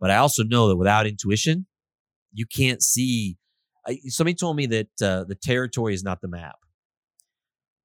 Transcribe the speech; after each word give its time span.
But 0.00 0.10
I 0.10 0.16
also 0.16 0.44
know 0.44 0.68
that 0.68 0.76
without 0.76 1.06
intuition, 1.06 1.66
you 2.32 2.46
can't 2.46 2.82
see. 2.82 3.36
I, 3.86 3.98
somebody 4.06 4.34
told 4.34 4.56
me 4.56 4.66
that 4.66 4.88
uh, 5.02 5.24
the 5.24 5.34
territory 5.34 5.94
is 5.94 6.02
not 6.04 6.20
the 6.20 6.28
map. 6.28 6.56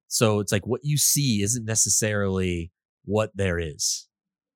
So 0.07 0.39
it's 0.39 0.51
like 0.51 0.67
what 0.67 0.81
you 0.83 0.97
see 0.97 1.41
isn't 1.41 1.65
necessarily 1.65 2.71
what 3.05 3.31
there 3.35 3.57
is, 3.57 4.07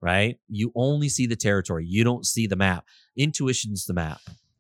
right? 0.02 0.38
You 0.48 0.72
only 0.76 1.10
see 1.10 1.26
the 1.26 1.36
territory. 1.36 1.86
You 1.88 2.04
don't 2.04 2.26
see 2.26 2.46
the 2.48 2.56
map. 2.56 2.86
Intuition's 3.18 3.86
the 3.86 3.94
map. 3.94 4.20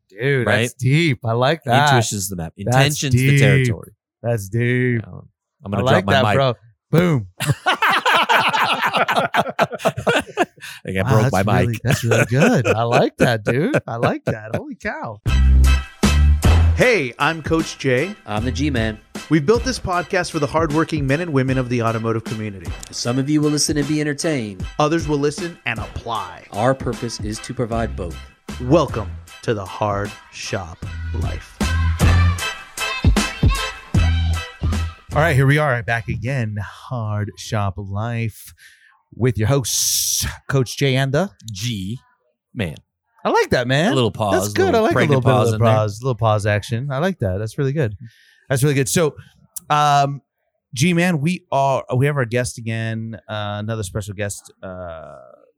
Dude, 0.09 0.47
Right? 0.47 0.61
that's 0.61 0.73
deep. 0.73 1.19
I 1.23 1.33
like 1.33 1.63
that. 1.65 1.89
Intuition's 1.89 2.29
the 2.29 2.35
map. 2.37 2.53
Intention's 2.57 3.13
the 3.13 3.37
territory. 3.37 3.91
That's 4.23 4.49
deep. 4.49 5.05
Um, 5.05 5.29
I'm 5.63 5.73
I 5.73 5.77
gonna 5.77 5.85
like 5.85 6.05
drop 6.05 6.05
my 6.05 6.13
that, 6.13 6.23
mic. 6.23 6.35
bro. 6.35 6.53
Boom. 6.89 7.27
I 10.85 10.91
got 10.93 11.05
Wow, 11.05 11.09
broke 11.11 11.31
that's 11.31 11.45
my 11.45 11.61
really. 11.61 11.79
That's 11.83 12.03
really 12.03 12.25
good. 12.25 12.67
I 12.67 12.83
like 12.83 13.17
that, 13.17 13.43
dude. 13.43 13.81
I 13.87 13.95
like 13.97 14.25
that. 14.25 14.55
Holy 14.55 14.75
cow. 14.75 15.21
Hey, 16.75 17.13
I'm 17.17 17.41
Coach 17.41 17.77
Jay. 17.79 18.15
I'm 18.25 18.45
the 18.45 18.51
G 18.51 18.69
man. 18.69 18.99
We've 19.29 19.45
built 19.45 19.63
this 19.63 19.79
podcast 19.79 20.31
for 20.31 20.39
the 20.39 20.47
hardworking 20.47 21.05
men 21.07 21.21
and 21.21 21.33
women 21.33 21.57
of 21.57 21.69
the 21.69 21.81
automotive 21.81 22.23
community. 22.23 22.71
Some 22.91 23.17
of 23.17 23.29
you 23.29 23.41
will 23.41 23.49
listen 23.49 23.77
and 23.77 23.87
be 23.87 23.99
entertained. 23.99 24.65
Others 24.79 25.07
will 25.07 25.17
listen 25.17 25.57
and 25.65 25.79
apply. 25.79 26.45
Our 26.51 26.73
purpose 26.75 27.19
is 27.19 27.39
to 27.39 27.53
provide 27.53 27.95
both. 27.95 28.17
Welcome 28.61 29.11
to 29.41 29.53
the 29.53 29.65
Hard 29.65 30.11
Shop 30.31 30.77
Life. 31.15 31.56
All 35.17 35.23
right, 35.23 35.35
here 35.35 35.47
we 35.47 35.57
are 35.57 35.81
back 35.81 36.09
again. 36.09 36.57
Hard 36.61 37.31
Shop 37.37 37.73
Life 37.75 38.53
with 39.15 39.35
your 39.35 39.47
hosts, 39.47 40.23
Coach 40.47 40.77
Jay 40.77 40.95
and 40.95 41.11
the. 41.11 41.31
G 41.51 41.97
man. 42.53 42.75
I 43.25 43.31
like 43.31 43.49
that, 43.49 43.67
man. 43.67 43.93
A 43.93 43.95
little 43.95 44.11
pause. 44.11 44.39
That's 44.39 44.53
good. 44.53 44.75
I 44.75 44.79
like 44.79 44.91
a 44.91 44.93
pregnant 44.93 45.25
little 45.25 45.31
bit 45.31 45.35
pause 45.35 45.47
of 45.47 45.53
in 45.55 45.59
the 45.59 45.65
there. 45.65 45.73
pause, 45.75 46.03
little 46.03 46.13
pause 46.13 46.45
action. 46.45 46.91
I 46.91 46.99
like 46.99 47.17
that. 47.17 47.39
That's 47.39 47.57
really 47.57 47.73
good. 47.73 47.97
That's 48.47 48.61
really 48.61 48.75
good. 48.75 48.87
So, 48.87 49.15
um, 49.71 50.21
G 50.75 50.93
man, 50.93 51.19
we 51.19 51.47
are 51.51 51.83
we 51.95 52.05
have 52.05 52.15
our 52.15 52.25
guest 52.25 52.59
again, 52.59 53.19
uh, 53.27 53.57
another 53.57 53.81
special 53.81 54.13
guest 54.13 54.53
uh, 54.61 55.15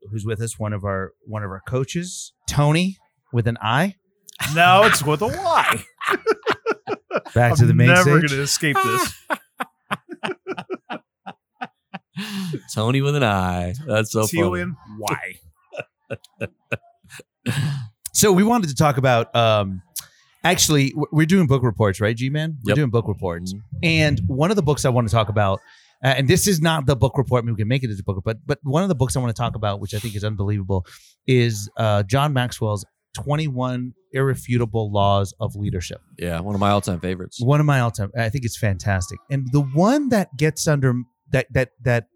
who's 0.10 0.26
with 0.26 0.42
us. 0.42 0.58
One 0.58 0.72
of 0.72 0.86
our 0.86 1.12
one 1.26 1.44
of 1.44 1.52
our 1.52 1.64
coaches, 1.68 2.32
Tony, 2.48 2.98
with 3.34 3.46
an 3.46 3.58
I. 3.62 3.96
No, 4.56 4.84
it's 4.86 5.04
with 5.04 5.22
a 5.22 5.28
Y. 5.28 5.84
Back 7.36 7.56
to 7.58 7.64
I'm 7.64 7.68
the 7.68 7.74
main 7.74 7.88
never 7.88 8.04
stage. 8.04 8.14
going 8.14 8.28
to 8.30 8.42
escape 8.42 8.78
this. 8.82 9.14
Tony 12.74 13.02
with 13.02 13.16
an 13.16 13.24
I. 13.24 13.74
That's 13.88 14.12
so 14.12 14.26
T 14.28 14.42
O 14.44 14.50
funny. 14.52 14.62
N 14.62 14.76
Y. 15.00 15.40
So 18.14 18.32
we 18.34 18.44
wanted 18.44 18.68
to 18.70 18.76
talk 18.76 18.98
about. 18.98 19.34
Um, 19.36 19.82
actually, 20.44 20.94
we're 21.12 21.26
doing 21.28 21.48
book 21.48 21.64
reports, 21.64 22.02
right, 22.02 22.16
G 22.16 22.30
man? 22.30 22.58
We're 22.66 22.72
Yep. 22.72 22.76
doing 22.76 22.90
book 22.90 23.08
reports, 23.08 23.54
and 23.82 24.20
one 24.28 24.50
of 24.50 24.56
the 24.58 24.62
books 24.64 24.84
I 24.84 24.90
want 24.90 25.08
to 25.08 25.14
talk 25.14 25.30
about. 25.30 25.60
Uh, 26.04 26.08
and 26.18 26.28
this 26.28 26.48
is 26.48 26.60
not 26.62 26.86
the 26.86 26.96
book 26.96 27.18
report. 27.18 27.44
I 27.44 27.46
mean, 27.46 27.56
we 27.56 27.60
can 27.62 27.68
make 27.68 27.84
it 27.84 27.90
as 27.90 28.00
a 28.00 28.04
book, 28.04 28.22
but 28.26 28.38
but 28.46 28.60
one 28.64 28.84
of 28.84 28.90
the 28.90 28.96
books 28.96 29.16
I 29.16 29.20
want 29.20 29.34
to 29.36 29.40
talk 29.40 29.56
about, 29.56 29.80
which 29.80 29.94
I 29.94 30.00
think 30.00 30.16
is 30.16 30.24
unbelievable, 30.24 30.86
is 31.28 31.70
uh, 31.78 32.04
John 32.04 32.34
Maxwell's 32.34 32.86
Twenty 33.14 33.48
One 33.48 33.94
Irrefutable 34.12 34.92
Laws 34.92 35.34
of 35.40 35.56
Leadership. 35.56 36.02
Yeah, 36.18 36.40
one 36.42 36.56
of 36.56 36.62
my 36.62 36.72
all-time 36.72 37.00
favorites. 37.00 37.40
One 37.42 37.60
of 37.60 37.66
my 37.66 37.80
all 37.80 37.92
time. 37.92 38.12
I 38.18 38.30
think 38.30 38.44
it's 38.44 38.58
fantastic, 38.58 39.20
and 39.30 39.48
the 39.52 39.62
one 39.62 40.10
that 40.10 40.36
gets 40.36 40.68
under 40.68 40.94
that 41.32 41.48
that 41.54 41.70
that 41.84 42.08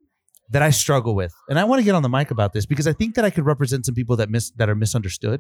that 0.50 0.62
I 0.62 0.70
struggle 0.70 1.16
with, 1.16 1.34
and 1.50 1.58
I 1.60 1.64
want 1.64 1.80
to 1.80 1.84
get 1.84 1.96
on 1.96 2.04
the 2.04 2.10
mic 2.10 2.32
about 2.32 2.54
this 2.54 2.66
because 2.66 2.88
I 2.88 2.94
think 2.94 3.16
that 3.16 3.26
I 3.26 3.30
could 3.30 3.46
represent 3.46 3.86
some 3.86 3.96
people 3.96 4.16
that 4.18 4.30
miss 4.30 4.52
that 4.58 4.70
are 4.70 4.76
misunderstood, 4.76 5.40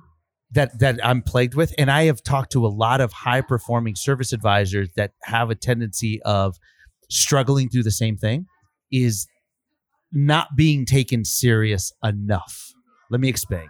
that 0.51 0.79
that 0.79 0.99
I'm 1.05 1.21
plagued 1.21 1.55
with, 1.55 1.73
and 1.77 1.91
I 1.91 2.03
have 2.03 2.23
talked 2.23 2.51
to 2.53 2.65
a 2.65 2.69
lot 2.69 3.01
of 3.01 3.11
high 3.11 3.41
performing 3.41 3.95
service 3.95 4.33
advisors 4.33 4.89
that 4.95 5.11
have 5.23 5.49
a 5.49 5.55
tendency 5.55 6.21
of 6.23 6.55
struggling 7.09 7.69
through 7.69 7.83
the 7.83 7.91
same 7.91 8.17
thing, 8.17 8.45
is 8.91 9.27
not 10.11 10.55
being 10.55 10.85
taken 10.85 11.25
serious 11.25 11.91
enough. 12.03 12.73
Let 13.09 13.19
me 13.19 13.29
explain. 13.29 13.69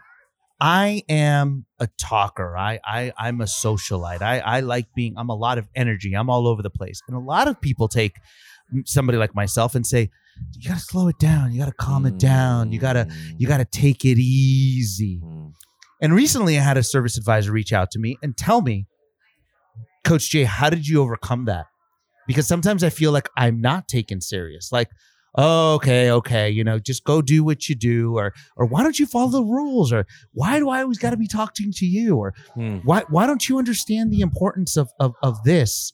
I 0.60 1.04
am 1.10 1.66
a 1.80 1.90
talker. 2.00 2.56
I, 2.56 2.80
I 2.86 3.12
I'm 3.18 3.42
a 3.42 3.46
socialite. 3.46 4.22
I, 4.22 4.40
I 4.40 4.60
like 4.62 4.86
being. 4.96 5.16
I'm 5.18 5.30
a 5.30 5.36
lot 5.36 5.58
of 5.58 5.68
energy. 5.76 6.14
I'm 6.14 6.30
all 6.30 6.48
over 6.48 6.62
the 6.62 6.70
place, 6.70 7.02
and 7.08 7.18
a 7.18 7.20
lot 7.20 7.48
of 7.48 7.60
people 7.60 7.88
take 7.88 8.16
somebody 8.86 9.18
like 9.18 9.34
myself 9.36 9.76
and 9.76 9.86
say, 9.86 10.10
"You 10.58 10.70
got 10.70 10.78
to 10.80 10.84
slow 10.84 11.08
it 11.08 11.20
down. 11.20 11.52
You 11.52 11.60
got 11.60 11.66
to 11.68 11.74
calm 11.74 12.06
it 12.06 12.18
down. 12.18 12.72
You 12.72 12.80
gotta 12.80 13.08
you 13.38 13.48
got 13.48 13.58
to 13.58 13.66
take 13.66 14.04
it 14.06 14.18
easy." 14.20 15.20
Mm. 15.24 15.52
And 16.02 16.14
recently, 16.14 16.58
I 16.58 16.62
had 16.62 16.78
a 16.78 16.84
service 16.84 17.18
advisor 17.18 17.52
reach 17.52 17.72
out 17.72 17.90
to 17.92 18.00
me 18.00 18.18
and 18.22 18.36
tell 18.36 18.62
me, 18.62 18.88
Coach 20.04 20.30
Jay, 20.30 20.44
how 20.44 20.70
did 20.70 20.88
you 20.88 21.02
overcome 21.02 21.46
that? 21.46 21.68
Because 22.28 22.48
sometimes 22.48 22.84
I 22.84 22.90
feel 22.90 23.12
like 23.12 23.30
I'm 23.38 23.62
not 23.62 23.88
taken 23.88 24.20
serious. 24.22 24.72
Like, 24.72 24.90
oh, 25.36 25.76
okay, 25.76 26.12
okay, 26.12 26.50
you 26.50 26.64
know, 26.64 26.78
just 26.80 27.04
go 27.06 27.22
do 27.22 27.44
what 27.44 27.70
you 27.70 27.76
do, 27.76 28.18
or 28.18 28.34
or 28.58 28.66
why 28.66 28.84
don't 28.84 29.00
you 29.00 29.06
follow 29.06 29.30
the 29.32 29.44
rules, 29.44 29.92
or 29.94 30.06
why 30.34 30.60
do 30.60 30.70
I 30.70 30.82
always 30.82 30.98
got 31.00 31.12
to 31.12 31.18
be 31.18 31.28
talking 31.28 31.72
to 31.78 31.86
you, 31.86 32.18
or 32.18 32.34
Hmm. 32.54 32.78
why 32.84 33.04
why 33.10 33.26
don't 33.28 33.48
you 33.48 33.58
understand 33.58 34.12
the 34.12 34.22
importance 34.22 34.76
of 34.78 34.90
of 35.00 35.14
of 35.22 35.42
this? 35.44 35.94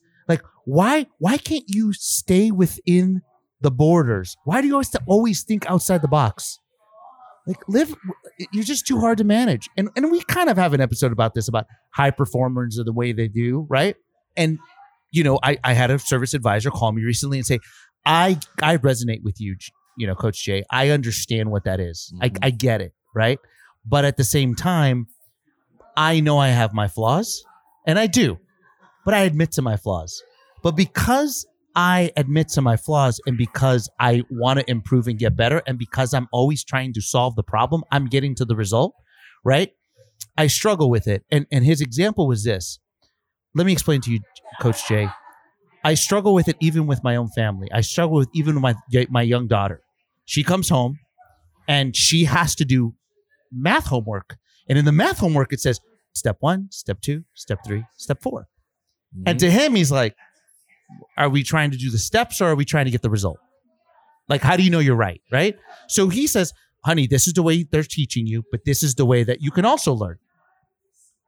Why 0.69 1.07
why 1.17 1.37
can't 1.37 1.63
you 1.67 1.93
stay 1.93 2.51
within 2.51 3.21
the 3.59 3.71
borders? 3.71 4.35
Why 4.45 4.61
do 4.61 4.67
you 4.67 4.73
always 4.73 4.95
always 5.07 5.43
think 5.43 5.65
outside 5.65 6.01
the 6.03 6.07
box? 6.07 6.59
Like 7.47 7.57
live 7.67 7.95
you're 8.53 8.63
just 8.63 8.85
too 8.85 8.99
hard 8.99 9.17
to 9.17 9.23
manage. 9.23 9.67
And 9.77 9.89
and 9.95 10.11
we 10.11 10.21
kind 10.21 10.47
of 10.47 10.57
have 10.57 10.73
an 10.73 10.81
episode 10.81 11.11
about 11.11 11.33
this 11.33 11.47
about 11.47 11.65
high 11.91 12.11
performers 12.11 12.77
or 12.79 12.83
the 12.83 12.93
way 12.93 13.13
they 13.13 13.27
do, 13.27 13.65
right? 13.67 13.95
And 14.37 14.59
you 15.11 15.23
know, 15.23 15.39
I 15.41 15.57
I 15.63 15.73
had 15.73 15.89
a 15.89 15.97
service 15.97 16.35
advisor 16.35 16.69
call 16.69 16.91
me 16.91 17.01
recently 17.01 17.39
and 17.39 17.47
say, 17.47 17.57
"I 18.05 18.37
I 18.61 18.77
resonate 18.77 19.23
with 19.23 19.41
you, 19.41 19.55
you 19.97 20.05
know, 20.05 20.13
coach 20.13 20.43
Jay. 20.43 20.63
I 20.69 20.89
understand 20.89 21.49
what 21.49 21.63
that 21.63 21.79
is. 21.79 22.13
I 22.21 22.29
Mhm. 22.29 22.37
I 22.43 22.49
get 22.51 22.81
it, 22.81 22.93
right? 23.15 23.39
But 23.85 24.05
at 24.05 24.17
the 24.17 24.23
same 24.23 24.53
time, 24.53 25.07
I 25.97 26.19
know 26.19 26.37
I 26.37 26.49
have 26.49 26.73
my 26.73 26.87
flaws, 26.87 27.43
and 27.87 27.97
I 27.97 28.05
do. 28.05 28.37
But 29.03 29.15
I 29.15 29.21
admit 29.21 29.51
to 29.53 29.63
my 29.63 29.75
flaws. 29.77 30.21
But 30.63 30.75
because 30.75 31.45
I 31.75 32.11
admit 32.17 32.49
to 32.49 32.61
my 32.61 32.75
flaws 32.75 33.21
and 33.25 33.37
because 33.37 33.89
I 33.99 34.23
want 34.29 34.59
to 34.59 34.69
improve 34.69 35.07
and 35.07 35.17
get 35.17 35.35
better 35.35 35.61
and 35.65 35.77
because 35.77 36.13
I'm 36.13 36.27
always 36.31 36.63
trying 36.63 36.93
to 36.93 37.01
solve 37.01 37.35
the 37.35 37.43
problem, 37.43 37.83
I'm 37.91 38.07
getting 38.07 38.35
to 38.35 38.45
the 38.45 38.55
result, 38.55 38.93
right? 39.43 39.71
I 40.37 40.47
struggle 40.47 40.89
with 40.89 41.07
it. 41.07 41.23
And 41.31 41.45
and 41.51 41.63
his 41.65 41.81
example 41.81 42.27
was 42.27 42.43
this. 42.43 42.79
Let 43.55 43.65
me 43.65 43.71
explain 43.71 44.01
to 44.01 44.11
you, 44.11 44.19
Coach 44.61 44.87
Jay. 44.87 45.09
I 45.83 45.93
struggle 45.93 46.33
with 46.33 46.47
it 46.47 46.57
even 46.59 46.87
with 46.87 47.03
my 47.03 47.15
own 47.15 47.29
family. 47.29 47.69
I 47.73 47.81
struggle 47.81 48.17
with 48.17 48.29
even 48.33 48.59
my 48.59 48.75
my 49.09 49.21
young 49.21 49.47
daughter. 49.47 49.81
She 50.25 50.43
comes 50.43 50.69
home 50.69 50.99
and 51.67 51.95
she 51.95 52.25
has 52.25 52.55
to 52.55 52.65
do 52.65 52.95
math 53.51 53.87
homework. 53.87 54.37
And 54.67 54.77
in 54.77 54.85
the 54.85 54.91
math 54.91 55.19
homework, 55.19 55.53
it 55.53 55.59
says 55.59 55.79
step 56.13 56.37
one, 56.39 56.67
step 56.71 57.01
two, 57.01 57.23
step 57.33 57.59
three, 57.65 57.85
step 57.95 58.21
4 58.21 58.47
And 59.25 59.25
mm-hmm. 59.25 59.37
to 59.37 59.51
him, 59.51 59.75
he's 59.75 59.91
like, 59.91 60.15
are 61.17 61.29
we 61.29 61.43
trying 61.43 61.71
to 61.71 61.77
do 61.77 61.89
the 61.89 61.97
steps 61.97 62.41
or 62.41 62.47
are 62.47 62.55
we 62.55 62.65
trying 62.65 62.85
to 62.85 62.91
get 62.91 63.01
the 63.01 63.09
result? 63.09 63.37
Like, 64.27 64.41
how 64.41 64.55
do 64.55 64.63
you 64.63 64.69
know 64.69 64.79
you're 64.79 64.95
right? 64.95 65.21
Right. 65.31 65.55
So 65.87 66.09
he 66.09 66.27
says, 66.27 66.53
honey, 66.85 67.07
this 67.07 67.27
is 67.27 67.33
the 67.33 67.43
way 67.43 67.63
they're 67.63 67.83
teaching 67.83 68.27
you, 68.27 68.43
but 68.51 68.61
this 68.65 68.83
is 68.83 68.95
the 68.95 69.05
way 69.05 69.23
that 69.23 69.41
you 69.41 69.51
can 69.51 69.65
also 69.65 69.93
learn. 69.93 70.17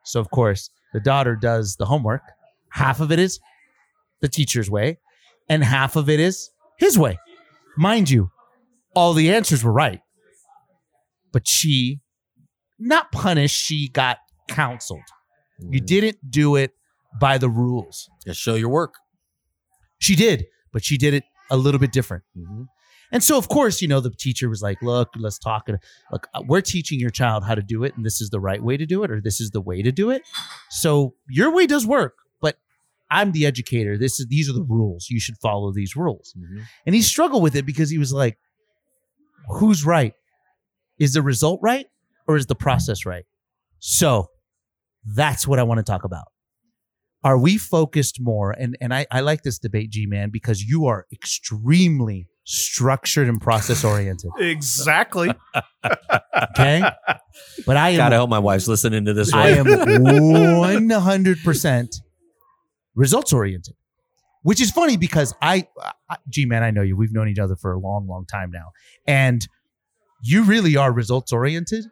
So, 0.04 0.20
of 0.20 0.30
course, 0.32 0.70
the 0.94 1.00
daughter 1.00 1.36
does 1.36 1.76
the 1.76 1.86
homework. 1.86 2.22
Half 2.70 3.00
of 3.00 3.12
it 3.12 3.20
is 3.20 3.40
the 4.22 4.28
teacher's 4.28 4.70
way, 4.70 5.00
and 5.50 5.64
half 5.64 5.96
of 5.96 6.10
it 6.10 6.20
is 6.20 6.50
his 6.78 6.98
way. 6.98 7.20
Mind 7.78 8.10
you, 8.10 8.32
all 8.96 9.14
the 9.14 9.32
answers 9.32 9.64
were 9.64 9.72
right. 9.72 10.02
But 11.32 11.48
she, 11.48 12.02
not 12.80 13.12
punished, 13.12 13.56
she 13.56 13.88
got 13.88 14.18
counseled. 14.48 15.02
You 15.59 15.82
mm. 15.82 15.85
didn't 15.85 16.18
do 16.30 16.56
it 16.56 16.72
by 17.20 17.38
the 17.38 17.50
rules. 17.50 18.09
Just 18.26 18.40
show 18.40 18.56
your 18.56 18.70
work. 18.70 18.96
She 20.02 20.16
did, 20.16 20.46
but 20.74 20.84
she 20.84 20.98
did 20.98 21.14
it 21.14 21.24
a 21.50 21.56
little 21.58 21.80
bit 21.80 21.92
different. 21.94 22.24
Mhm. 22.38 22.68
And 23.14 23.22
so, 23.24 23.38
of 23.38 23.50
course, 23.50 23.82
you 23.82 23.88
know, 23.90 24.00
the 24.00 24.09
teacher 24.09 24.48
was 24.50 24.62
like, 24.62 24.82
look, 24.82 25.09
let's 25.18 25.38
talk. 25.38 25.68
And 25.68 25.80
Look, 26.14 26.28
uh, 26.34 26.42
we're 26.48 26.62
teaching 26.62 26.98
your 27.00 27.09
child 27.09 27.44
how 27.44 27.56
to 27.56 27.62
do 27.62 27.84
it, 27.84 27.96
and 27.98 28.06
this 28.06 28.22
is 28.22 28.30
the 28.30 28.40
right 28.40 28.64
way 28.64 28.78
to 28.78 28.86
do 28.86 29.03
it, 29.03 29.12
or 29.12 29.20
this 29.22 29.42
is 29.42 29.52
the 29.52 29.59
way 29.62 29.82
to 29.82 29.92
do 29.92 30.09
it. 30.12 30.22
So 30.70 31.16
your 31.30 31.53
way 31.53 31.68
does 31.68 31.86
work, 31.86 32.16
but 32.42 32.58
I'm 33.09 33.34
the 33.34 33.46
educator. 33.46 33.98
This 33.98 34.20
is 34.20 34.28
these 34.28 34.50
are 34.50 34.53
the 34.53 34.64
rules. 34.64 35.08
You 35.09 35.20
should 35.20 35.38
follow 35.40 35.74
these 35.74 35.96
rules. 35.98 36.34
Mhm. 36.38 36.64
And 36.86 36.96
he 36.96 37.02
struggled 37.02 37.44
with 37.44 37.56
it 37.56 37.66
because 37.66 37.90
he 37.90 37.97
was 37.97 38.14
like, 38.14 38.38
who's 39.59 39.86
right? 39.86 40.14
Is 40.97 41.14
the 41.14 41.22
result 41.22 41.59
right 41.62 41.88
or 42.28 42.38
is 42.38 42.46
the 42.46 42.56
process 42.56 43.06
right? 43.06 43.26
So 43.80 44.30
that's 45.06 45.46
what 45.47 45.59
I 45.59 45.64
want 45.64 45.80
to 45.80 45.84
talk 45.84 46.06
about. 46.06 46.31
Are 47.23 47.38
we 47.38 47.58
focused 47.58 48.18
more? 48.20 48.52
And 48.52 48.78
and 48.82 48.94
I, 48.94 49.06
I 49.12 49.20
like 49.22 49.44
this 49.44 49.59
debate, 49.59 49.91
G 49.91 50.06
man, 50.08 50.29
because 50.32 50.64
you 50.64 50.85
are 50.88 51.06
extremely 51.12 52.28
structured 52.44 53.29
and 53.29 53.40
process 53.40 53.84
oriented. 53.84 54.32
Exactly. 54.40 55.32
Okay, 56.53 56.82
but 57.66 57.78
I 57.78 57.90
am 57.90 57.97
Gotta 57.97 58.18
hope 58.18 58.29
my 58.29 58.40
wife's 58.40 58.68
listening 58.68 59.06
to 59.06 59.14
this 59.14 59.34
I 59.34 59.50
am 59.50 59.66
one 60.58 60.90
hundred 60.90 61.40
percent 61.44 61.96
results 62.96 63.32
oriented, 63.34 63.76
which 64.44 64.62
is 64.62 64.72
funny 64.72 64.97
because 64.97 65.34
I, 65.41 65.68
I, 66.09 66.18
G 66.29 66.46
man, 66.46 66.64
I 66.64 66.72
know 66.72 66.82
you. 66.82 66.96
We've 66.96 67.12
known 67.14 67.28
each 67.29 67.40
other 67.40 67.56
for 67.56 67.73
a 67.73 67.79
long, 67.79 68.08
long 68.08 68.26
time 68.26 68.50
now, 68.52 68.72
and 69.08 69.47
you 70.23 70.44
really 70.44 70.76
are 70.78 70.91
results 70.91 71.32
oriented. 71.32 71.85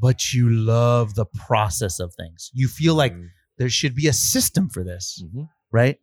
But 0.00 0.32
you 0.32 0.50
love 0.50 1.14
the 1.14 1.26
process 1.26 2.00
of 2.00 2.14
things. 2.14 2.50
You 2.52 2.68
feel 2.68 2.94
like 2.94 3.14
Mhm. 3.14 3.28
There 3.58 3.68
should 3.68 3.94
be 3.94 4.08
a 4.08 4.12
system 4.12 4.68
for 4.68 4.82
this, 4.84 5.22
Mhm. 5.24 5.48
right? 5.72 5.98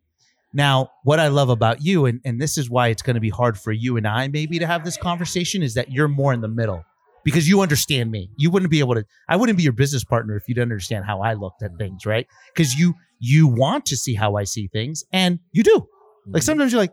Now, 0.54 0.90
what 1.04 1.18
I 1.18 1.28
love 1.28 1.48
about 1.48 1.82
you, 1.82 2.04
and, 2.06 2.20
and 2.24 2.40
this 2.40 2.58
is 2.58 2.68
why 2.68 2.88
it's 2.88 3.02
going 3.02 3.14
to 3.14 3.20
be 3.20 3.30
hard 3.30 3.58
for 3.58 3.72
you 3.72 3.96
and 3.96 4.06
I 4.06 4.28
maybe 4.28 4.58
to 4.58 4.66
have 4.66 4.84
this 4.84 4.96
conversation, 4.98 5.62
is 5.62 5.74
that 5.74 5.90
you're 5.90 6.08
more 6.08 6.32
in 6.34 6.40
the 6.42 6.48
middle 6.48 6.84
because 7.24 7.48
you 7.48 7.62
understand 7.62 8.10
me. 8.10 8.28
You 8.36 8.50
wouldn't 8.50 8.70
be 8.70 8.80
able 8.80 8.94
to, 8.94 9.04
I 9.28 9.36
wouldn't 9.36 9.56
be 9.56 9.62
your 9.64 9.72
business 9.72 10.04
partner 10.04 10.36
if 10.36 10.48
you 10.48 10.54
didn't 10.54 10.70
understand 10.72 11.04
how 11.06 11.20
I 11.22 11.34
looked 11.34 11.62
at 11.62 11.70
things, 11.78 12.04
right? 12.06 12.26
Because 12.54 12.74
you 12.74 12.94
you 13.24 13.46
want 13.46 13.86
to 13.86 13.96
see 13.96 14.14
how 14.14 14.34
I 14.34 14.42
see 14.44 14.66
things, 14.66 15.04
and 15.12 15.38
you 15.52 15.62
do. 15.62 15.86
Like 16.26 16.42
Mhm. 16.42 16.46
sometimes 16.46 16.72
you're 16.72 16.80
like, 16.80 16.92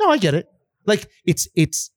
no, 0.00 0.08
I 0.10 0.16
get 0.16 0.34
it. 0.34 0.48
Like 0.86 1.06
it's 1.26 1.46
it's 1.54 1.90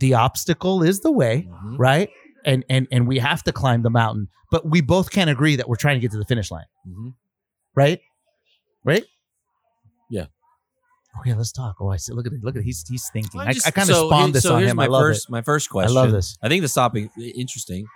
the 0.00 0.14
obstacle 0.14 0.82
is 0.82 1.00
the 1.00 1.12
way, 1.12 1.46
Mhm. 1.48 1.78
right? 1.78 2.08
And 2.46 2.64
and 2.70 2.88
and 2.90 3.06
we 3.06 3.18
have 3.18 3.42
to 3.44 3.52
climb 3.52 3.82
the 3.82 3.90
mountain, 3.90 4.28
but 4.50 4.68
we 4.68 4.80
both 4.80 5.10
can't 5.10 5.28
agree 5.30 5.56
that 5.56 5.68
we're 5.68 5.76
trying 5.76 5.96
to 5.96 6.00
get 6.00 6.10
to 6.12 6.18
the 6.18 6.24
finish 6.24 6.50
line 6.50 6.64
Mhm. 6.88 7.14
Right? 7.74 8.00
Right? 8.84 9.04
Yeah. 10.10 10.26
Okay, 11.20 11.34
let's 11.34 11.52
talk. 11.52 11.76
Oh, 11.80 11.88
I 11.88 11.96
see. 11.96 12.12
Look 12.12 12.26
at 12.26 12.32
it. 12.32 12.42
Look 12.42 12.54
at 12.54 12.60
it. 12.60 12.64
He's 12.64 12.84
he's 12.88 13.08
thinking. 13.12 13.40
I'm 13.40 13.48
I, 13.48 13.54
I 13.66 13.70
kind 13.70 13.88
of 13.90 13.96
so 13.96 14.08
spawned 14.08 14.34
this 14.34 14.44
so 14.44 14.54
on 14.54 14.60
here's 14.60 14.70
him. 14.70 14.76
My 14.76 14.84
I 14.84 14.88
love 14.88 15.02
first, 15.02 15.28
it. 15.28 15.32
My 15.32 15.42
first 15.42 15.70
question. 15.70 15.96
I 15.96 16.00
love 16.00 16.12
this. 16.12 16.38
I 16.42 16.48
think 16.48 16.62
this 16.62 16.74
topic 16.74 17.10
interesting. 17.18 17.86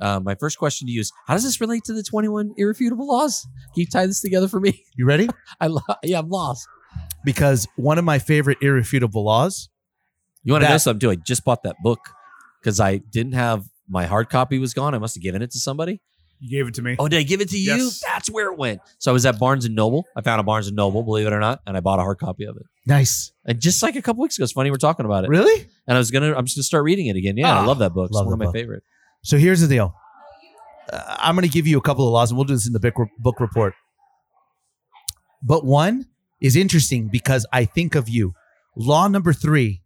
Uh, 0.00 0.18
my 0.20 0.34
first 0.34 0.58
question 0.58 0.86
to 0.86 0.92
you 0.92 1.00
is: 1.00 1.12
How 1.26 1.34
does 1.34 1.44
this 1.44 1.60
relate 1.60 1.84
to 1.84 1.92
the 1.92 2.02
twenty-one 2.02 2.54
irrefutable 2.56 3.06
laws? 3.06 3.46
Can 3.74 3.80
you 3.80 3.86
tie 3.86 4.06
this 4.06 4.20
together 4.20 4.48
for 4.48 4.60
me? 4.60 4.82
You 4.96 5.04
ready? 5.04 5.28
I 5.60 5.66
lo- 5.66 5.82
yeah, 6.02 6.18
I'm 6.20 6.30
lost. 6.30 6.66
Because 7.24 7.66
one 7.76 7.98
of 7.98 8.04
my 8.04 8.18
favorite 8.18 8.58
irrefutable 8.60 9.24
laws. 9.24 9.68
You 10.42 10.52
want 10.52 10.64
to 10.64 10.70
know 10.70 10.76
something 10.76 11.00
too? 11.00 11.10
I 11.10 11.14
just 11.16 11.42
bought 11.42 11.62
that 11.62 11.76
book 11.82 12.00
because 12.60 12.78
I 12.78 12.98
didn't 12.98 13.32
have 13.32 13.64
my 13.88 14.04
hard 14.04 14.28
copy 14.28 14.58
was 14.58 14.74
gone. 14.74 14.94
I 14.94 14.98
must 14.98 15.14
have 15.14 15.22
given 15.22 15.40
it 15.40 15.50
to 15.52 15.58
somebody. 15.58 16.02
You 16.40 16.50
gave 16.50 16.68
it 16.68 16.74
to 16.74 16.82
me. 16.82 16.96
Oh, 16.98 17.08
did 17.08 17.18
I 17.18 17.22
give 17.22 17.40
it 17.40 17.48
to 17.50 17.58
you? 17.58 17.74
Yes. 17.76 18.00
That's 18.06 18.30
where 18.30 18.52
it 18.52 18.58
went. 18.58 18.80
So 18.98 19.10
I 19.10 19.14
was 19.14 19.24
at 19.26 19.38
Barnes 19.38 19.64
and 19.64 19.74
Noble. 19.74 20.04
I 20.16 20.20
found 20.20 20.40
a 20.40 20.44
Barnes 20.44 20.66
and 20.66 20.76
Noble, 20.76 21.02
believe 21.02 21.26
it 21.26 21.32
or 21.32 21.40
not, 21.40 21.60
and 21.66 21.76
I 21.76 21.80
bought 21.80 21.98
a 21.98 22.02
hard 22.02 22.18
copy 22.18 22.44
of 22.44 22.56
it. 22.56 22.64
Nice. 22.86 23.32
And 23.46 23.60
just 23.60 23.82
like 23.82 23.96
a 23.96 24.02
couple 24.02 24.22
weeks 24.22 24.36
ago, 24.36 24.44
it's 24.44 24.52
funny 24.52 24.70
we're 24.70 24.76
talking 24.76 25.06
about 25.06 25.24
it. 25.24 25.28
Really? 25.30 25.66
And 25.86 25.96
I 25.96 25.98
was 25.98 26.10
gonna, 26.10 26.34
I'm 26.34 26.44
just 26.44 26.56
gonna 26.56 26.64
start 26.64 26.84
reading 26.84 27.06
it 27.06 27.16
again. 27.16 27.36
Yeah, 27.36 27.52
I 27.54 27.62
Ah, 27.62 27.66
love 27.66 27.78
that 27.78 27.94
book. 27.94 28.06
It's 28.08 28.14
love 28.14 28.26
one 28.26 28.32
of 28.34 28.38
my 28.38 28.46
book. 28.46 28.54
favorite. 28.54 28.82
So 29.22 29.38
here's 29.38 29.60
the 29.62 29.68
deal. 29.68 29.94
Uh, 30.92 31.16
I'm 31.18 31.34
going 31.34 31.48
to 31.48 31.52
give 31.52 31.66
you 31.66 31.78
a 31.78 31.80
couple 31.80 32.06
of 32.06 32.12
laws, 32.12 32.30
and 32.30 32.36
we'll 32.36 32.44
do 32.44 32.52
this 32.52 32.66
in 32.66 32.74
the 32.74 32.80
book, 32.80 32.94
book 33.18 33.40
report. 33.40 33.72
But 35.42 35.64
one 35.64 36.06
is 36.42 36.56
interesting 36.56 37.08
because 37.08 37.46
I 37.52 37.64
think 37.64 37.94
of 37.94 38.08
you. 38.08 38.34
Law 38.76 39.08
number 39.08 39.32
three 39.32 39.82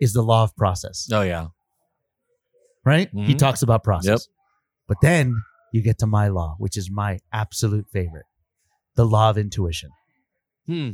is 0.00 0.12
the 0.12 0.22
law 0.22 0.42
of 0.42 0.56
process, 0.56 1.08
Oh 1.12 1.22
yeah. 1.22 1.48
right? 2.84 3.08
He 3.12 3.34
Mhm. 3.34 3.38
talks 3.38 3.62
about 3.62 3.84
process. 3.84 4.26
Yep. 4.26 4.34
But 4.88 4.96
then 5.02 5.36
you 5.72 5.82
get 5.82 5.98
to 5.98 6.06
my 6.06 6.28
law, 6.28 6.54
which 6.58 6.76
is 6.76 6.90
my 6.90 7.18
absolute 7.32 7.86
favorite 7.92 8.26
the 8.96 9.04
law 9.06 9.30
of 9.30 9.38
intuition. 9.38 9.90
Hmm. 10.66 10.90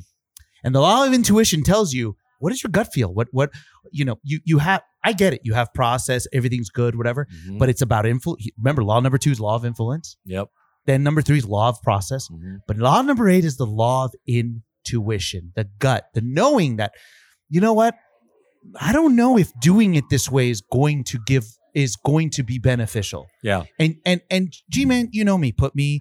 And 0.63 0.75
the 0.75 0.81
law 0.81 1.07
of 1.07 1.13
intuition 1.13 1.63
tells 1.63 1.93
you 1.93 2.17
what 2.39 2.53
is 2.53 2.63
your 2.63 2.71
gut 2.71 2.89
feel? 2.93 3.13
What, 3.13 3.29
what, 3.33 3.51
you 3.91 4.05
know, 4.05 4.17
you, 4.23 4.41
you 4.45 4.59
have, 4.59 4.83
I 5.03 5.13
get 5.15 5.33
it. 5.33 5.41
You 5.45 5.55
have 5.55 5.73
process, 5.75 6.27
everything's 6.33 6.69
good, 6.69 6.95
whatever, 6.97 7.27
Mhm. 7.49 7.59
but 7.59 7.69
it's 7.71 7.81
about 7.81 8.05
influence. 8.05 8.47
Remember, 8.59 8.85
law 8.85 9.01
number 9.01 9.17
two 9.17 9.31
is 9.31 9.41
law 9.41 9.55
of 9.57 9.65
influence. 9.65 10.17
Yep. 10.27 10.49
Then 10.85 11.03
number 11.03 11.23
three 11.23 11.39
is 11.39 11.47
law 11.47 11.71
of 11.71 11.81
process. 11.83 12.29
Mhm. 12.31 12.59
But 12.69 12.77
law 12.77 13.01
number 13.01 13.29
eight 13.29 13.45
is 13.47 13.57
the 13.57 13.67
law 13.67 14.05
of 14.05 14.15
intuition, 14.27 15.53
the 15.57 15.65
gut, 15.79 16.05
the 16.15 16.21
knowing 16.21 16.77
that, 16.77 16.93
you 17.49 17.61
know 17.61 17.73
what? 17.73 17.95
I 18.81 18.93
don't 18.93 19.17
know 19.17 19.39
if 19.39 19.51
doing 19.61 19.95
it 19.95 20.05
this 20.11 20.31
way 20.31 20.51
is 20.51 20.61
going 20.61 21.05
to 21.05 21.19
give, 21.27 21.47
is 21.77 21.95
going 21.95 22.31
to 22.31 22.43
be 22.43 22.59
beneficial. 22.59 23.29
Yeah. 23.43 23.65
And, 23.79 23.97
and, 24.07 24.23
and 24.31 24.53
G 24.71 24.87
Man, 24.87 25.11
you 25.13 25.25
know 25.25 25.37
me, 25.37 25.53
put 25.53 25.77
me, 25.77 26.01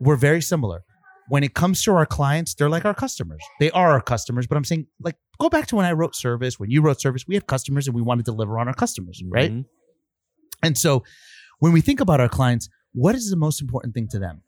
we're 0.00 0.16
very 0.16 0.42
similar. 0.42 0.82
When 1.28 1.44
it 1.44 1.54
comes 1.54 1.82
to 1.84 1.94
our 1.94 2.04
clients, 2.04 2.54
they're 2.54 2.68
like 2.68 2.84
our 2.84 2.92
customers. 2.92 3.40
They 3.60 3.70
are 3.70 3.92
our 3.92 4.02
customers, 4.02 4.48
but 4.48 4.56
I'm 4.56 4.64
saying, 4.64 4.88
like, 5.00 5.14
go 5.38 5.48
back 5.48 5.68
to 5.68 5.76
when 5.76 5.86
I 5.86 5.92
wrote 5.92 6.16
service, 6.16 6.58
when 6.58 6.70
you 6.70 6.82
wrote 6.82 7.00
service, 7.00 7.24
we 7.26 7.36
had 7.36 7.46
customers 7.46 7.86
and 7.86 7.94
we 7.94 8.02
want 8.02 8.18
to 8.18 8.24
deliver 8.24 8.58
on 8.58 8.66
our 8.66 8.74
customers, 8.74 9.22
right? 9.30 9.52
Mhm. 9.52 9.64
And 10.64 10.76
so 10.76 11.04
when 11.60 11.72
we 11.72 11.80
think 11.80 12.00
about 12.00 12.20
our 12.20 12.28
clients, 12.28 12.68
what 12.92 13.14
is 13.14 13.30
the 13.30 13.36
most 13.36 13.62
important 13.62 13.94
thing 13.94 14.08
to 14.08 14.18
them? 14.18 14.42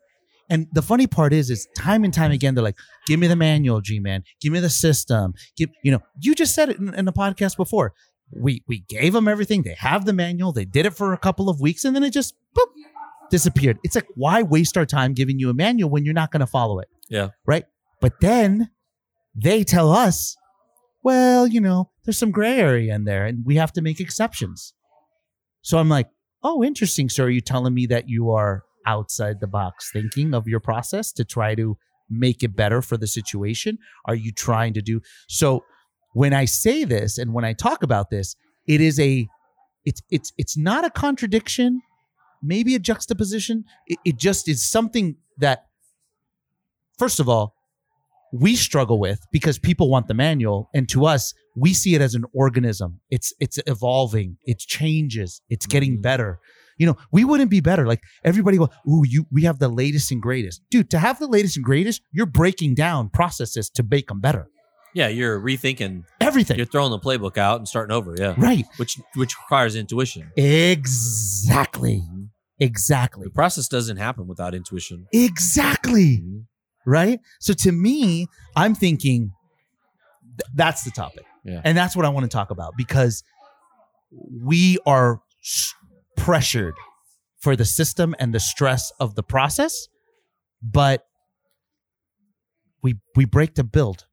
And 0.49 0.67
the 0.73 0.81
funny 0.81 1.07
part 1.07 1.31
is, 1.33 1.49
is 1.49 1.67
time 1.77 2.03
and 2.03 2.13
time 2.13 2.31
again, 2.31 2.53
they're 2.53 2.63
like, 2.63 2.77
give 3.07 3.19
me 3.19 3.27
the 3.27 3.35
manual, 3.37 3.79
G 3.81 3.99
man, 3.99 4.23
give 4.41 4.51
me 4.51 4.59
the 4.59 4.69
system. 4.69 5.33
Give, 5.57 5.69
you 5.83 5.91
know, 5.91 6.01
you 6.21 6.35
just 6.35 6.53
said 6.53 6.69
it 6.69 6.77
in, 6.77 6.93
in 6.93 7.05
the 7.05 7.13
podcast 7.13 7.55
before. 7.55 7.93
We 8.31 8.63
we 8.67 8.79
gave 8.79 9.13
them 9.13 9.27
everything. 9.27 9.63
They 9.63 9.75
have 9.75 10.05
the 10.05 10.13
manual. 10.13 10.51
They 10.51 10.65
did 10.65 10.85
it 10.85 10.93
for 10.93 11.13
a 11.13 11.17
couple 11.17 11.49
of 11.49 11.61
weeks 11.61 11.85
and 11.85 11.95
then 11.95 12.03
it 12.03 12.11
just 12.11 12.35
boop, 12.57 12.67
disappeared. 13.29 13.79
It's 13.83 13.95
like, 13.95 14.07
why 14.15 14.41
waste 14.41 14.77
our 14.77 14.85
time 14.85 15.13
giving 15.13 15.39
you 15.39 15.49
a 15.49 15.53
manual 15.53 15.89
when 15.89 16.05
you're 16.05 16.13
not 16.13 16.31
going 16.31 16.41
to 16.41 16.47
follow 16.47 16.79
it? 16.79 16.89
Yeah. 17.09 17.29
Right. 17.45 17.65
But 18.01 18.19
then 18.21 18.71
they 19.35 19.63
tell 19.63 19.91
us, 19.91 20.35
well, 21.03 21.47
you 21.47 21.61
know, 21.61 21.91
there's 22.03 22.17
some 22.17 22.31
gray 22.31 22.59
area 22.59 22.95
in 22.95 23.05
there 23.05 23.25
and 23.25 23.45
we 23.45 23.55
have 23.55 23.71
to 23.73 23.81
make 23.81 23.99
exceptions. 23.99 24.73
So 25.61 25.77
I'm 25.77 25.89
like, 25.89 26.07
oh, 26.43 26.63
interesting, 26.63 27.09
sir. 27.09 27.25
Are 27.25 27.29
you 27.29 27.41
telling 27.41 27.73
me 27.73 27.85
that 27.87 28.07
you 28.07 28.31
are 28.31 28.63
outside 28.85 29.39
the 29.39 29.47
box 29.47 29.89
thinking 29.91 30.33
of 30.33 30.47
your 30.47 30.59
process 30.59 31.11
to 31.13 31.25
try 31.25 31.55
to 31.55 31.77
make 32.09 32.43
it 32.43 32.55
better 32.55 32.81
for 32.81 32.97
the 32.97 33.07
situation? 33.07 33.77
Are 34.05 34.15
you 34.15 34.31
trying 34.31 34.73
to 34.73 34.81
do 34.81 35.01
so? 35.27 35.63
When 36.21 36.33
I 36.33 36.45
say 36.45 36.85
this 36.85 37.17
and 37.17 37.33
when 37.33 37.43
I 37.43 37.51
talk 37.53 37.83
about 37.83 38.09
this, 38.09 38.35
it 38.67 38.79
is 38.79 38.97
a, 38.99 39.27
it's 39.83 40.01
it's 40.09 40.31
it's 40.37 40.55
not 40.57 40.85
a 40.85 40.89
contradiction, 40.89 41.81
maybe 42.41 42.73
a 42.73 42.79
juxtaposition. 42.79 43.65
It, 43.85 43.99
it 44.05 44.15
just 44.17 44.47
is 44.47 44.65
something 44.65 45.17
that, 45.39 45.65
first 46.97 47.19
of 47.19 47.27
all, 47.27 47.53
we 48.31 48.55
struggle 48.55 48.97
with 48.97 49.19
because 49.33 49.59
people 49.59 49.89
want 49.89 50.07
the 50.07 50.13
manual, 50.13 50.69
and 50.73 50.87
to 50.89 51.05
us, 51.05 51.33
we 51.55 51.73
see 51.73 51.95
it 51.95 52.01
as 52.01 52.15
an 52.15 52.23
organism. 52.33 53.01
It's 53.09 53.33
it's 53.41 53.59
evolving, 53.67 54.37
it 54.45 54.59
changes, 54.59 55.41
it's 55.49 55.65
getting 55.67 55.97
Mhm. 55.97 56.01
better. 56.01 56.39
You 56.77 56.87
know, 56.87 56.97
we 57.11 57.25
wouldn't 57.25 57.51
be 57.51 57.59
better. 57.61 57.85
Like 57.85 58.01
everybody 58.23 58.57
go, 58.57 58.69
ooh, 58.89 59.03
you 59.05 59.25
we 59.31 59.43
have 59.43 59.59
the 59.59 59.69
latest 59.69 60.11
and 60.13 60.21
greatest. 60.21 60.61
Dude, 60.71 60.89
to 60.91 60.99
have 60.99 61.19
the 61.19 61.27
latest 61.27 61.57
and 61.57 61.65
greatest, 61.65 62.01
you're 62.13 62.25
breaking 62.41 62.75
down 62.75 63.09
processes 63.09 63.69
to 63.71 63.83
make 63.83 64.07
them 64.07 64.21
better. 64.21 64.47
Yeah, 64.95 65.09
you're 65.09 65.39
rethinking. 65.39 66.05
Everything. 66.21 66.55
You're 66.57 66.65
throwing 66.65 66.89
the 66.89 66.99
playbook 66.99 67.37
out 67.37 67.57
and 67.59 67.67
starting 67.67 67.93
over. 67.93 68.15
Yeah. 68.17 68.33
right. 68.37 68.65
Which 68.77 68.97
which 69.15 69.35
requires 69.37 69.75
intuition. 69.75 70.31
Exactly. 70.37 72.01
Mhm. 72.09 72.29
Exactly. 72.59 73.25
The 73.25 73.29
process 73.31 73.67
doesn't 73.67 73.97
happen 73.97 74.25
without 74.25 74.55
intuition. 74.55 75.05
Exactly. 75.11 76.19
Mhm. 76.23 76.45
Right. 76.85 77.19
So 77.41 77.53
to 77.53 77.71
me, 77.73 78.27
I'm 78.55 78.73
thinking 78.73 79.31
th- 80.37 80.49
that's 80.55 80.83
the 80.83 80.91
topic. 80.91 81.25
Yeah. 81.43 81.59
And 81.65 81.77
that's 81.77 81.95
what 81.95 82.05
I 82.05 82.09
want 82.09 82.23
to 82.23 82.29
talk 82.29 82.49
about 82.49 82.73
because 82.77 83.21
we 84.31 84.77
are 84.85 85.19
s- 85.43 85.73
pressured 86.15 86.75
for 87.41 87.57
the 87.57 87.65
system 87.65 88.15
and 88.17 88.33
the 88.33 88.39
stress 88.39 88.91
of 88.99 89.15
the 89.15 89.23
process, 89.23 89.87
but 90.63 91.05
we 92.81 92.95
we 93.17 93.25
break 93.25 93.55
to 93.55 93.63
build. 93.65 94.05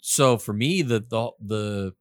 So 0.00 0.38
for 0.38 0.52
me, 0.52 0.82
the 0.82 1.00
the 1.00 1.30
the 1.40 1.92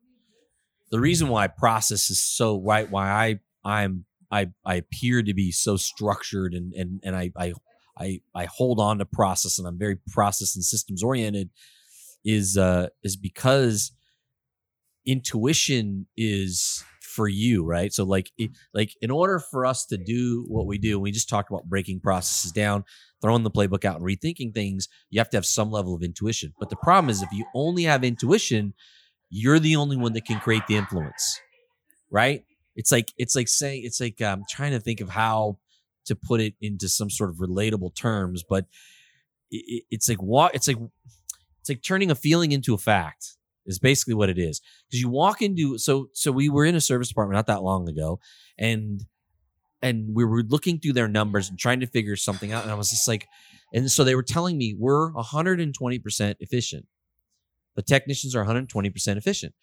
the 0.91 0.99
reason 0.99 1.27
why 1.27 1.47
process 1.47 2.09
is 2.09 2.19
so 2.21 2.61
right, 2.61 2.89
why 2.89 3.09
I 3.09 3.39
I'm 3.65 4.05
I 4.31 4.47
I 4.65 4.75
appear 4.75 5.21
to 5.23 5.33
be 5.33 5.51
so 5.51 5.75
structured 5.77 6.53
and 6.53 6.73
and 6.73 7.01
and 7.03 7.15
I 7.15 7.31
I 7.37 7.53
I 7.97 8.21
I 8.33 8.45
hold 8.45 8.79
on 8.79 8.99
to 8.99 9.05
process 9.05 9.59
and 9.59 9.67
I'm 9.67 9.77
very 9.77 9.97
process 10.11 10.55
and 10.55 10.63
systems 10.63 11.03
oriented 11.03 11.49
is 12.23 12.57
uh 12.57 12.87
is 13.03 13.17
because 13.17 13.91
intuition 15.05 16.07
is 16.15 16.83
for 17.01 17.27
you 17.27 17.65
right? 17.65 17.91
So 17.91 18.05
like 18.05 18.31
it, 18.37 18.51
like 18.73 18.91
in 19.01 19.11
order 19.11 19.39
for 19.39 19.65
us 19.65 19.85
to 19.87 19.97
do 19.97 20.45
what 20.47 20.65
we 20.65 20.77
do 20.77 20.97
we 20.97 21.11
just 21.11 21.27
talked 21.27 21.49
about 21.49 21.65
breaking 21.65 21.99
processes 21.99 22.53
down 22.53 22.85
throwing 23.21 23.43
the 23.43 23.51
playbook 23.51 23.85
out 23.85 23.97
and 23.97 24.05
rethinking 24.05 24.53
things 24.53 24.87
you 25.09 25.19
have 25.19 25.29
to 25.29 25.37
have 25.37 25.45
some 25.45 25.71
level 25.71 25.95
of 25.95 26.03
intuition 26.03 26.53
but 26.59 26.69
the 26.69 26.75
problem 26.77 27.09
is 27.09 27.21
if 27.21 27.31
you 27.31 27.45
only 27.55 27.83
have 27.83 28.03
intuition 28.03 28.73
you're 29.29 29.59
the 29.59 29.75
only 29.75 29.97
one 29.97 30.13
that 30.13 30.25
can 30.25 30.39
create 30.39 30.63
the 30.67 30.75
influence 30.75 31.39
right 32.11 32.43
it's 32.75 32.91
like 32.91 33.11
it's 33.17 33.35
like 33.35 33.47
saying 33.47 33.81
it's 33.85 33.99
like 34.01 34.21
i'm 34.21 34.43
trying 34.49 34.71
to 34.71 34.79
think 34.79 35.01
of 35.01 35.09
how 35.09 35.57
to 36.05 36.15
put 36.15 36.39
it 36.41 36.53
into 36.61 36.87
some 36.89 37.09
sort 37.09 37.29
of 37.29 37.37
relatable 37.37 37.93
terms 37.95 38.43
but 38.47 38.65
it, 39.51 39.63
it- 39.67 39.83
it's 39.91 40.09
like 40.09 40.21
what 40.21 40.53
it's 40.55 40.67
like 40.67 40.77
It's 41.61 41.69
like 41.69 41.83
turning 41.83 42.11
a 42.11 42.15
feeling 42.15 42.51
into 42.51 42.73
a 42.73 42.77
fact 42.77 43.37
is 43.65 43.79
basically 43.79 44.13
what 44.13 44.29
it 44.29 44.39
is. 44.39 44.61
Because 44.89 45.01
you 45.01 45.09
walk 45.09 45.41
into 45.41 45.77
so 45.77 46.09
so 46.13 46.31
we 46.31 46.49
were 46.49 46.65
in 46.65 46.75
a 46.75 46.81
service 46.81 47.09
department 47.09 47.35
not 47.37 47.47
that 47.47 47.63
long 47.63 47.89
ago, 47.89 48.19
and 48.57 49.05
and 49.81 50.15
we 50.15 50.25
were 50.25 50.43
looking 50.43 50.79
through 50.79 50.93
their 50.93 51.07
numbers 51.07 51.49
and 51.49 51.59
trying 51.59 51.79
to 51.81 51.87
figure 51.87 52.15
something 52.15 52.51
out. 52.51 52.63
And 52.63 52.71
I 52.71 52.75
was 52.75 52.89
just 52.89 53.07
like, 53.07 53.27
and 53.73 53.89
so 53.91 54.03
they 54.03 54.15
were 54.15 54.23
telling 54.23 54.57
me 54.57 54.75
we're 54.77 55.11
120% 55.11 56.35
efficient. 56.39 56.85
The 57.75 57.81
technicians 57.83 58.35
are 58.35 58.43
120% 58.45 59.17
efficient. 59.17 59.53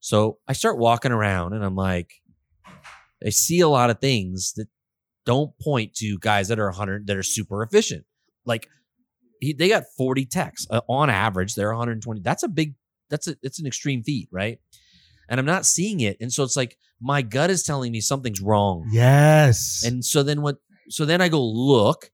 So 0.00 0.38
I 0.46 0.52
start 0.52 0.78
walking 0.78 1.10
around 1.10 1.52
and 1.52 1.64
I'm 1.64 1.74
like, 1.74 2.10
I 3.24 3.30
see 3.30 3.60
a 3.60 3.68
lot 3.68 3.90
of 3.90 4.00
things 4.00 4.52
that 4.54 4.68
don't 5.24 5.50
point 5.60 5.94
to 5.94 6.18
guys 6.18 6.48
that 6.48 6.60
are 6.60 6.66
100 6.66 7.06
that 7.08 7.16
are 7.16 7.22
super 7.22 7.62
efficient. 7.62 8.04
Like 8.44 8.68
he, 9.40 9.52
they 9.52 9.68
got 9.68 9.84
40 9.96 10.26
techs 10.26 10.66
uh, 10.70 10.80
on 10.88 11.10
average. 11.10 11.54
They're 11.54 11.70
120. 11.70 12.20
That's 12.20 12.42
a 12.42 12.48
big. 12.48 12.74
That's 13.10 13.26
a. 13.26 13.36
It's 13.42 13.60
an 13.60 13.66
extreme 13.66 14.02
feat, 14.02 14.28
right? 14.30 14.60
And 15.28 15.40
I'm 15.40 15.46
not 15.46 15.66
seeing 15.66 16.00
it, 16.00 16.16
and 16.20 16.32
so 16.32 16.42
it's 16.44 16.56
like 16.56 16.76
my 17.00 17.22
gut 17.22 17.50
is 17.50 17.62
telling 17.62 17.92
me 17.92 18.00
something's 18.00 18.40
wrong. 18.40 18.88
Yes. 18.92 19.82
And 19.84 20.04
so 20.04 20.22
then 20.22 20.42
what? 20.42 20.56
So 20.88 21.04
then 21.04 21.20
I 21.20 21.28
go 21.28 21.44
look, 21.44 22.10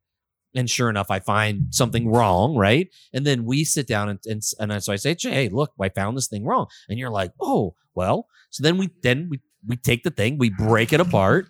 and 0.54 0.68
sure 0.68 0.90
enough, 0.90 1.10
I 1.10 1.20
find 1.20 1.74
something 1.74 2.08
wrong, 2.10 2.56
right? 2.56 2.88
And 3.12 3.26
then 3.26 3.44
we 3.44 3.64
sit 3.64 3.86
down 3.86 4.08
and 4.08 4.18
and, 4.26 4.42
and 4.58 4.82
so 4.82 4.92
I 4.92 4.96
say, 4.96 5.16
"Hey, 5.18 5.48
look, 5.48 5.72
I 5.80 5.88
found 5.88 6.16
this 6.16 6.28
thing 6.28 6.44
wrong." 6.44 6.66
And 6.88 6.98
you're 6.98 7.10
like, 7.10 7.32
"Oh, 7.40 7.74
well." 7.94 8.26
So 8.50 8.62
then 8.62 8.78
we 8.78 8.90
then 9.02 9.28
we 9.30 9.40
we 9.66 9.76
take 9.76 10.02
the 10.02 10.10
thing, 10.10 10.38
we 10.38 10.50
break 10.50 10.92
it 10.92 11.00
apart, 11.00 11.46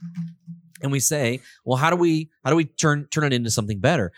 and 0.83 0.93
we 0.93 1.01
say, 1.01 1.41
"Well, 1.65 1.79
how 1.79 1.91
do 1.91 1.97
we 1.97 2.31
how 2.45 2.51
do 2.51 2.57
we 2.57 2.65
turn 2.65 3.07
turn 3.11 3.25
it 3.25 3.33
into 3.33 3.51
something 3.51 3.81
better?" 3.81 4.13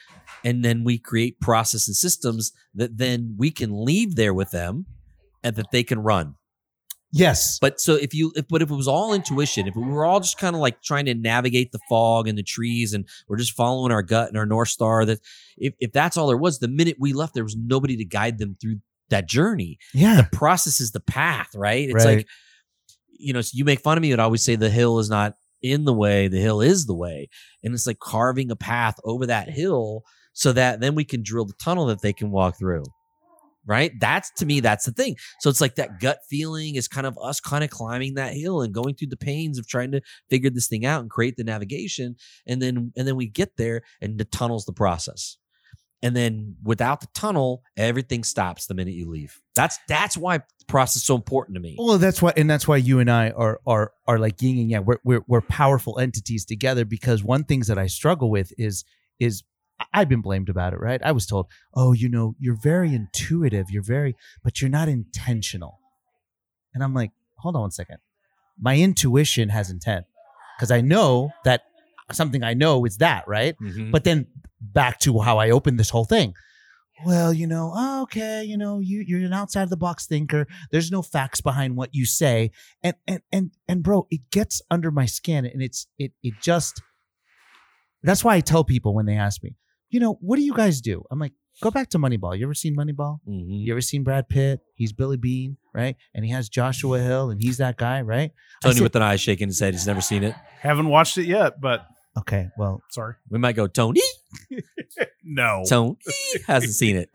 And 0.45 0.65
then 0.65 0.85
we 0.85 0.99
create 0.99 1.41
process 1.41 1.89
and 1.89 1.97
systems 1.97 2.53
that 2.75 2.99
then 2.99 3.37
we 3.39 3.51
can 3.51 3.85
leave 3.85 4.17
there 4.17 4.35
with 4.35 4.51
them, 4.51 4.87
and 5.43 5.57
that 5.57 5.71
they 5.71 5.83
can 5.83 6.01
run. 6.01 6.35
Yes. 7.15 7.59
But 7.61 7.81
so 7.81 7.95
if 7.95 8.13
you, 8.13 8.33
if, 8.37 8.47
but 8.49 8.61
if 8.63 8.71
it 8.71 8.75
was 8.75 8.89
all 8.89 9.15
intuition, 9.15 9.67
if 9.67 9.75
we 9.77 9.83
were 9.85 10.05
all 10.05 10.21
just 10.21 10.39
kind 10.39 10.55
of 10.55 10.61
like 10.61 10.83
trying 10.83 11.07
to 11.07 11.15
navigate 11.15 11.73
the 11.73 11.79
fog 11.89 12.29
and 12.29 12.37
the 12.37 12.43
trees, 12.43 12.93
and 12.93 13.09
we're 13.29 13.37
just 13.37 13.53
following 13.53 13.93
our 13.93 14.03
gut 14.03 14.29
and 14.29 14.37
our 14.37 14.47
north 14.47 14.69
star, 14.69 15.05
that 15.07 15.21
if 15.57 15.75
if 15.79 15.93
that's 15.93 16.17
all 16.17 16.27
there 16.27 16.37
was, 16.37 16.59
the 16.59 16.69
minute 16.69 16.97
we 16.99 17.13
left, 17.13 17.35
there 17.35 17.45
was 17.45 17.57
nobody 17.57 17.97
to 17.97 18.05
guide 18.05 18.39
them 18.39 18.57
through 18.61 18.77
that 19.11 19.29
journey. 19.29 19.79
yeah. 19.93 20.17
The 20.17 20.37
process 20.37 20.81
is 20.81 20.93
the 20.93 21.01
path, 21.01 21.55
right? 21.55 21.89
It's 21.89 22.05
Right. 22.05 22.17
like, 22.19 22.29
you 23.19 23.33
know, 23.33 23.41
so 23.43 23.53
you 23.55 23.65
make 23.65 23.81
fun 23.81 23.97
of 23.99 24.03
me, 24.03 24.11
but 24.11 24.19
I 24.21 24.25
always 24.25 24.43
say 24.45 24.57
the 24.57 24.71
hill 24.71 24.99
is 24.99 25.09
not 25.11 25.37
in 25.63 25.85
the 25.85 25.95
way, 25.95 26.27
the 26.29 26.41
hill 26.41 26.61
is 26.61 26.87
the 26.87 26.95
way, 26.95 27.29
and 27.63 27.73
it's 27.75 27.87
like 27.87 27.99
carving 27.99 28.51
a 28.51 28.57
path 28.57 28.97
over 29.05 29.27
that 29.27 29.49
hill 29.49 30.03
so 30.33 30.53
that 30.53 30.81
then 30.81 30.95
we 30.95 31.05
can 31.05 31.23
drill 31.23 31.45
the 31.45 31.55
tunnel 31.63 31.87
that 31.87 32.03
they 32.03 32.13
can 32.13 32.31
walk 32.31 32.59
through 32.59 32.85
right 33.67 33.93
that's 34.01 34.31
to 34.33 34.47
me 34.47 34.61
that's 34.61 34.85
the 34.85 34.93
thing 34.93 35.17
so 35.41 35.51
it's 35.51 35.61
like 35.61 35.75
that 35.75 36.01
gut 36.01 36.19
feeling 36.29 36.75
is 36.75 36.89
kind 36.89 37.07
of 37.07 37.19
us 37.23 37.41
kind 37.41 37.65
of 37.65 37.71
climbing 37.71 38.15
that 38.15 38.35
hill 38.35 38.63
and 38.63 38.75
going 38.75 38.95
through 38.95 39.09
the 39.09 39.17
pains 39.17 39.59
of 39.59 39.67
trying 39.67 39.93
to 39.93 40.01
figure 40.31 40.51
this 40.51 40.69
thing 40.69 40.85
out 40.85 41.01
and 41.01 41.11
create 41.11 41.37
the 41.37 41.45
navigation 41.45 42.17
and 42.47 42.61
then 42.61 42.93
and 42.97 43.07
then 43.07 43.17
we 43.17 43.27
get 43.27 43.57
there 43.57 43.83
and 44.01 44.19
the 44.19 44.25
tunnel's 44.25 44.65
the 44.65 44.73
process 44.73 45.37
and 46.03 46.15
then 46.15 46.57
without 46.63 47.01
the 47.01 47.09
tunnel 47.15 47.63
everything 47.77 48.23
stops 48.23 48.67
the 48.67 48.75
minute 48.75 48.95
you 48.95 49.09
leave 49.09 49.41
that's 49.55 49.79
that's 49.89 50.17
why 50.17 50.41
process 50.67 50.97
is 50.97 51.05
so 51.05 51.15
important 51.15 51.55
to 51.55 51.61
me 51.61 51.77
Well, 51.79 51.99
that's 51.99 52.23
why, 52.23 52.33
and 52.37 52.49
that's 52.49 52.67
why 52.67 52.77
you 52.77 52.99
and 53.01 53.11
I 53.11 53.31
are 53.31 53.61
are 53.67 53.93
are 54.07 54.19
like 54.19 54.41
yin 54.41 54.59
and 54.59 54.71
yang. 54.71 54.85
We're 54.85 54.99
we're, 55.05 55.25
we're 55.27 55.41
powerful 55.43 55.99
entities 55.99 56.45
together. 56.45 56.85
Because 56.85 57.23
one 57.23 57.45
things 57.45 57.67
that 57.69 57.79
I 57.79 57.87
struggle 57.87 58.31
with 58.31 58.53
is 58.59 58.85
is 59.19 59.43
I've 59.93 60.09
been 60.09 60.23
blamed 60.23 60.49
about 60.49 60.73
it. 60.73 60.81
Right? 60.81 61.01
I 61.03 61.13
was 61.13 61.27
told, 61.27 61.47
oh, 61.75 61.93
you 61.93 62.09
know, 62.09 62.35
you're 62.39 62.59
very 62.61 62.95
intuitive. 62.95 63.71
You're 63.71 63.83
very, 63.83 64.17
but 64.43 64.61
you're 64.61 64.71
not 64.71 64.89
intentional. 64.89 65.79
And 66.75 66.83
I'm 66.83 66.95
like, 66.95 67.13
hold 67.39 67.55
on 67.57 67.63
one 67.63 67.71
second. 67.71 67.99
My 68.61 68.77
intuition 68.79 69.49
has 69.49 69.71
intent 69.71 70.07
because 70.57 70.71
I 70.71 70.81
know 70.81 71.31
that 71.45 71.63
something 72.13 72.43
I 72.43 72.55
know 72.55 72.85
is 72.85 72.99
that 72.99 73.27
right. 73.27 73.57
Mhm. 73.61 73.91
But 73.91 74.05
then 74.05 74.27
back 74.61 75.01
to 75.01 75.21
how 75.21 75.39
I 75.39 75.51
opened 75.51 75.79
this 75.79 75.91
whole 75.91 76.05
thing. 76.05 76.35
Well, 77.05 77.33
you 77.33 77.47
know, 77.49 77.73
oh, 77.75 78.03
okay, 78.03 78.45
you 78.45 78.57
know, 78.57 78.79
you 78.79 79.05
you're 79.07 79.21
an 79.27 79.33
outside 79.33 79.63
of 79.65 79.71
the 79.71 79.77
box 79.77 80.07
thinker. 80.07 80.47
There's 80.71 80.93
no 80.93 81.03
facts 81.03 81.41
behind 81.41 81.77
what 81.77 81.91
you 81.93 82.07
say, 82.07 82.53
and 82.83 82.95
and 83.09 83.21
and 83.33 83.51
and 83.67 83.83
bro, 83.83 84.07
it 84.11 84.31
gets 84.31 84.63
under 84.71 84.93
my 84.93 85.05
skin, 85.07 85.45
and 85.45 85.61
it's 85.61 85.87
it 85.99 86.13
it 86.23 86.35
just. 86.41 86.81
That's 88.05 88.23
why 88.23 88.37
I 88.37 88.41
tell 88.41 88.65
people 88.65 88.95
when 88.95 89.07
they 89.07 89.17
ask 89.17 89.43
me, 89.43 89.57
you 89.95 90.01
know, 90.01 90.19
what 90.21 90.37
do 90.37 90.43
you 90.43 90.55
guys 90.55 90.81
do? 90.81 91.05
I'm 91.13 91.21
like, 91.21 91.33
go 91.63 91.71
back 91.71 91.89
to 91.91 91.99
Moneyball. 92.01 92.37
You 92.37 92.45
ever 92.47 92.55
seen 92.55 92.75
Moneyball? 92.77 93.19
Mhm. 93.29 93.65
You 93.65 93.73
ever 93.73 93.81
seen 93.81 94.03
Brad 94.03 94.29
Pitt? 94.29 94.59
He's 94.75 94.93
Billy 94.93 95.17
Beane, 95.17 95.57
right? 95.73 95.95
And 96.15 96.25
he 96.25 96.33
has 96.33 96.49
Joshua 96.49 96.99
Hill, 96.99 97.31
and 97.31 97.41
he's 97.41 97.59
that 97.59 97.77
guy, 97.77 98.01
right? 98.03 98.33
I 98.33 98.67
tony 98.67 98.75
said- 98.75 98.83
with 98.83 98.97
an 98.97 99.03
eye 99.03 99.15
shaking 99.17 99.47
his 99.49 99.61
head 99.61 99.73
he's 99.75 99.87
never 99.87 100.01
seen 100.01 100.25
it 100.25 100.35
Haven't 100.61 100.89
watched 100.89 101.17
it 101.19 101.27
yet, 101.27 101.61
but 101.61 101.87
Okay, 102.19 102.49
well, 102.59 102.83
sorry. 102.91 103.15
we 103.31 103.39
might 103.39 103.55
go 103.57 103.67
tony 103.69 104.01
No. 105.25 105.63
tony 105.69 105.97
hasn't 106.47 106.73
seen 106.75 106.97
it 106.97 107.11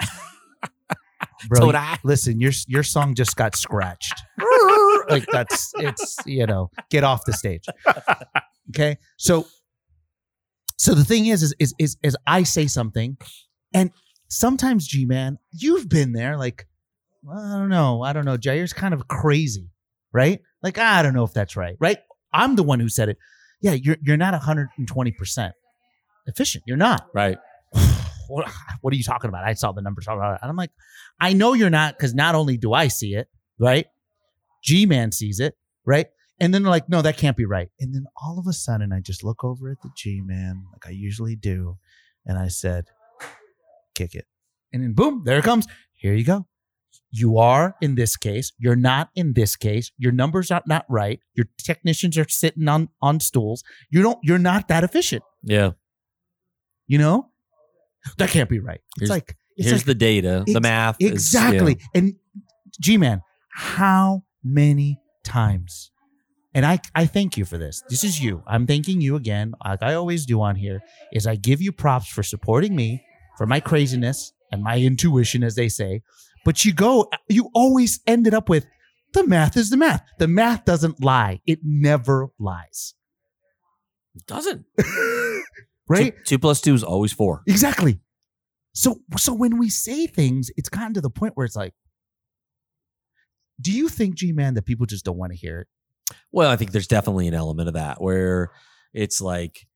bro, 1.49 1.71
Tony. 1.71 1.97
listen, 2.03 2.39
your 2.39 2.51
your 2.67 2.83
song 2.83 3.15
just 3.15 3.35
got 3.35 3.55
scratched. 3.55 4.21
like 5.09 5.25
that's 5.31 5.71
it's 5.77 6.17
you 6.25 6.45
know 6.45 6.69
get 6.89 7.03
off 7.03 7.21
the 7.25 7.33
stage. 7.33 7.65
Okay, 8.69 8.97
so 9.17 9.47
so 10.79 10.93
the 10.93 11.03
thing 11.03 11.25
is 11.25 11.43
is 11.43 11.53
is 11.59 11.75
is, 11.77 11.97
is 12.01 12.17
I 12.25 12.43
say 12.43 12.65
something, 12.65 13.17
and 13.73 13.91
sometimes 14.29 14.87
G 14.87 15.05
man, 15.05 15.37
you've 15.51 15.89
been 15.89 16.13
there. 16.13 16.37
Like 16.37 16.67
well, 17.21 17.37
I 17.37 17.59
don't 17.59 17.69
know, 17.69 18.01
I 18.01 18.13
don't 18.13 18.25
know. 18.25 18.37
Jair's 18.41 18.71
kind 18.71 18.93
of 18.93 19.07
crazy, 19.09 19.69
right? 20.13 20.39
Like 20.63 20.77
I 20.77 21.03
don't 21.03 21.13
know 21.13 21.25
if 21.25 21.33
that's 21.33 21.57
right, 21.57 21.75
right? 21.79 21.99
I'm 22.33 22.55
the 22.55 22.63
one 22.63 22.79
who 22.79 22.87
said 22.87 23.09
it. 23.09 23.17
Yeah, 23.61 23.73
you're 23.73 23.97
you're 24.01 24.17
not 24.17 24.31
120 24.31 25.11
percent 25.11 25.53
efficient. 26.27 26.63
You're 26.65 26.77
not 26.77 27.07
right 27.13 27.37
what, 28.29 28.49
what 28.81 28.93
are 28.93 28.97
you 28.97 29.03
talking 29.03 29.27
about? 29.27 29.43
I 29.43 29.53
saw 29.53 29.71
the 29.71 29.81
numbers. 29.81 30.07
And 30.07 30.37
I'm 30.41 30.55
like, 30.55 30.71
I 31.19 31.33
know 31.33 31.53
you're 31.53 31.69
not 31.69 31.97
because 31.97 32.13
not 32.13 32.35
only 32.35 32.57
do 32.57 32.73
I 32.73 32.87
see 32.87 33.15
it, 33.15 33.27
right? 33.59 33.85
G 34.63 34.85
Man 34.85 35.11
sees 35.11 35.39
it, 35.39 35.55
right? 35.85 36.07
And 36.41 36.53
then 36.53 36.63
they're 36.63 36.71
like, 36.71 36.87
no, 36.89 37.01
that 37.01 37.17
can't 37.17 37.35
be 37.37 37.45
right. 37.45 37.69
And 37.79 37.93
then 37.93 38.05
all 38.21 38.39
of 38.39 38.47
a 38.47 38.53
sudden, 38.53 38.93
I 38.93 39.01
just 39.01 39.23
look 39.23 39.43
over 39.43 39.69
at 39.71 39.81
the 39.81 39.89
G 39.95 40.21
Man 40.23 40.63
like 40.71 40.87
I 40.87 40.91
usually 40.91 41.35
do. 41.35 41.77
And 42.25 42.37
I 42.37 42.47
said, 42.47 42.85
kick 43.95 44.15
it. 44.15 44.25
And 44.71 44.83
then 44.83 44.93
boom, 44.93 45.23
there 45.25 45.39
it 45.39 45.43
comes. 45.43 45.67
Here 45.93 46.13
you 46.13 46.23
go. 46.23 46.45
You 47.11 47.39
are 47.39 47.75
in 47.81 47.95
this 47.95 48.15
case. 48.15 48.51
You're 48.59 48.75
not 48.75 49.09
in 49.15 49.33
this 49.33 49.55
case. 49.55 49.91
Your 49.97 50.11
numbers 50.11 50.51
are 50.51 50.61
not 50.67 50.85
right. 50.89 51.19
Your 51.33 51.47
technicians 51.57 52.17
are 52.17 52.27
sitting 52.29 52.67
on 52.67 52.89
on 53.01 53.19
stools. 53.19 53.63
You 53.89 54.01
don't. 54.03 54.19
You're 54.21 54.37
not 54.37 54.67
that 54.67 54.83
efficient. 54.83 55.23
yeah 55.43 55.71
You 56.87 56.99
know, 56.99 57.29
that 58.17 58.29
can't 58.29 58.49
be 58.49 58.59
right. 58.59 58.79
It's 58.97 59.01
Here's- 59.01 59.09
like 59.09 59.35
it's 59.57 59.67
here's 59.67 59.79
like, 59.81 59.85
the 59.87 59.95
data 59.95 60.43
the 60.47 60.61
math 60.61 60.97
is- 60.99 61.11
exactly. 61.11 61.77
yeah. 61.79 61.99
And 61.99 62.13
G 62.79 62.95
man, 62.97 63.21
how 63.51 64.23
many 64.43 65.01
times? 65.23 65.91
And 66.53 66.65
I 66.65 66.79
I 66.95 67.05
thank 67.05 67.37
you 67.37 67.45
for 67.45 67.57
this. 67.57 67.83
This 67.89 68.03
is 68.03 68.21
you. 68.21 68.43
I'm 68.47 68.65
thanking 68.65 69.01
you 69.01 69.15
again, 69.15 69.53
like 69.63 69.83
I 69.83 69.93
always 69.93 70.25
do 70.25 70.41
on 70.41 70.55
here. 70.55 70.81
Is 71.13 71.27
I 71.27 71.35
give 71.35 71.61
you 71.61 71.71
props 71.71 72.07
for 72.07 72.23
supporting 72.23 72.75
me 72.75 73.03
for 73.37 73.45
my 73.45 73.59
craziness 73.59 74.33
and 74.51 74.63
my 74.63 74.79
intuition, 74.79 75.43
as 75.43 75.55
they 75.55 75.69
say. 75.69 76.01
But 76.45 76.65
you 76.65 76.73
go, 76.73 77.09
you 77.27 77.49
always 77.53 77.99
ended 78.07 78.33
up 78.33 78.49
with 78.49 78.65
the 79.13 79.25
math 79.25 79.57
is 79.57 79.69
the 79.69 79.77
math. 79.77 80.03
The 80.17 80.27
math 80.27 80.65
doesn't 80.65 81.03
lie. 81.03 81.41
It 81.45 81.59
never 81.63 82.29
lies. 82.39 82.95
It 84.15 84.25
doesn't 84.25 84.65
Right? 85.87 86.15
two, 86.17 86.23
two 86.25 86.39
plus 86.39 86.61
two 86.61 86.73
is 86.73 86.83
always 86.83 87.13
four 87.13 87.43
Exactly. 87.47 87.99
So 88.73 89.01
so 89.17 89.33
when 89.33 89.57
we 89.57 89.69
say 89.69 90.07
things, 90.07 90.49
it's 90.57 90.69
gotten 90.69 90.93
to 90.95 91.01
the 91.01 91.09
point 91.09 91.33
where 91.35 91.45
it's 91.45 91.55
like, 91.55 91.73
do 93.61 93.71
you 93.71 93.89
think, 93.89 94.15
G 94.15 94.31
man, 94.31 94.53
that 94.55 94.65
people 94.65 94.85
just 94.85 95.05
don't 95.05 95.17
want 95.17 95.31
to 95.31 95.37
hear 95.37 95.61
it? 95.61 95.67
Well, 96.31 96.49
I 96.49 96.55
think 96.55 96.71
there's 96.71 96.87
definitely 96.87 97.27
an 97.27 97.33
element 97.33 97.67
of 97.67 97.73
that 97.75 98.01
where 98.01 98.49
it's 98.93 99.21
like, 99.21 99.67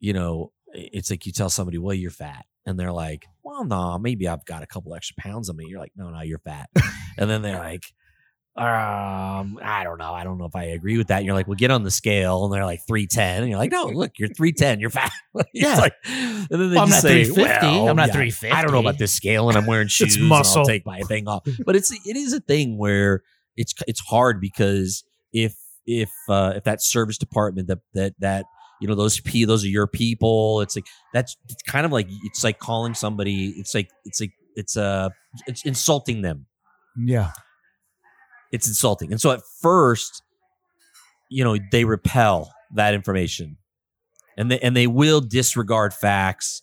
you 0.00 0.12
know, 0.12 0.52
it's 0.72 1.10
like 1.10 1.26
you 1.26 1.32
tell 1.32 1.50
somebody, 1.50 1.78
well, 1.78 1.94
you're 1.94 2.10
fat. 2.10 2.44
And 2.64 2.78
they're 2.78 2.92
like, 2.92 3.26
well, 3.42 3.64
no, 3.64 3.98
maybe 3.98 4.28
I've 4.28 4.44
got 4.44 4.62
a 4.62 4.66
couple 4.66 4.94
extra 4.94 5.16
pounds 5.18 5.50
on 5.50 5.56
me. 5.56 5.66
You're 5.68 5.80
like, 5.80 5.92
no, 5.96 6.10
no, 6.10 6.20
you're 6.22 6.38
fat. 6.38 6.70
and 7.18 7.28
then 7.28 7.42
they're 7.42 7.58
like, 7.58 7.84
um, 8.54 9.58
I 9.62 9.80
don't 9.82 9.98
know. 9.98 10.12
I 10.12 10.24
don't 10.24 10.36
know 10.38 10.44
if 10.44 10.54
I 10.54 10.64
agree 10.64 10.98
with 10.98 11.08
that. 11.08 11.18
And 11.18 11.26
you're 11.26 11.34
like, 11.34 11.48
well, 11.48 11.56
get 11.56 11.70
on 11.70 11.82
the 11.84 11.90
scale. 11.90 12.44
And 12.44 12.52
they're 12.52 12.66
like 12.66 12.80
310. 12.86 13.42
And 13.42 13.48
you're 13.50 13.58
like, 13.58 13.72
no, 13.72 13.86
look, 13.86 14.12
you're 14.18 14.28
310. 14.28 14.78
You're 14.80 14.90
fat. 14.90 15.10
Yeah. 15.54 15.76
like- 15.78 15.94
and 16.04 16.46
then 16.50 16.70
they 16.70 16.78
I'm 16.78 16.88
just 16.88 17.02
not 17.02 17.10
say, 17.10 17.24
350. 17.24 17.66
well, 17.66 17.88
I'm 17.88 17.96
not 17.96 18.08
yeah, 18.08 18.12
350. 18.12 18.50
I 18.50 18.62
don't 18.62 18.72
know 18.72 18.80
about 18.80 18.98
this 18.98 19.12
scale 19.12 19.48
and 19.48 19.56
I'm 19.56 19.66
wearing 19.66 19.88
shoes. 19.88 20.18
muscle. 20.18 20.60
I'll 20.60 20.66
take 20.66 20.84
my 20.84 21.00
thing 21.00 21.26
off. 21.26 21.46
But 21.64 21.76
it's, 21.76 21.90
it 21.90 22.16
is 22.16 22.32
a 22.34 22.40
thing 22.40 22.76
where 22.76 23.22
it's, 23.56 23.72
it's 23.88 24.00
hard 24.00 24.40
because 24.40 25.02
if, 25.32 25.56
if, 25.86 26.10
uh, 26.28 26.52
if 26.56 26.64
that 26.64 26.82
service 26.82 27.18
department 27.18 27.68
that, 27.68 27.78
that, 27.94 28.14
that, 28.20 28.46
you 28.80 28.88
know, 28.88 28.94
those 28.94 29.20
P, 29.20 29.44
those 29.44 29.64
are 29.64 29.68
your 29.68 29.86
people. 29.86 30.60
It's 30.60 30.76
like, 30.76 30.86
that's 31.12 31.36
it's 31.48 31.62
kind 31.62 31.86
of 31.86 31.92
like, 31.92 32.08
it's 32.24 32.42
like 32.42 32.58
calling 32.58 32.94
somebody, 32.94 33.54
it's 33.56 33.74
like, 33.74 33.88
it's 34.04 34.20
like 34.20 34.32
it's 34.54 34.76
uh 34.76 35.08
it's 35.46 35.64
insulting 35.64 36.20
them 36.20 36.44
Yeah. 36.94 37.30
it's 38.52 38.68
insulting 38.68 39.10
and 39.12 39.18
so 39.18 39.30
at 39.30 39.40
first 39.62 40.22
you 41.30 41.42
know 41.42 41.56
they 41.70 41.86
repel 41.86 42.52
that 42.74 42.92
information 42.92 43.56
and 44.36 44.50
they 44.50 44.58
and 44.58 44.76
they 44.76 44.86
will 44.86 45.22
disregard 45.22 45.94
facts 45.94 46.60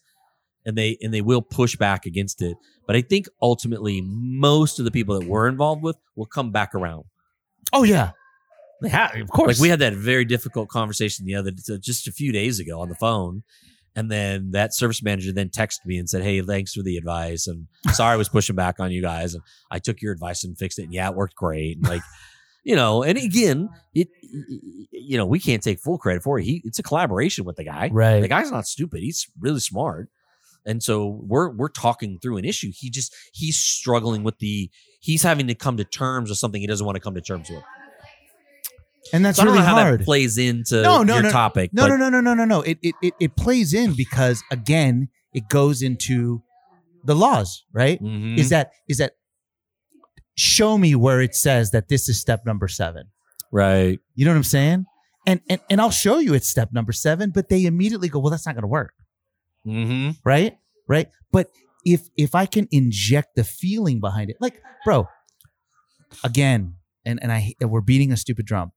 and 0.67 0.77
they 0.77 0.99
and 1.01 1.11
they 1.11 1.21
will 1.21 1.41
push 1.41 1.75
back 1.77 2.05
against 2.05 2.43
it 2.43 2.55
but 2.85 2.95
i 2.95 3.01
think 3.01 3.25
ultimately 3.41 4.01
most 4.05 4.77
of 4.77 4.85
the 4.85 4.91
people 4.91 5.19
that 5.19 5.27
we're 5.27 5.47
involved 5.47 5.81
with 5.81 5.97
will 6.15 6.27
come 6.27 6.51
back 6.51 6.75
around 6.75 7.05
Oh 7.73 7.81
yeah. 7.83 8.11
They 8.81 8.89
have, 8.89 9.15
of 9.15 9.29
course. 9.29 9.57
like 9.57 9.62
we 9.62 9.69
had 9.69 9.79
that 9.79 9.93
very 9.93 10.25
difficult 10.25 10.69
conversation 10.69 11.25
the 11.25 11.36
other 11.36 11.51
just 11.51 12.07
a 12.07 12.12
few 12.12 12.31
days 12.31 12.59
ago 12.59 12.79
on 12.79 12.89
the 12.89 12.95
phone 12.95 13.43
and 13.95 14.09
then 14.09 14.51
that 14.51 14.74
service 14.74 15.03
manager 15.03 15.33
then 15.33 15.50
texted 15.50 15.86
me 15.86 15.98
and 15.98 16.09
said 16.09 16.24
hey 16.24 16.41
thanks 16.41 16.74
for 16.74 16.83
the 16.83 16.95
advice 16.95 17.48
and 17.48 17.67
sorry 17.91 18.13
i 18.13 18.15
was 18.15 18.29
pushing 18.29 18.55
back 18.55 18.79
on 18.79 18.91
you 18.91 19.01
guys 19.01 19.33
and 19.33 19.43
i 19.71 19.79
took 19.79 20.01
your 20.01 20.13
advice 20.13 20.43
and 20.43 20.57
fixed 20.57 20.79
it 20.79 20.83
and 20.83 20.93
yeah 20.93 21.09
it 21.09 21.15
worked 21.15 21.36
great 21.36 21.75
and 21.77 21.88
like 21.88 22.01
you 22.63 22.75
know 22.75 23.03
and 23.03 23.17
again 23.17 23.67
it 23.93 24.07
you 24.91 25.17
know 25.17 25.25
we 25.25 25.39
can't 25.39 25.63
take 25.63 25.79
full 25.79 25.98
credit 25.98 26.21
for 26.24 26.39
it. 26.39 26.43
He 26.43 26.62
it's 26.63 26.79
a 26.79 26.83
collaboration 26.83 27.45
with 27.45 27.55
the 27.55 27.63
guy. 27.63 27.89
Right. 27.91 28.21
the 28.21 28.27
guy's 28.27 28.51
not 28.51 28.67
stupid. 28.67 29.01
He's 29.01 29.27
really 29.39 29.59
smart 29.59 30.09
and 30.65 30.83
so 30.83 31.19
we're 31.24 31.50
we're 31.50 31.69
talking 31.69 32.19
through 32.21 32.38
an 32.38 32.45
issue. 32.45 32.71
He 32.74 32.89
just 32.89 33.15
he's 33.33 33.57
struggling 33.57 34.24
with 34.24 34.38
the 34.39 34.69
he's 35.00 35.24
having 35.24 35.48
to 35.48 35.55
come 35.55 35.77
to 35.77 35.83
terms 35.83 36.29
with 36.29 36.38
something 36.38 36.62
he 36.62 36.67
doesn't 36.67 36.86
want 36.86 36.95
to 36.95 37.00
come 37.00 37.15
to 37.15 37.21
terms 37.21 37.50
with 37.50 37.63
and 39.13 39.23
that's 39.25 39.37
so 39.37 39.45
really 39.45 39.59
hard. 39.59 40.01
that 40.01 40.05
plays 40.05 40.37
into 40.37 40.81
No, 40.81 41.03
no, 41.03 41.15
your 41.15 41.23
no. 41.23 41.31
topic. 41.31 41.71
No, 41.73 41.87
no, 41.87 41.95
no, 41.97 42.09
no, 42.09 42.19
no, 42.21 42.33
no, 42.33 42.45
no. 42.45 42.61
It, 42.61 42.77
it 42.81 42.95
it 43.01 43.13
it 43.19 43.35
plays 43.35 43.73
in 43.73 43.93
because 43.95 44.43
again, 44.51 45.09
it 45.33 45.47
goes 45.49 45.81
into 45.81 46.43
the 47.05 47.15
laws, 47.15 47.63
right? 47.73 48.01
Mhm. 48.01 48.37
Is 48.37 48.49
that 48.49 48.71
is 48.87 48.97
that 48.97 49.13
show 50.35 50.77
me 50.77 50.95
where 50.95 51.21
it 51.21 51.35
says 51.35 51.71
that 51.71 51.89
this 51.89 52.07
is 52.09 52.19
step 52.19 52.45
number 52.45 52.67
seven. 52.67 53.05
right? 53.51 53.99
You 54.15 54.25
know 54.25 54.31
what 54.31 54.37
I'm 54.37 54.43
saying? 54.43 54.85
And 55.25 55.41
and 55.49 55.59
and 55.69 55.81
I'll 55.81 55.89
show 55.91 56.19
you 56.19 56.33
it's 56.33 56.47
step 56.47 56.69
number 56.71 56.91
seven, 56.91 57.31
but 57.31 57.49
they 57.49 57.65
immediately 57.65 58.07
go, 58.09 58.19
well, 58.19 58.29
that's 58.31 58.45
not 58.45 58.53
going 58.55 58.61
to 58.63 58.67
work, 58.67 58.93
Mm-hmm. 59.65 60.11
right? 60.23 60.57
Right? 60.87 61.09
But 61.31 61.49
if 61.85 62.09
if 62.15 62.35
I 62.35 62.45
can 62.45 62.67
inject 62.71 63.35
the 63.35 63.43
feeling 63.43 63.99
behind 63.99 64.29
it, 64.29 64.37
like, 64.39 64.61
bro, 64.85 65.07
again, 66.23 66.75
and 67.05 67.19
and 67.21 67.31
I 67.31 67.53
and 67.59 67.69
we're 67.71 67.81
beating 67.81 68.11
a 68.11 68.17
stupid 68.17 68.45
drum. 68.45 68.71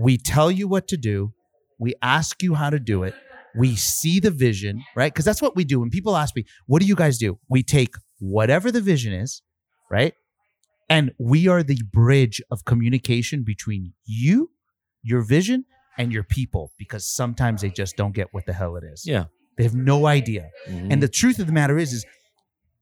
We 0.00 0.16
tell 0.16 0.50
you 0.50 0.66
what 0.68 0.88
to 0.88 0.96
do. 0.96 1.32
We 1.78 1.94
ask 2.02 2.42
you 2.42 2.54
how 2.54 2.70
to 2.70 2.78
do 2.78 3.02
it. 3.02 3.14
We 3.56 3.74
see 3.76 4.20
the 4.20 4.30
vision, 4.30 4.84
right? 4.94 5.12
Because 5.12 5.24
that's 5.24 5.42
what 5.42 5.56
we 5.56 5.64
do. 5.64 5.80
When 5.80 5.90
people 5.90 6.16
ask 6.16 6.34
me, 6.36 6.44
what 6.66 6.80
do 6.80 6.86
you 6.86 6.94
guys 6.94 7.18
do? 7.18 7.38
We 7.48 7.62
take 7.62 7.94
whatever 8.20 8.70
the 8.70 8.80
vision 8.80 9.12
is, 9.12 9.42
right? 9.90 10.14
And 10.88 11.12
we 11.18 11.48
are 11.48 11.62
the 11.62 11.80
bridge 11.92 12.40
of 12.50 12.64
communication 12.64 13.42
between 13.44 13.92
you, 14.04 14.50
your 15.02 15.22
vision, 15.22 15.64
and 15.98 16.12
your 16.12 16.22
people 16.22 16.72
because 16.78 17.04
sometimes 17.04 17.60
they 17.62 17.70
just 17.70 17.96
don't 17.96 18.14
get 18.14 18.28
what 18.32 18.46
the 18.46 18.52
hell 18.52 18.76
it 18.76 18.84
is. 18.84 19.04
Yeah. 19.06 19.24
They 19.58 19.64
have 19.64 19.74
no 19.74 20.06
idea. 20.06 20.50
Mhm. 20.68 20.92
And 20.92 21.02
the 21.02 21.08
truth 21.08 21.38
of 21.38 21.46
the 21.46 21.52
matter 21.52 21.76
is, 21.78 21.92
is 21.92 22.06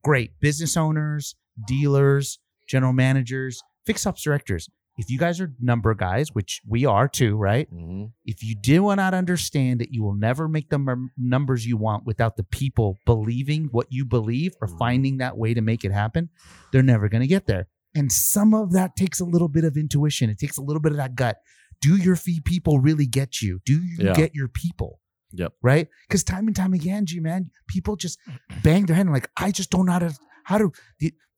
great 0.04 0.38
business 0.40 0.76
owners, 0.76 1.34
dealers, 1.66 2.38
general 2.68 2.92
managers, 2.92 3.60
fix 3.86 4.06
ops 4.06 4.22
directors. 4.22 4.68
If 4.98 5.10
you 5.10 5.18
guys 5.18 5.40
are 5.40 5.54
number 5.60 5.94
guys, 5.94 6.34
which 6.34 6.60
we 6.66 6.84
are 6.84 7.06
too, 7.08 7.36
right? 7.36 7.72
Mhm. 7.72 8.12
If 8.24 8.42
you 8.42 8.56
do 8.56 8.94
not 8.96 9.14
understand 9.14 9.80
that 9.80 9.92
you 9.92 10.02
will 10.02 10.14
never 10.16 10.48
make 10.48 10.70
the 10.70 10.78
num- 10.78 11.10
numbers 11.16 11.64
you 11.66 11.76
want 11.76 12.04
without 12.04 12.36
the 12.36 12.42
people 12.44 12.98
believing 13.06 13.68
what 13.70 13.86
you 13.90 14.04
believe 14.04 14.52
or 14.60 14.66
Mhm. 14.68 14.78
finding 14.78 15.16
that 15.18 15.38
way 15.38 15.54
to 15.54 15.60
make 15.60 15.84
it 15.84 15.92
happen, 15.92 16.30
they're 16.72 16.82
never 16.82 17.08
going 17.08 17.20
to 17.22 17.28
get 17.28 17.46
there. 17.46 17.68
And 17.94 18.10
some 18.12 18.52
of 18.54 18.72
that 18.72 18.96
takes 18.96 19.20
a 19.20 19.24
little 19.24 19.48
bit 19.48 19.64
of 19.64 19.76
intuition. 19.76 20.28
It 20.30 20.38
takes 20.38 20.58
a 20.58 20.62
little 20.62 20.80
bit 20.82 20.92
of 20.92 20.98
that 20.98 21.14
gut. 21.14 21.38
Do 21.80 21.96
your 21.96 22.16
fee 22.16 22.40
people 22.40 22.80
really 22.80 23.06
get 23.06 23.40
you? 23.40 23.60
Do 23.64 23.80
you 23.80 23.96
Yeah. 24.06 24.14
get 24.14 24.34
your 24.34 24.48
people? 24.48 25.00
Yep. 25.32 25.54
Right? 25.62 25.88
Because 26.08 26.24
time 26.24 26.46
and 26.48 26.56
time 26.56 26.74
again, 26.74 27.06
G 27.06 27.20
man, 27.20 27.50
people 27.68 27.94
just 27.96 28.18
bang 28.64 28.86
their 28.86 28.96
head 28.96 29.06
and 29.06 29.12
like, 29.14 29.30
I 29.36 29.52
just 29.52 29.70
don't 29.70 29.86
know 29.86 29.92
how 29.92 29.98
to 30.00 30.14
how 30.44 30.58
to 30.58 30.72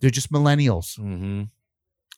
they're 0.01 0.11
just 0.11 0.31
millennials. 0.33 0.99
Mhm. 0.99 1.51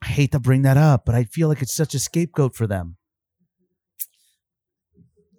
I 0.02 0.06
hate 0.06 0.32
to 0.32 0.40
bring 0.40 0.62
that 0.62 0.76
up, 0.76 1.04
but 1.06 1.14
I 1.14 1.24
feel 1.24 1.48
like 1.48 1.62
it's 1.62 1.72
such 1.72 1.94
a 1.94 1.98
scapegoat 2.00 2.56
for 2.56 2.66
them. 2.66 2.96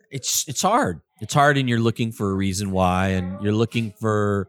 It's 0.09 0.47
it's 0.47 0.61
hard. 0.61 1.01
It's 1.21 1.33
hard, 1.33 1.57
and 1.57 1.67
you're 1.67 1.79
looking 1.79 2.11
for 2.11 2.31
a 2.31 2.35
reason 2.35 2.71
why, 2.71 3.09
and 3.09 3.41
you're 3.43 3.53
looking 3.53 3.93
for. 3.99 4.47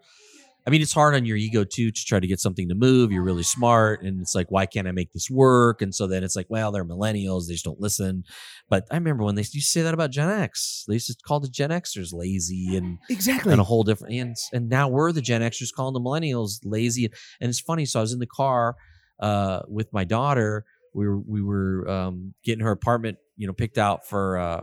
I 0.66 0.70
mean, 0.70 0.80
it's 0.80 0.94
hard 0.94 1.14
on 1.14 1.26
your 1.26 1.36
ego 1.36 1.62
too 1.64 1.90
to 1.90 2.04
try 2.06 2.20
to 2.20 2.26
get 2.26 2.40
something 2.40 2.68
to 2.70 2.74
move. 2.74 3.12
You're 3.12 3.22
really 3.22 3.42
smart, 3.42 4.02
and 4.02 4.20
it's 4.20 4.34
like, 4.34 4.50
why 4.50 4.66
can't 4.66 4.86
I 4.88 4.92
make 4.92 5.12
this 5.12 5.28
work? 5.30 5.82
And 5.82 5.94
so 5.94 6.06
then 6.06 6.22
it's 6.24 6.36
like, 6.36 6.46
well, 6.48 6.70
they're 6.70 6.84
millennials; 6.84 7.46
they 7.46 7.54
just 7.54 7.64
don't 7.64 7.80
listen. 7.80 8.24
But 8.68 8.86
I 8.90 8.94
remember 8.94 9.24
when 9.24 9.34
they 9.34 9.40
used 9.40 9.52
to 9.52 9.60
say 9.60 9.82
that 9.82 9.94
about 9.94 10.10
Gen 10.10 10.28
X. 10.30 10.84
They 10.86 10.94
used 10.94 11.08
to 11.08 11.16
call 11.26 11.40
the 11.40 11.48
Gen 11.48 11.70
Xers 11.70 12.12
lazy 12.12 12.76
and 12.76 12.98
Exactly. 13.10 13.52
and 13.52 13.60
a 13.60 13.64
whole 13.64 13.82
different 13.84 14.14
and 14.14 14.36
and 14.52 14.68
now 14.68 14.88
we're 14.88 15.12
the 15.12 15.22
Gen 15.22 15.40
Xers 15.42 15.72
calling 15.74 15.94
the 15.94 16.00
millennials 16.00 16.60
lazy. 16.62 17.10
And 17.40 17.48
it's 17.48 17.60
funny. 17.60 17.84
So 17.84 18.00
I 18.00 18.02
was 18.02 18.12
in 18.12 18.18
the 18.20 18.26
car 18.26 18.76
uh, 19.20 19.62
with 19.68 19.92
my 19.92 20.04
daughter. 20.04 20.64
We 20.94 21.08
were 21.08 21.18
we 21.18 21.42
were 21.42 21.88
um, 21.88 22.34
getting 22.44 22.64
her 22.64 22.70
apartment, 22.70 23.18
you 23.36 23.46
know, 23.46 23.52
picked 23.52 23.78
out 23.78 24.06
for 24.06 24.38
uh, 24.38 24.62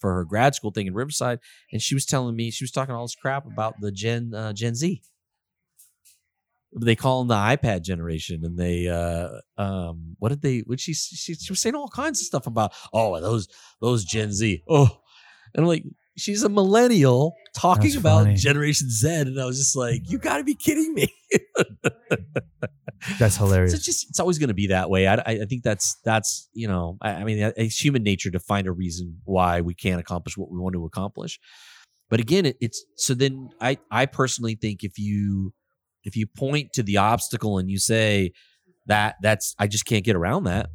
for 0.00 0.14
her 0.14 0.24
grad 0.24 0.54
school 0.54 0.70
thing 0.70 0.86
in 0.86 0.94
Riverside, 0.94 1.40
and 1.72 1.80
she 1.80 1.94
was 1.94 2.04
telling 2.04 2.34
me 2.34 2.50
she 2.50 2.64
was 2.64 2.72
talking 2.72 2.94
all 2.94 3.04
this 3.04 3.14
crap 3.14 3.46
about 3.46 3.74
the 3.80 3.92
Gen 3.92 4.34
uh, 4.34 4.52
Gen 4.52 4.74
Z. 4.74 5.02
They 6.78 6.96
call 6.96 7.20
them 7.20 7.28
the 7.28 7.34
iPad 7.34 7.82
generation, 7.82 8.44
and 8.44 8.58
they 8.58 8.88
uh, 8.88 9.28
um, 9.56 10.16
what 10.18 10.30
did 10.30 10.42
they? 10.42 10.58
What 10.60 10.80
she, 10.80 10.94
she 10.94 11.34
she 11.34 11.52
was 11.52 11.60
saying 11.60 11.74
all 11.74 11.88
kinds 11.88 12.20
of 12.20 12.26
stuff 12.26 12.46
about 12.46 12.72
oh 12.92 13.20
those 13.20 13.48
those 13.80 14.04
Gen 14.04 14.32
Z 14.32 14.62
oh, 14.68 15.00
and 15.54 15.64
I'm 15.64 15.68
like 15.68 15.84
she's 16.18 16.42
a 16.42 16.48
millennial 16.48 17.36
talking 17.54 17.84
That's 17.84 17.96
about 17.96 18.24
funny. 18.24 18.34
Generation 18.34 18.90
Z, 18.90 19.08
and 19.08 19.40
I 19.40 19.46
was 19.46 19.58
just 19.58 19.76
like, 19.76 20.02
you 20.10 20.18
got 20.18 20.38
to 20.38 20.44
be 20.44 20.54
kidding 20.54 20.92
me. 20.92 21.08
That's 23.18 23.36
So 23.38 23.44
hilarious. 23.44 23.74
it's 23.74 23.84
just 23.84 24.08
it's 24.10 24.20
always 24.20 24.38
going 24.38 24.48
to 24.48 24.54
be 24.54 24.68
that 24.68 24.90
way. 24.90 25.06
I, 25.06 25.14
I 25.14 25.22
I 25.26 25.44
think 25.48 25.62
that's 25.62 25.96
that's 26.04 26.48
you 26.52 26.68
know 26.68 26.98
I, 27.00 27.10
I 27.10 27.24
mean 27.24 27.52
it's 27.56 27.82
human 27.82 28.02
nature 28.02 28.30
to 28.30 28.38
find 28.40 28.66
a 28.66 28.72
reason 28.72 29.20
why 29.24 29.60
we 29.60 29.74
can't 29.74 30.00
accomplish 30.00 30.36
what 30.36 30.50
we 30.50 30.58
want 30.58 30.74
to 30.74 30.84
accomplish. 30.84 31.38
But 32.10 32.20
again, 32.20 32.46
it, 32.46 32.56
it's 32.60 32.84
so 32.96 33.14
then 33.14 33.50
I 33.60 33.78
I 33.90 34.06
personally 34.06 34.54
think 34.54 34.82
if 34.84 34.98
you 34.98 35.52
if 36.04 36.16
you 36.16 36.26
point 36.26 36.72
to 36.74 36.82
the 36.82 36.96
obstacle 36.96 37.58
and 37.58 37.70
you 37.70 37.78
say 37.78 38.32
that 38.86 39.16
that's 39.22 39.54
I 39.58 39.66
just 39.66 39.84
can't 39.84 40.04
get 40.04 40.16
around 40.16 40.44
that. 40.44 40.70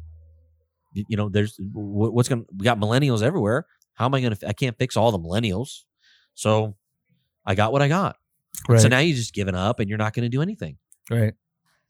You 0.94 1.16
know, 1.16 1.28
there's 1.28 1.58
what- 1.72 2.14
what's 2.14 2.28
going 2.28 2.42
to 2.44 2.48
we 2.56 2.64
got 2.64 2.78
millennials 2.78 3.22
everywhere. 3.22 3.66
How 3.94 4.04
am 4.06 4.14
I 4.14 4.20
going 4.20 4.34
to 4.34 4.48
I 4.48 4.52
can't 4.52 4.78
fix 4.78 4.96
all 4.96 5.10
the 5.10 5.18
millennials. 5.18 5.82
So 6.34 6.76
I 7.44 7.54
got 7.56 7.72
what 7.72 7.82
I 7.82 7.88
got. 7.88 8.16
right. 8.68 8.80
So 8.80 8.88
now 8.88 9.00
you're 9.00 9.16
just 9.16 9.34
giving 9.34 9.54
up 9.56 9.80
and 9.80 9.88
you're 9.88 9.98
not 9.98 10.14
going 10.14 10.22
to 10.24 10.28
do 10.28 10.40
anything 10.42 10.78
right. 11.10 11.34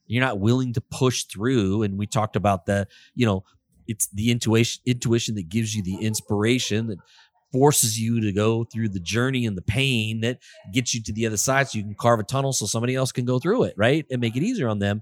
You're 0.07 0.23
not 0.23 0.39
willing 0.39 0.73
to 0.73 0.81
push 0.81 1.23
through 1.23 1.83
and 1.83 1.97
we 1.97 2.07
talked 2.07 2.35
about 2.35 2.65
the 2.65 2.87
you 3.15 3.25
know 3.25 3.43
it's 3.87 4.07
the 4.07 4.31
intuition 4.31 4.81
intuition 4.85 5.35
that 5.35 5.49
gives 5.49 5.75
you 5.75 5.83
the 5.83 5.95
inspiration 5.97 6.87
that 6.87 6.99
forces 7.51 7.97
you 7.99 8.19
to 8.19 8.31
go 8.31 8.63
through 8.65 8.89
the 8.89 8.99
journey 8.99 9.45
and 9.45 9.57
the 9.57 9.61
pain 9.61 10.21
that 10.21 10.39
gets 10.73 10.93
you 10.93 11.01
to 11.01 11.13
the 11.13 11.25
other 11.25 11.37
side 11.37 11.67
so 11.67 11.77
you 11.77 11.83
can 11.83 11.95
carve 11.95 12.19
a 12.19 12.23
tunnel 12.23 12.51
so 12.51 12.65
somebody 12.65 12.95
else 12.95 13.11
can 13.11 13.25
go 13.25 13.39
through 13.39 13.63
it 13.63 13.73
right 13.77 14.05
and 14.11 14.19
make 14.19 14.35
it 14.35 14.43
easier 14.43 14.67
on 14.67 14.79
them 14.79 15.01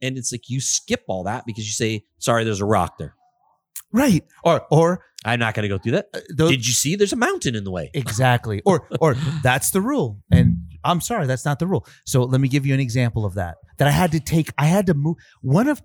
and 0.00 0.16
it's 0.16 0.32
like 0.32 0.48
you 0.48 0.60
skip 0.60 1.04
all 1.08 1.24
that 1.24 1.44
because 1.44 1.66
you 1.66 1.72
say 1.72 2.04
sorry 2.18 2.44
there's 2.44 2.60
a 2.60 2.66
rock 2.66 2.98
there 2.98 3.14
Right. 3.92 4.24
Or 4.44 4.66
or 4.70 5.04
i'm 5.22 5.38
not 5.38 5.52
going 5.54 5.64
to 5.64 5.68
go 5.68 5.76
through 5.76 5.92
that 5.92 6.08
uh, 6.14 6.20
those, 6.34 6.50
did 6.50 6.66
you 6.66 6.72
see 6.72 6.96
there's 6.96 7.12
a 7.12 7.16
mountain 7.16 7.54
in 7.54 7.64
the 7.64 7.70
way 7.70 7.90
exactly. 7.92 8.62
Or 8.64 8.88
or 9.00 9.14
that's 9.42 9.70
the 9.70 9.80
rule. 9.82 10.22
And 10.30 10.56
I'm 10.84 11.00
sorry, 11.00 11.26
that's 11.26 11.44
not 11.44 11.58
the 11.58 11.66
rule. 11.66 11.86
So 12.06 12.22
let 12.24 12.40
me 12.40 12.48
give 12.48 12.66
you 12.66 12.74
an 12.74 12.80
example 12.80 13.24
of 13.24 13.34
that. 13.34 13.56
That 13.78 13.88
I 13.88 13.92
had 13.92 14.12
to 14.12 14.20
take. 14.20 14.52
I 14.58 14.66
had 14.66 14.86
to 14.86 14.94
move. 14.94 15.16
One 15.42 15.68
of 15.68 15.82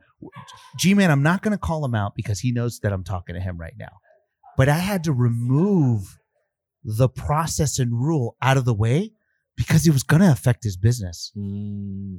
G 0.77 0.93
Man. 0.93 1.11
I'm 1.11 1.23
not 1.23 1.41
going 1.41 1.51
to 1.51 1.57
call 1.57 1.83
him 1.83 1.95
out 1.95 2.13
because 2.15 2.39
he 2.39 2.51
knows 2.51 2.79
that 2.79 2.93
I'm 2.93 3.03
talking 3.03 3.35
to 3.35 3.41
him 3.41 3.57
right 3.57 3.75
now. 3.77 3.91
But 4.57 4.69
I 4.69 4.77
had 4.77 5.03
to 5.05 5.13
remove 5.13 6.17
the 6.83 7.09
process 7.09 7.79
and 7.79 7.91
rule 7.91 8.37
out 8.41 8.57
of 8.57 8.65
the 8.65 8.73
way 8.73 9.11
because 9.57 9.87
it 9.87 9.91
was 9.91 10.03
going 10.03 10.21
to 10.21 10.31
affect 10.31 10.63
his 10.63 10.77
business. 10.77 11.31
mm-hmm. 11.37 12.17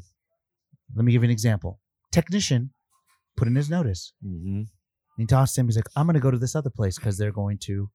Let 0.95 1.05
me 1.05 1.13
give 1.13 1.23
you 1.23 1.27
an 1.27 1.33
example. 1.33 1.81
Technician 2.13 2.71
put 3.37 3.49
in 3.49 3.55
his 3.55 3.69
notice. 3.69 4.13
And 4.23 4.67
he 5.17 5.27
tossed 5.27 5.57
him. 5.59 5.67
He's 5.67 5.77
like, 5.77 5.89
I'm 5.97 6.07
going 6.07 6.15
to 6.15 6.21
go 6.21 6.31
to 6.31 6.39
this 6.39 6.55
other 6.55 6.71
place 6.71 6.97
because 6.97 7.19
they're 7.19 7.33
going 7.33 7.59
to 7.65 7.91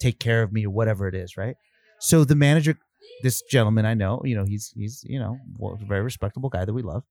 take 0.00 0.18
care 0.18 0.42
of 0.42 0.52
me 0.52 0.66
or 0.66 0.70
whatever 0.70 1.06
it 1.06 1.14
is, 1.14 1.36
right? 1.36 1.56
So 2.00 2.24
the 2.24 2.34
manager, 2.34 2.78
this 3.22 3.42
gentleman 3.42 3.86
I 3.86 3.94
know, 3.94 4.20
you 4.24 4.36
know, 4.36 4.44
he's 4.44 4.72
he's 4.76 5.04
you 5.06 5.18
know 5.18 5.38
a 5.62 5.84
very 5.84 6.02
respectable 6.02 6.48
guy 6.48 6.64
that 6.64 6.72
we 6.72 6.82
love. 6.82 7.04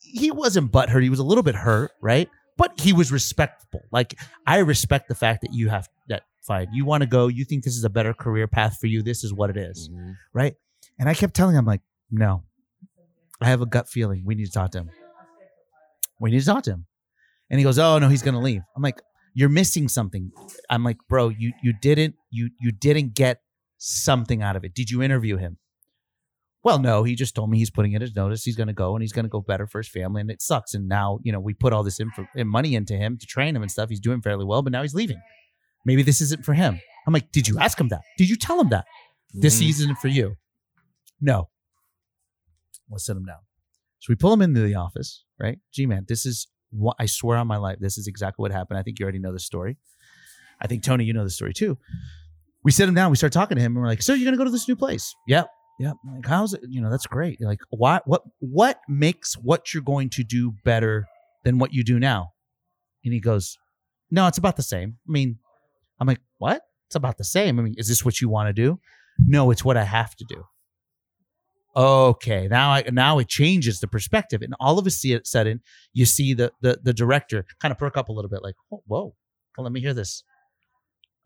He 0.00 0.30
wasn't 0.30 0.72
butthurt. 0.72 1.02
He 1.02 1.10
was 1.10 1.18
a 1.20 1.24
little 1.24 1.42
bit 1.44 1.54
hurt, 1.54 1.92
right? 2.00 2.28
But 2.58 2.78
he 2.80 2.92
was 2.92 3.10
respectful. 3.12 3.82
Like 3.90 4.18
I 4.46 4.58
respect 4.58 5.08
the 5.08 5.14
fact 5.14 5.42
that 5.42 5.52
you 5.54 5.68
have 5.68 5.88
that 6.08 6.22
fine. 6.46 6.68
You 6.72 6.84
want 6.84 7.02
to 7.02 7.06
go. 7.06 7.28
You 7.28 7.44
think 7.44 7.64
this 7.64 7.76
is 7.76 7.84
a 7.84 7.90
better 7.90 8.12
career 8.12 8.46
path 8.48 8.78
for 8.80 8.86
you. 8.88 9.02
This 9.02 9.24
is 9.24 9.32
what 9.32 9.48
it 9.50 9.56
is 9.56 9.88
Mhm. 9.88 10.14
right? 10.34 10.54
And 10.98 11.08
I 11.08 11.14
kept 11.14 11.34
telling 11.34 11.56
him, 11.56 11.64
like, 11.64 11.80
No. 12.10 12.42
I 13.40 13.46
have 13.48 13.60
a 13.62 13.66
gut 13.66 13.88
feeling. 13.88 14.22
We 14.24 14.34
need 14.34 14.46
to 14.46 14.52
talk 14.52 14.70
to 14.72 14.78
him. 14.78 14.90
We 16.20 16.30
need 16.30 16.40
to 16.40 16.46
talk 16.46 16.62
to 16.64 16.70
him. 16.72 16.86
And 17.50 17.58
he 17.58 17.64
goes, 17.64 17.78
Oh 17.78 17.98
no, 17.98 18.08
he's 18.08 18.22
gonna 18.22 18.40
leave. 18.40 18.62
I'm 18.76 18.82
like, 18.82 19.00
You're 19.34 19.48
missing 19.48 19.88
something. 19.88 20.30
I'm 20.68 20.84
like, 20.84 20.98
bro, 21.08 21.30
you 21.30 21.52
you 21.62 21.72
didn't 21.80 22.16
you 22.30 22.50
you 22.60 22.70
didn't 22.72 23.14
get 23.14 23.40
something 23.84 24.42
out 24.42 24.54
of 24.54 24.64
it. 24.64 24.74
Did 24.74 24.90
you 24.90 25.02
interview 25.02 25.36
him? 25.36 25.58
Well, 26.62 26.78
no, 26.78 27.02
he 27.02 27.16
just 27.16 27.34
told 27.34 27.50
me 27.50 27.58
he's 27.58 27.70
putting 27.70 27.92
in 27.92 28.00
his 28.00 28.14
notice. 28.14 28.44
He's 28.44 28.54
going 28.54 28.68
to 28.68 28.72
go 28.72 28.94
and 28.94 29.02
he's 29.02 29.12
going 29.12 29.24
to 29.24 29.28
go 29.28 29.40
better 29.40 29.66
for 29.66 29.78
his 29.78 29.88
family. 29.88 30.20
And 30.20 30.30
it 30.30 30.40
sucks. 30.40 30.74
And 30.74 30.88
now, 30.88 31.18
you 31.24 31.32
know, 31.32 31.40
we 31.40 31.54
put 31.54 31.72
all 31.72 31.82
this 31.82 31.98
info, 31.98 32.24
and 32.36 32.48
money 32.48 32.76
into 32.76 32.94
him 32.94 33.18
to 33.18 33.26
train 33.26 33.56
him 33.56 33.62
and 33.62 33.70
stuff. 33.70 33.88
He's 33.88 33.98
doing 33.98 34.22
fairly 34.22 34.44
well, 34.44 34.62
but 34.62 34.72
now 34.72 34.82
he's 34.82 34.94
leaving. 34.94 35.20
Maybe 35.84 36.04
this 36.04 36.20
isn't 36.20 36.44
for 36.44 36.54
him. 36.54 36.80
I'm 37.06 37.12
like, 37.12 37.32
did 37.32 37.48
you 37.48 37.58
ask 37.58 37.80
him 37.80 37.88
that? 37.88 38.02
Did 38.16 38.28
you 38.30 38.36
tell 38.36 38.60
him 38.60 38.68
that? 38.68 38.84
This 39.34 39.56
Mhm. 39.56 39.58
season 39.58 39.84
isn't 39.86 39.98
for 39.98 40.06
you. 40.08 40.36
No. 41.20 41.48
Let's 42.88 43.04
sit 43.06 43.16
him 43.16 43.24
down. 43.24 43.38
So 43.98 44.06
we 44.10 44.14
pull 44.14 44.32
him 44.32 44.42
into 44.42 44.60
the 44.60 44.76
office, 44.76 45.24
right? 45.40 45.58
G, 45.72 45.86
man, 45.86 46.04
this 46.06 46.24
is 46.24 46.46
what 46.70 46.96
I 47.00 47.06
swear 47.06 47.38
on 47.38 47.48
my 47.48 47.56
life. 47.56 47.78
This 47.80 47.98
is 47.98 48.06
exactly 48.06 48.42
what 48.42 48.52
happened. 48.52 48.78
I 48.78 48.82
think 48.84 49.00
you 49.00 49.04
already 49.04 49.18
know 49.18 49.32
the 49.32 49.40
story. 49.40 49.78
I 50.60 50.68
think 50.68 50.84
Tony, 50.84 51.04
you 51.04 51.12
know 51.12 51.24
the 51.24 51.30
story 51.30 51.52
too. 51.54 51.78
We 52.64 52.70
sit 52.70 52.88
him 52.88 52.94
down. 52.94 53.10
We 53.10 53.16
start 53.16 53.32
talking 53.32 53.56
to 53.56 53.62
him, 53.62 53.72
and 53.72 53.82
we're 53.82 53.88
like, 53.88 54.02
"So 54.02 54.14
you're 54.14 54.24
gonna 54.24 54.36
go 54.36 54.44
to 54.44 54.50
this 54.50 54.68
new 54.68 54.76
place?" 54.76 55.14
Yep, 55.26 55.48
yep. 55.80 55.96
I'm 56.06 56.16
like, 56.16 56.26
how's 56.26 56.54
it? 56.54 56.60
You 56.68 56.80
know, 56.80 56.90
that's 56.90 57.06
great. 57.06 57.38
You're 57.40 57.48
like, 57.48 57.60
why? 57.70 58.00
What? 58.04 58.22
What 58.38 58.80
makes 58.88 59.34
what 59.34 59.74
you're 59.74 59.82
going 59.82 60.10
to 60.10 60.22
do 60.24 60.52
better 60.64 61.06
than 61.44 61.58
what 61.58 61.72
you 61.72 61.82
do 61.82 61.98
now? 61.98 62.32
And 63.04 63.12
he 63.12 63.20
goes, 63.20 63.58
"No, 64.10 64.26
it's 64.26 64.38
about 64.38 64.56
the 64.56 64.62
same." 64.62 64.98
I 65.08 65.12
mean, 65.12 65.38
I'm 65.98 66.06
like, 66.06 66.20
"What? 66.38 66.62
It's 66.86 66.94
about 66.94 67.18
the 67.18 67.24
same." 67.24 67.58
I 67.58 67.62
mean, 67.62 67.74
is 67.76 67.88
this 67.88 68.04
what 68.04 68.20
you 68.20 68.28
want 68.28 68.48
to 68.48 68.52
do? 68.52 68.78
No, 69.18 69.50
it's 69.50 69.64
what 69.64 69.76
I 69.76 69.84
have 69.84 70.14
to 70.16 70.24
do. 70.28 70.44
Okay, 71.74 72.48
now 72.48 72.70
I 72.70 72.84
now 72.92 73.18
it 73.18 73.28
changes 73.28 73.80
the 73.80 73.88
perspective, 73.88 74.42
and 74.42 74.54
all 74.60 74.78
of 74.78 74.86
a 74.86 74.90
sudden 74.90 75.60
you 75.94 76.04
see 76.04 76.34
the 76.34 76.52
the 76.60 76.78
the 76.82 76.92
director 76.92 77.46
kind 77.60 77.72
of 77.72 77.78
perk 77.78 77.96
up 77.96 78.08
a 78.10 78.12
little 78.12 78.28
bit, 78.28 78.42
like, 78.42 78.56
"Oh, 78.70 78.82
whoa, 78.86 79.16
well, 79.56 79.64
let 79.64 79.72
me 79.72 79.80
hear 79.80 79.94
this." 79.94 80.22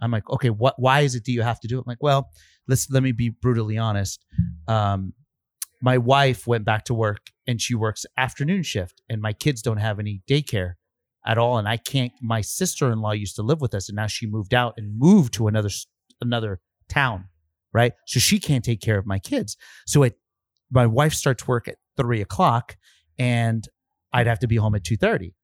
I'm 0.01 0.11
like, 0.11 0.29
okay, 0.31 0.51
what? 0.51 0.75
Why 0.79 1.01
is 1.01 1.15
it 1.15 1.25
do 1.25 1.33
you 1.33 1.43
have 1.43 1.61
to 1.61 1.69
do 1.69 1.79
it? 1.79 1.81
I'm 1.81 1.85
like, 1.87 2.03
well, 2.03 2.31
let's 2.69 2.91
let 2.91 3.03
me 3.03 3.13
be 3.13 3.31
brutally 3.31 3.79
honest. 3.79 4.25
Um, 4.69 5.15
my 5.83 5.99
wife 5.99 6.47
went 6.47 6.65
back 6.65 6.85
to 6.87 6.95
work 6.95 7.31
and 7.47 7.61
she 7.61 7.75
works 7.75 8.05
afternoon 8.17 8.63
shift, 8.63 9.03
and 9.09 9.21
my 9.23 9.33
kids 9.33 9.63
don't 9.63 9.77
have 9.79 9.99
any 9.99 10.23
daycare 10.29 10.75
at 11.25 11.39
all, 11.39 11.59
and 11.59 11.69
I 11.69 11.77
can't. 11.77 12.13
My 12.21 12.41
sister 12.41 12.91
in 12.91 13.01
law 13.01 13.13
used 13.13 13.37
to 13.37 13.43
live 13.43 13.61
with 13.61 13.75
us, 13.75 13.89
and 13.89 13.97
now 13.97 14.07
she 14.07 14.27
moved 14.27 14.55
out 14.55 14.75
and 14.77 14.99
moved 14.99 15.35
to 15.35 15.49
another 15.49 15.71
another 16.21 16.61
town, 16.89 17.27
right? 17.73 17.93
So 18.07 18.21
she 18.21 18.39
can't 18.39 18.65
take 18.65 18.81
care 18.81 18.99
of 18.99 19.07
my 19.07 19.19
kids. 19.19 19.57
So 19.87 20.03
it, 20.03 20.19
my 20.71 20.87
wife 20.87 21.15
starts 21.15 21.47
work 21.49 21.69
at 21.69 21.77
three 21.97 22.21
o'clock, 22.21 22.77
and 23.19 23.67
I'd 24.13 24.27
have 24.27 24.41
to 24.41 24.47
be 24.47 24.57
home 24.57 24.75
at 24.75 24.85
two 24.85 24.97
thirty. 24.97 25.35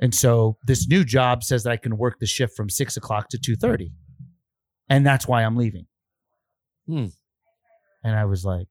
And 0.00 0.14
so 0.14 0.56
this 0.66 0.88
new 0.88 1.04
job 1.04 1.44
says 1.44 1.62
that 1.64 1.70
I 1.70 1.76
can 1.76 1.96
work 1.98 2.18
the 2.20 2.26
shift 2.26 2.56
from 2.56 2.68
six 2.70 2.96
o'clock 2.96 3.28
to 3.30 3.38
two 3.38 3.56
thirty, 3.56 3.92
and 4.88 5.04
that's 5.06 5.28
why 5.28 5.44
I'm 5.44 5.56
leaving. 5.56 5.86
Hmm. 6.86 7.06
And 8.02 8.16
I 8.16 8.24
was 8.24 8.44
like, 8.44 8.66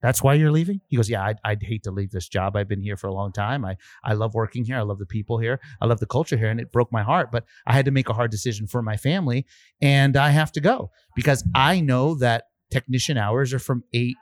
"That's 0.00 0.22
why 0.22 0.34
you're 0.34 0.50
leaving?" 0.50 0.80
He 0.88 0.96
goes, 0.96 1.10
"Yeah, 1.10 1.22
I'd, 1.22 1.38
I'd 1.44 1.62
hate 1.62 1.82
to 1.82 1.90
leave 1.90 2.10
this 2.12 2.28
job. 2.28 2.56
I've 2.56 2.66
been 2.68 2.80
here 2.82 2.96
for 2.96 3.08
a 3.08 3.12
long 3.12 3.30
time. 3.30 3.64
I 3.64 3.76
I 4.02 4.14
love 4.14 4.34
working 4.34 4.64
here. 4.64 4.78
I 4.78 4.82
love 4.82 4.98
the 4.98 5.06
people 5.06 5.38
here. 5.38 5.60
I 5.82 5.86
love 5.86 6.00
the 6.00 6.06
culture 6.06 6.38
here, 6.38 6.48
and 6.48 6.58
it 6.58 6.72
broke 6.72 6.90
my 6.90 7.02
heart. 7.02 7.30
But 7.30 7.44
I 7.66 7.74
had 7.74 7.84
to 7.84 7.90
make 7.90 8.08
a 8.08 8.14
hard 8.14 8.30
decision 8.30 8.66
for 8.66 8.80
my 8.80 8.96
family, 8.96 9.44
and 9.82 10.16
I 10.16 10.30
have 10.30 10.50
to 10.52 10.60
go 10.62 10.90
because 11.14 11.44
I 11.54 11.80
know 11.80 12.14
that 12.16 12.44
technician 12.70 13.18
hours 13.18 13.52
are 13.52 13.58
from 13.58 13.84
eight 13.92 14.16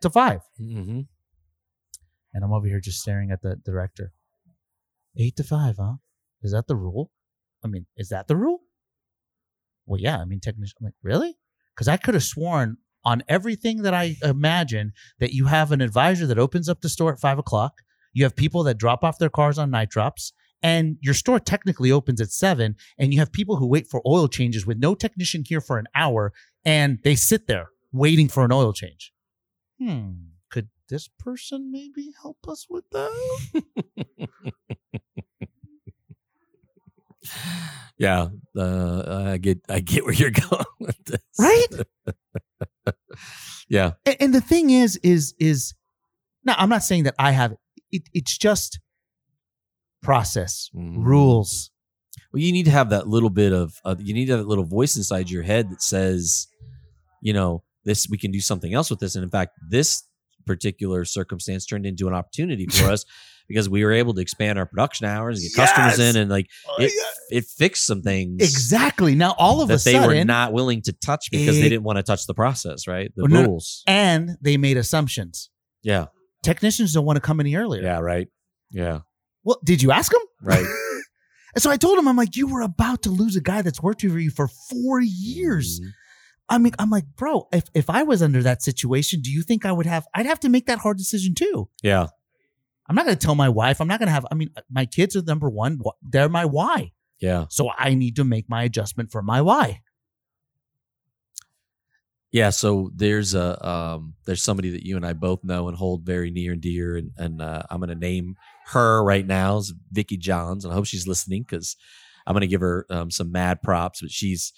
to 0.00 0.08
five. 0.08 0.40
Mhm. 0.58 1.06
And 2.32 2.44
I'm 2.44 2.52
over 2.52 2.66
here 2.66 2.80
just 2.80 3.00
staring 3.00 3.30
at 3.30 3.42
the 3.42 3.56
director. 3.56 4.12
Eight 5.16 5.36
to 5.36 5.44
five, 5.44 5.76
huh? 5.78 5.94
Is 6.42 6.52
that 6.52 6.66
the 6.66 6.76
rule? 6.76 7.10
I 7.64 7.68
mean, 7.68 7.86
is 7.96 8.08
that 8.08 8.28
the 8.28 8.36
rule? 8.36 8.60
Well, 9.86 10.00
yeah. 10.00 10.18
I 10.18 10.24
mean, 10.24 10.40
technician. 10.40 10.76
I'm 10.80 10.86
like, 10.86 10.94
really? 11.02 11.36
Because 11.74 11.88
I 11.88 11.96
could 11.96 12.14
have 12.14 12.22
sworn 12.22 12.78
on 13.04 13.22
everything 13.28 13.82
that 13.82 13.94
I 13.94 14.16
imagine 14.22 14.92
that 15.18 15.32
you 15.32 15.46
have 15.46 15.72
an 15.72 15.80
advisor 15.80 16.26
that 16.26 16.38
opens 16.38 16.68
up 16.68 16.80
the 16.80 16.88
store 16.88 17.12
at 17.12 17.20
five 17.20 17.38
o'clock. 17.38 17.80
You 18.12 18.24
have 18.24 18.36
people 18.36 18.62
that 18.64 18.78
drop 18.78 19.04
off 19.04 19.18
their 19.18 19.30
cars 19.30 19.58
on 19.58 19.70
night 19.70 19.90
drops, 19.90 20.32
and 20.62 20.96
your 21.00 21.14
store 21.14 21.40
technically 21.40 21.90
opens 21.90 22.20
at 22.20 22.30
seven. 22.30 22.76
And 22.98 23.12
you 23.12 23.20
have 23.20 23.32
people 23.32 23.56
who 23.56 23.66
wait 23.66 23.86
for 23.86 24.02
oil 24.06 24.28
changes 24.28 24.66
with 24.66 24.78
no 24.78 24.94
technician 24.94 25.44
here 25.46 25.60
for 25.60 25.78
an 25.78 25.86
hour, 25.94 26.32
and 26.64 26.98
they 27.02 27.14
sit 27.14 27.46
there 27.46 27.70
waiting 27.92 28.28
for 28.28 28.44
an 28.44 28.52
oil 28.52 28.72
change. 28.72 29.12
Hmm. 29.80 30.10
Could 30.50 30.68
this 30.88 31.08
person 31.18 31.70
maybe 31.70 32.12
help 32.20 32.38
us 32.48 32.66
with 32.68 32.84
that? 32.90 33.62
Yeah, 37.98 38.28
uh, 38.56 39.30
I 39.32 39.36
get 39.38 39.58
I 39.68 39.80
get 39.80 40.04
where 40.04 40.14
you're 40.14 40.30
going 40.50 40.64
with 40.80 41.04
this. 41.04 41.20
Right? 41.38 41.66
yeah. 43.68 43.92
and, 44.06 44.16
and 44.20 44.34
the 44.34 44.40
thing 44.40 44.70
is 44.70 44.96
is 45.02 45.34
is 45.38 45.74
now 46.44 46.54
i'm 46.58 46.68
not 46.68 46.82
saying 46.82 47.04
that 47.04 47.14
i 47.18 47.30
have 47.30 47.52
it, 47.52 47.58
it 47.92 48.02
it's 48.14 48.36
just 48.38 48.80
process 50.02 50.70
Mhm. 50.74 51.04
rules 51.04 51.70
Well, 52.32 52.42
you 52.42 52.52
need 52.52 52.64
to 52.64 52.70
have 52.70 52.90
that 52.90 53.06
little 53.06 53.30
bit 53.30 53.52
of 53.52 53.74
uh, 53.84 53.96
you 53.98 54.14
need 54.14 54.26
to 54.26 54.32
have 54.32 54.40
that 54.40 54.48
little 54.48 54.64
voice 54.64 54.96
inside 54.96 55.30
your 55.30 55.42
head 55.42 55.70
that 55.70 55.82
says, 55.82 56.46
you 57.22 57.32
know, 57.32 57.62
this 57.84 58.08
we 58.08 58.18
can 58.18 58.30
do 58.30 58.40
something 58.40 58.72
else 58.72 58.88
with 58.90 59.00
this. 59.00 59.14
And 59.14 59.24
in 59.24 59.30
fact, 59.30 59.52
this 59.68 60.04
particular 60.46 61.04
circumstance 61.04 61.66
turned 61.66 61.86
into 61.86 62.08
an 62.08 62.14
opportunity 62.14 62.66
for 62.66 62.90
us 62.94 63.04
because 63.50 63.68
we 63.68 63.84
were 63.84 63.90
able 63.92 64.14
to 64.14 64.20
expand 64.20 64.58
our 64.58 64.64
production 64.64 65.06
hours 65.06 65.42
and 65.42 65.50
get 65.54 65.66
customers 65.66 65.98
in, 65.98 66.16
and 66.16 66.30
like 66.30 66.46
it, 66.78 66.92
it 67.30 67.44
fixed 67.44 67.84
some 67.84 68.00
things 68.00 68.40
exactly 68.40 69.14
now 69.16 69.34
all 69.38 69.60
of 69.60 69.68
a 69.70 69.72
that 69.74 69.84
they 69.84 69.92
sudden 69.94 70.08
were 70.16 70.24
not 70.24 70.52
willing 70.52 70.80
to 70.82 70.92
touch 70.92 71.30
because 71.32 71.56
they 71.56 71.68
didn't 71.68 71.82
want 71.82 71.96
to 71.98 72.02
touch 72.04 72.26
the 72.26 72.34
process, 72.34 72.86
right? 72.86 73.10
The 73.16 73.24
Well, 73.24 73.32
no, 73.32 73.42
no. 73.42 73.48
rules. 73.48 73.82
and 73.88 74.36
they 74.40 74.56
made 74.56 74.76
assumptions 74.76 75.50
Yeah. 75.82 76.06
technicians 76.44 76.92
don't 76.94 77.04
want 77.04 77.16
to 77.16 77.20
come 77.20 77.40
any 77.40 77.56
earlier 77.56 77.82
Yeah. 77.82 77.98
Right. 77.98 78.28
Yeah. 78.70 79.00
well 79.44 79.58
did 79.64 79.82
you 79.82 79.90
ask 79.90 80.12
them 80.12 80.22
Right. 80.40 80.64
and 81.54 81.62
so 81.62 81.70
i 81.70 81.76
told 81.76 81.98
him 81.98 82.06
i'm 82.06 82.16
like 82.16 82.36
you 82.36 82.46
were 82.46 82.60
about 82.62 83.02
to 83.02 83.10
lose 83.10 83.34
a 83.36 83.40
guy 83.40 83.62
that's 83.62 83.82
worked 83.82 84.02
for 84.02 84.18
you 84.18 84.30
for 84.30 84.46
four 84.70 85.00
years 85.00 85.80
Mhm. 85.80 85.88
i 86.48 86.58
mean 86.58 86.72
i'm 86.78 86.88
like 86.90 87.04
bro 87.16 87.48
if, 87.52 87.64
if 87.74 87.90
i 87.90 88.02
was 88.04 88.22
under 88.22 88.42
that 88.44 88.62
situation 88.62 89.20
do 89.20 89.30
you 89.30 89.42
think 89.42 89.64
i 89.66 89.72
would 89.72 89.86
have 89.86 90.06
i'd 90.14 90.26
have 90.26 90.38
to 90.40 90.48
make 90.48 90.66
that 90.66 90.78
hard 90.78 90.96
decision 90.98 91.34
too 91.34 91.68
Yeah. 91.82 92.06
I'm 92.90 92.96
not 92.96 93.04
going 93.06 93.16
to 93.16 93.24
tell 93.24 93.36
my 93.36 93.48
wife. 93.48 93.80
I'm 93.80 93.86
not 93.86 94.00
going 94.00 94.08
to 94.08 94.12
have, 94.12 94.26
I 94.32 94.34
mean, 94.34 94.50
my 94.68 94.84
kids 94.84 95.14
are 95.14 95.22
number 95.22 95.48
one. 95.48 95.80
They're 96.02 96.28
my 96.28 96.44
why. 96.44 96.90
Yeah. 97.20 97.44
So 97.48 97.70
I 97.78 97.94
need 97.94 98.16
to 98.16 98.24
make 98.24 98.48
my 98.48 98.64
adjustment 98.64 99.12
for 99.12 99.22
my 99.22 99.42
why. 99.42 99.82
Yeah, 102.32 102.50
so 102.50 102.90
there's 102.94 103.34
a 103.34 103.68
um, 103.68 104.14
there's 104.24 104.42
somebody 104.42 104.70
that 104.70 104.84
you 104.84 104.96
and 104.96 105.04
I 105.04 105.14
both 105.14 105.42
know 105.42 105.68
and 105.68 105.76
hold 105.76 106.04
very 106.04 106.30
near 106.30 106.52
and 106.52 106.60
dear, 106.60 106.96
and 106.96 107.10
and 107.16 107.42
uh, 107.42 107.64
I'm 107.68 107.80
gonna 107.80 107.96
name 107.96 108.36
her 108.66 109.02
right 109.02 109.26
now 109.26 109.56
is 109.56 109.74
Vicky 109.90 110.16
Johns, 110.16 110.64
and 110.64 110.70
I 110.70 110.76
hope 110.76 110.86
she's 110.86 111.08
listening 111.08 111.42
because 111.42 111.76
I'm 112.24 112.34
gonna 112.34 112.46
give 112.46 112.60
her 112.60 112.86
um, 112.88 113.10
some 113.10 113.32
mad 113.32 113.62
props. 113.62 114.00
But 114.00 114.12
she's 114.12 114.52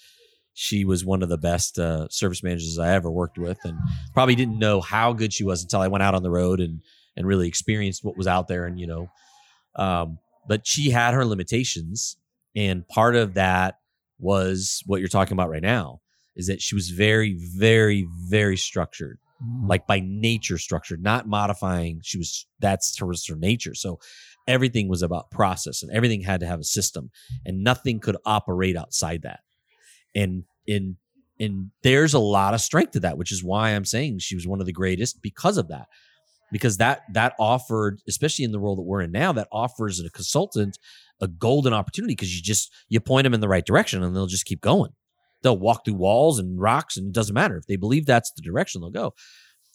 she 0.53 0.85
was 0.85 1.03
one 1.03 1.23
of 1.23 1.29
the 1.29 1.37
best 1.39 1.79
uh, 1.79 2.07
service 2.09 2.43
managers 2.43 2.77
I 2.77 2.93
ever 2.93 3.09
worked 3.09 3.39
with, 3.39 3.57
and 3.63 3.79
probably 4.13 4.35
didn't 4.35 4.59
know 4.59 4.79
how 4.79 5.11
good 5.13 5.33
she 5.33 5.43
was 5.43 5.63
until 5.63 5.81
I 5.81 5.87
went 5.87 6.03
out 6.03 6.13
on 6.13 6.21
the 6.21 6.29
road 6.29 6.59
and 6.59 6.81
and 7.15 7.27
really 7.27 7.47
experienced 7.47 8.03
what 8.03 8.17
was 8.17 8.27
out 8.27 8.47
there, 8.47 8.65
and 8.65 8.79
you 8.79 8.87
know, 8.87 9.09
um, 9.75 10.19
but 10.47 10.65
she 10.65 10.89
had 10.89 11.13
her 11.13 11.25
limitations, 11.25 12.17
and 12.55 12.87
part 12.87 13.15
of 13.15 13.35
that 13.35 13.75
was 14.19 14.81
what 14.85 14.99
you're 14.99 15.09
talking 15.09 15.33
about 15.33 15.49
right 15.49 15.61
now 15.61 15.99
is 16.35 16.47
that 16.47 16.61
she 16.61 16.75
was 16.75 16.89
very, 16.89 17.37
very, 17.55 18.07
very 18.27 18.57
structured, 18.57 19.19
like 19.65 19.85
by 19.85 20.01
nature 20.03 20.57
structured, 20.57 21.03
not 21.03 21.27
modifying. 21.27 21.99
She 22.03 22.17
was 22.17 22.47
that's 22.59 22.97
her, 22.97 23.07
her 23.07 23.35
nature. 23.35 23.75
So 23.75 23.99
everything 24.47 24.87
was 24.87 25.01
about 25.01 25.31
process 25.31 25.83
and 25.83 25.91
everything 25.91 26.21
had 26.21 26.39
to 26.41 26.47
have 26.47 26.59
a 26.59 26.65
system 26.65 27.11
and 27.45 27.63
nothing 27.63 27.99
could 27.99 28.17
operate 28.25 28.75
outside 28.75 29.21
that. 29.23 29.41
And 30.15 30.43
in 30.65 30.97
and 31.39 31.71
there's 31.81 32.13
a 32.13 32.19
lot 32.19 32.53
of 32.53 32.61
strength 32.61 32.91
to 32.91 33.01
that, 33.01 33.17
which 33.17 33.31
is 33.31 33.43
why 33.43 33.71
I'm 33.71 33.85
saying 33.85 34.19
she 34.19 34.35
was 34.35 34.47
one 34.47 34.59
of 34.59 34.65
the 34.65 34.71
greatest 34.71 35.21
because 35.21 35.57
of 35.57 35.67
that. 35.69 35.87
Because 36.53 36.77
that 36.77 37.01
that 37.11 37.33
offered, 37.39 38.01
especially 38.07 38.45
in 38.45 38.51
the 38.51 38.59
role 38.59 38.77
that 38.77 38.83
we're 38.83 39.01
in 39.01 39.11
now, 39.11 39.33
that 39.33 39.49
offers 39.51 39.99
a 39.99 40.09
consultant 40.09 40.77
a 41.21 41.27
golden 41.27 41.73
opportunity 41.73 42.13
because 42.13 42.35
you 42.35 42.41
just 42.41 42.71
you 42.89 42.99
point 42.99 43.23
them 43.23 43.33
in 43.33 43.39
the 43.39 43.47
right 43.47 43.65
direction 43.65 44.03
and 44.03 44.15
they'll 44.15 44.27
just 44.27 44.45
keep 44.45 44.61
going. 44.61 44.91
They'll 45.41 45.57
walk 45.57 45.85
through 45.85 45.95
walls 45.95 46.39
and 46.39 46.59
rocks 46.59 46.97
and 46.97 47.07
it 47.07 47.13
doesn't 47.13 47.33
matter. 47.33 47.57
If 47.57 47.65
they 47.65 47.75
believe 47.75 48.05
that's 48.05 48.31
the 48.33 48.41
direction 48.41 48.81
they'll 48.81 48.89
go. 48.89 49.13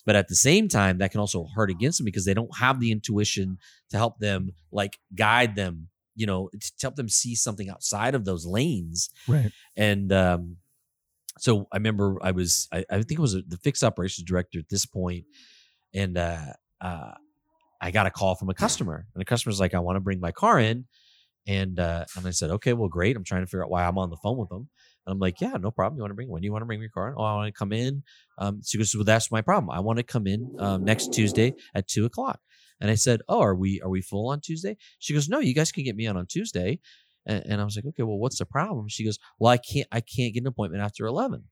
But 0.07 0.17
at 0.17 0.29
the 0.29 0.35
same 0.35 0.69
time 0.69 0.99
that 0.99 1.11
can 1.11 1.21
also 1.21 1.47
hurt 1.55 1.71
against 1.71 1.99
them 1.99 2.07
because 2.07 2.25
they 2.25 2.35
don't 2.35 2.57
have 2.59 2.81
the 2.81 2.93
intuition 2.93 3.59
to 3.91 3.97
help 3.97 4.19
them 4.19 4.51
like 4.73 4.99
guide 5.15 5.57
them 5.57 5.89
you 6.15 6.27
know 6.27 6.51
to 6.53 6.73
help 6.83 6.97
them 6.97 7.09
see 7.09 7.35
something 7.35 7.69
outside 7.69 8.15
of 8.15 8.25
those 8.25 8.47
lanes. 8.47 9.11
Right. 9.27 9.53
and 9.77 10.13
um 10.13 10.57
so 11.39 11.67
i 11.73 11.77
remember 11.77 12.19
i 12.23 12.33
was 12.33 12.69
i, 12.73 12.85
I 12.91 12.97
think 12.97 13.13
it 13.13 13.21
was 13.21 13.35
the 13.35 13.59
fixed 13.63 13.85
operations 13.85 14.27
director 14.27 14.59
at 14.59 14.69
this 14.69 14.85
point 14.85 15.25
and 15.95 16.19
uh, 16.19 16.53
uh, 16.81 17.13
I 17.81 17.91
got 17.91 18.07
a 18.07 18.11
call 18.11 18.35
from 18.35 18.51
a 18.51 18.55
customer, 18.55 19.07
and 19.15 19.21
the 19.21 19.25
customer's 19.25 19.61
like, 19.61 19.75
"I 19.75 19.81
want 19.81 19.97
to 19.97 20.01
bring 20.01 20.21
my 20.21 20.33
car 20.33 20.59
in," 20.59 20.87
and 21.47 21.79
uh, 21.79 22.05
and 22.17 22.27
I 22.27 22.31
said, 22.31 22.51
"Okay, 22.51 22.73
well, 22.73 22.89
great. 22.89 23.17
I'm 23.17 23.25
trying 23.25 23.43
to 23.43 23.47
figure 23.47 23.65
out 23.65 23.71
why 23.71 23.85
I'm 23.85 23.99
on 23.99 24.11
the 24.11 24.17
phone 24.17 24.39
with 24.39 24.49
them." 24.51 24.69
And 25.07 25.15
I'm 25.15 25.19
like, 25.19 25.41
"Yeah, 25.41 25.57
no 25.61 25.71
problem. 25.71 25.97
You 25.97 26.03
want 26.03 26.11
to 26.11 26.15
bring? 26.15 26.29
When 26.29 26.43
you 26.43 26.53
want 26.53 26.63
to 26.63 26.67
bring 26.67 26.81
your 26.81 26.91
car 26.91 27.09
in? 27.09 27.15
Oh, 27.17 27.25
I 27.25 27.35
want 27.35 27.55
to 27.55 27.59
come 27.59 27.73
in." 27.73 28.03
Um, 28.39 28.61
she 28.65 28.79
goes, 28.79 28.95
"Well, 28.95 29.05
that's 29.05 29.31
my 29.31 29.43
problem. 29.43 29.71
I 29.71 29.81
want 29.81 29.99
to 29.99 30.03
come 30.03 30.27
in 30.27 30.53
um, 30.59 30.85
next 30.85 31.13
Tuesday 31.13 31.55
at 31.75 31.89
two 31.89 32.05
o'clock." 32.05 32.41
And 32.81 32.91
I 32.91 32.95
said, 32.95 33.21
"Oh, 33.29 33.41
are 33.41 33.55
we 33.55 33.81
are 33.83 33.91
we 33.91 34.03
full 34.03 34.29
on 34.31 34.41
Tuesday?" 34.41 34.77
She 34.99 35.15
goes, 35.15 35.29
"No, 35.29 35.39
you 35.41 35.55
guys 35.55 35.73
can 35.73 35.85
get 35.85 35.97
me 35.97 36.07
on 36.07 36.17
on 36.17 36.27
Tuesday." 36.27 36.81
And, 37.27 37.45
and 37.47 37.61
I 37.61 37.65
was 37.65 37.77
like, 37.77 37.87
"Okay, 37.87 38.03
well, 38.03 38.19
what's 38.19 38.39
the 38.39 38.47
problem?" 38.47 38.89
She 38.89 39.05
goes, 39.05 39.19
"Well, 39.39 39.53
I 39.53 39.59
can't 39.59 39.89
I 39.93 40.01
can't 40.01 40.35
get 40.35 40.43
an 40.43 40.49
appointment 40.49 40.83
after 40.83 41.07
11." 41.07 41.45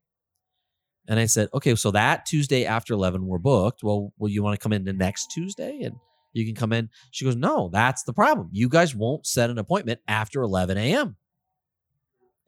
And 1.08 1.20
I 1.20 1.26
said, 1.26 1.48
"Okay, 1.54 1.74
so 1.74 1.90
that 1.92 2.26
Tuesday 2.26 2.64
after 2.64 2.94
11 2.94 3.26
we're 3.26 3.38
booked. 3.38 3.82
Well, 3.82 4.12
will 4.18 4.28
you 4.28 4.42
want 4.42 4.58
to 4.58 4.62
come 4.62 4.72
in 4.72 4.84
the 4.84 4.92
next 4.92 5.30
Tuesday 5.32 5.80
and 5.82 5.96
you 6.32 6.44
can 6.44 6.54
come 6.54 6.72
in?" 6.72 6.88
She 7.10 7.24
goes, 7.24 7.36
"No, 7.36 7.70
that's 7.72 8.02
the 8.04 8.12
problem. 8.12 8.50
You 8.52 8.68
guys 8.68 8.94
won't 8.94 9.26
set 9.26 9.50
an 9.50 9.58
appointment 9.58 10.00
after 10.08 10.42
11 10.42 10.76
a.m. 10.78 11.16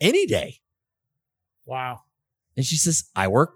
any 0.00 0.26
day." 0.26 0.60
Wow. 1.68 2.00
And 2.56 2.64
she 2.64 2.76
says, 2.76 3.04
I 3.14 3.28
work, 3.28 3.52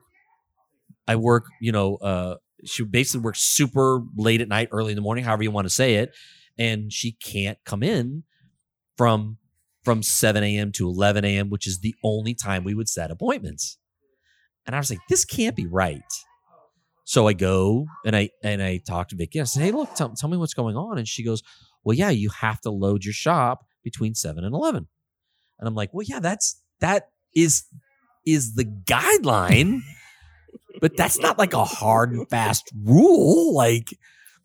I 1.09 1.17
work, 1.17 1.47
you 1.61 1.73
know, 1.73 1.97
uh, 1.97 2.37
she 2.65 2.85
basically 2.85 3.25
works 3.25 3.41
super 3.41 4.03
late 4.17 4.41
at 4.41 4.49
night, 4.49 4.69
early 4.71 4.93
in 4.93 4.97
the 4.97 5.03
morning, 5.03 5.25
however 5.25 5.43
you 5.43 5.51
want 5.51 5.65
to 5.65 5.75
say 5.75 5.97
it. 5.97 6.15
And 6.59 6.93
she 6.93 7.12
can't 7.12 7.59
come 7.65 7.83
in 7.83 8.25
from 8.97 9.38
from 9.83 10.05
7 10.05 10.45
a.m. 10.45 10.71
to 10.71 10.87
11 10.87 11.25
a.m., 11.25 11.51
which 11.51 11.67
is 11.67 11.81
the 11.81 11.97
only 12.05 12.35
time 12.35 12.62
we 12.62 12.75
would 12.75 12.88
set 12.88 13.11
appointments. 13.11 13.79
And 14.66 14.77
I 14.77 14.79
was 14.79 14.90
like, 14.90 15.01
this 15.09 15.25
can't 15.25 15.57
be 15.57 15.66
right. 15.66 16.01
So 17.05 17.27
I 17.27 17.33
go 17.33 17.87
and 18.07 18.14
I 18.14 18.31
and 18.42 18.62
I 18.62 18.79
talk 18.79 19.09
to 19.09 19.16
Vicky. 19.16 19.40
I 19.40 19.44
said, 19.44 19.62
Hey, 19.62 19.72
look, 19.72 19.94
tell, 19.94 20.11
tell 20.11 20.31
me 20.31 20.37
what's 20.37 20.55
going 20.55 20.77
on. 20.77 20.98
And 20.98 21.09
she 21.09 21.25
goes, 21.25 21.42
Well, 21.85 21.96
yeah, 21.96 22.11
you 22.11 22.31
have 22.31 22.61
to 22.62 22.70
load 22.70 23.05
your 23.05 23.14
shop 23.14 23.66
between 23.83 24.14
7 24.14 24.44
and 24.44 24.55
11. 24.55 24.87
And 25.59 25.68
I'm 25.68 25.75
like, 25.75 25.92
Well, 25.92 26.07
yeah, 26.09 26.20
that's 26.20 26.62
that 26.81 27.09
is 27.35 27.64
is 28.25 28.55
the 28.55 28.64
guideline, 28.64 29.81
but 30.81 30.96
that's 30.96 31.18
not 31.18 31.38
like 31.38 31.55
a 31.55 31.64
hard 31.64 32.12
and 32.12 32.29
fast 32.31 32.70
rule 32.85 33.53
like 33.55 33.88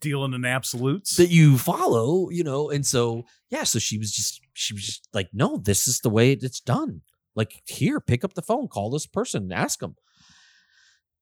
Dealing 0.00 0.32
in 0.32 0.44
absolutes. 0.44 1.16
that 1.16 1.30
you 1.30 1.58
follow, 1.58 2.30
you 2.30 2.44
know. 2.44 2.70
And 2.70 2.86
so, 2.86 3.24
yeah, 3.50 3.64
so 3.64 3.80
she 3.80 3.98
was 3.98 4.12
just 4.12 4.40
she 4.52 4.72
was 4.72 4.84
just 4.84 5.08
like, 5.12 5.28
no, 5.32 5.56
this 5.56 5.88
is 5.88 6.00
the 6.00 6.10
way 6.10 6.32
it's 6.32 6.60
done. 6.60 7.02
Like, 7.34 7.62
here, 7.66 7.98
pick 7.98 8.22
up 8.22 8.34
the 8.34 8.42
phone, 8.42 8.68
call 8.68 8.90
this 8.90 9.06
person, 9.06 9.50
ask 9.52 9.80
them. 9.80 9.96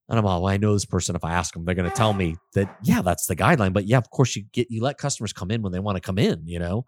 And 0.09 0.19
I'm 0.19 0.27
all, 0.27 0.43
well, 0.43 0.53
I 0.53 0.57
know 0.57 0.73
this 0.73 0.85
person. 0.85 1.17
If 1.17 1.25
I 1.25 1.33
ask 1.33 1.53
them, 1.53 1.65
they're 1.65 1.75
going 1.75 1.91
to 1.91 1.97
tell 1.97 2.13
me 2.13 2.37
that, 2.55 2.77
yeah, 2.83 3.03
that's 3.03 3.27
the 3.27 3.37
guideline. 3.37 3.73
But 3.73 3.87
yeah, 3.87 3.99
of 3.99 4.11
course, 4.11 4.37
you 4.37 4.45
get 4.53 4.71
you 4.71 4.83
let 4.83 4.99
customers 4.99 5.33
come 5.33 5.51
in 5.51 5.63
when 5.63 5.73
they 5.73 5.81
want 5.81 5.97
to 5.97 6.01
come 6.01 6.19
in, 6.19 6.47
you 6.47 6.59
know. 6.59 6.85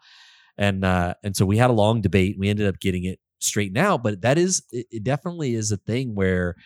And 0.56 0.84
uh, 0.84 1.14
and 1.22 1.36
so 1.36 1.46
we 1.46 1.56
had 1.56 1.70
a 1.70 1.74
long 1.74 2.00
debate. 2.00 2.36
We 2.38 2.48
ended 2.48 2.66
up 2.66 2.80
getting 2.80 3.04
it 3.04 3.20
straightened 3.40 3.78
out. 3.78 4.02
But 4.02 4.22
that 4.22 4.38
is, 4.38 4.62
it, 4.70 4.86
it 4.90 5.04
definitely 5.04 5.54
is 5.54 5.70
a 5.70 5.76
thing 5.76 6.14
where 6.14 6.56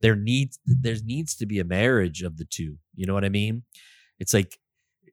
there 0.00 0.16
needs 0.16 0.58
there 0.64 0.96
needs 1.04 1.34
to 1.36 1.46
be 1.46 1.58
a 1.58 1.64
marriage 1.64 2.22
of 2.22 2.36
the 2.36 2.44
two. 2.44 2.76
You 2.94 3.06
know 3.06 3.14
what 3.14 3.24
I 3.24 3.28
mean? 3.28 3.64
It's 4.18 4.34
like 4.34 4.58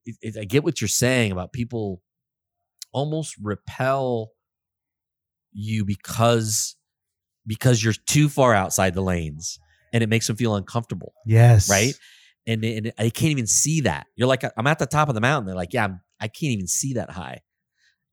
it, 0.05 0.15
it, 0.21 0.37
I 0.37 0.45
get 0.45 0.63
what 0.63 0.81
you're 0.81 0.87
saying 0.87 1.31
about 1.31 1.53
people 1.53 2.01
almost 2.91 3.35
repel 3.41 4.31
you 5.51 5.83
because 5.85 6.75
because 7.45 7.83
you're 7.83 7.93
too 7.93 8.29
far 8.29 8.53
outside 8.53 8.93
the 8.93 9.01
lanes 9.01 9.59
and 9.97 10.03
it 10.03 10.09
makes 10.09 10.27
them 10.27 10.35
feel 10.35 10.55
uncomfortable 10.55 11.11
Yes. 11.25 11.67
right? 11.69 11.93
And, 12.45 12.63
and 12.63 12.93
i 12.99 13.09
can't 13.09 13.31
even 13.31 13.47
see 13.47 13.81
that. 13.81 14.05
You're 14.15 14.27
like 14.27 14.43
i'm 14.55 14.67
at 14.67 14.77
the 14.79 14.85
top 14.85 15.09
of 15.09 15.15
the 15.15 15.21
mountain. 15.21 15.47
They're 15.47 15.55
like 15.55 15.73
yeah 15.73 15.85
I'm, 15.85 16.01
i 16.21 16.27
can't 16.27 16.51
even 16.53 16.67
see 16.67 16.93
that 16.93 17.09
high. 17.09 17.39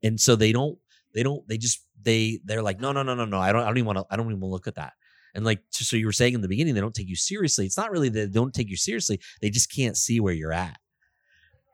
And 0.03 0.19
so 0.19 0.35
they 0.35 0.51
don't 0.51 0.77
they 1.13 1.21
don't 1.23 1.47
they 1.47 1.57
just 1.57 1.79
they 2.01 2.39
they're 2.43 2.63
like 2.63 2.79
no 2.81 2.91
no 2.91 3.03
no 3.03 3.13
no 3.13 3.25
no. 3.25 3.39
I 3.39 3.51
don't 3.53 3.61
i 3.61 3.65
don't 3.67 3.77
even 3.77 3.85
want 3.85 3.99
to 3.99 4.05
i 4.09 4.15
don't 4.17 4.25
even 4.25 4.39
want 4.39 4.49
to 4.49 4.53
look 4.53 4.67
at 4.67 4.75
that. 4.75 4.93
And 5.35 5.45
like 5.45 5.59
so 5.69 5.95
you 5.95 6.05
were 6.05 6.11
saying 6.11 6.33
in 6.33 6.41
the 6.41 6.47
beginning 6.47 6.73
they 6.73 6.81
don't 6.81 6.95
take 6.95 7.07
you 7.09 7.15
seriously. 7.15 7.65
It's 7.65 7.77
not 7.77 7.91
really 7.91 8.09
that 8.09 8.33
they 8.33 8.39
don't 8.39 8.53
take 8.53 8.69
you 8.69 8.77
seriously. 8.77 9.19
They 9.41 9.49
just 9.51 9.71
can't 9.71 9.95
see 9.95 10.19
where 10.19 10.33
you're 10.33 10.53
at. 10.53 10.77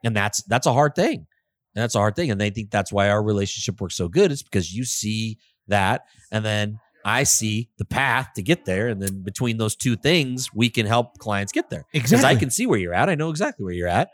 And 0.03 0.15
that's 0.15 0.43
that's 0.43 0.67
a 0.67 0.73
hard 0.73 0.93
thing. 0.95 1.27
And 1.75 1.81
that's 1.83 1.95
a 1.95 1.99
hard 1.99 2.15
thing. 2.15 2.31
And 2.31 2.41
they 2.41 2.49
think 2.49 2.69
that's 2.69 2.91
why 2.91 3.09
our 3.09 3.23
relationship 3.23 3.79
works 3.79 3.95
so 3.95 4.07
good. 4.09 4.31
It's 4.31 4.43
because 4.43 4.73
you 4.73 4.83
see 4.83 5.37
that 5.67 6.01
and 6.31 6.43
then 6.43 6.79
i 7.05 7.23
see 7.23 7.69
the 7.77 7.85
path 7.85 8.29
to 8.35 8.41
get 8.41 8.65
there 8.65 8.87
and 8.87 9.01
then 9.01 9.21
between 9.23 9.57
those 9.57 9.75
two 9.75 9.95
things 9.95 10.49
we 10.53 10.69
can 10.69 10.85
help 10.85 11.17
clients 11.17 11.51
get 11.51 11.69
there 11.69 11.85
because 11.93 12.11
Exactly. 12.11 12.35
I 12.35 12.39
can 12.39 12.49
see 12.49 12.65
where 12.67 12.79
you're 12.79 12.93
at. 12.93 13.09
I 13.09 13.15
know 13.15 13.29
exactly 13.29 13.63
where 13.63 13.73
you're 13.73 13.87
at. 13.87 14.09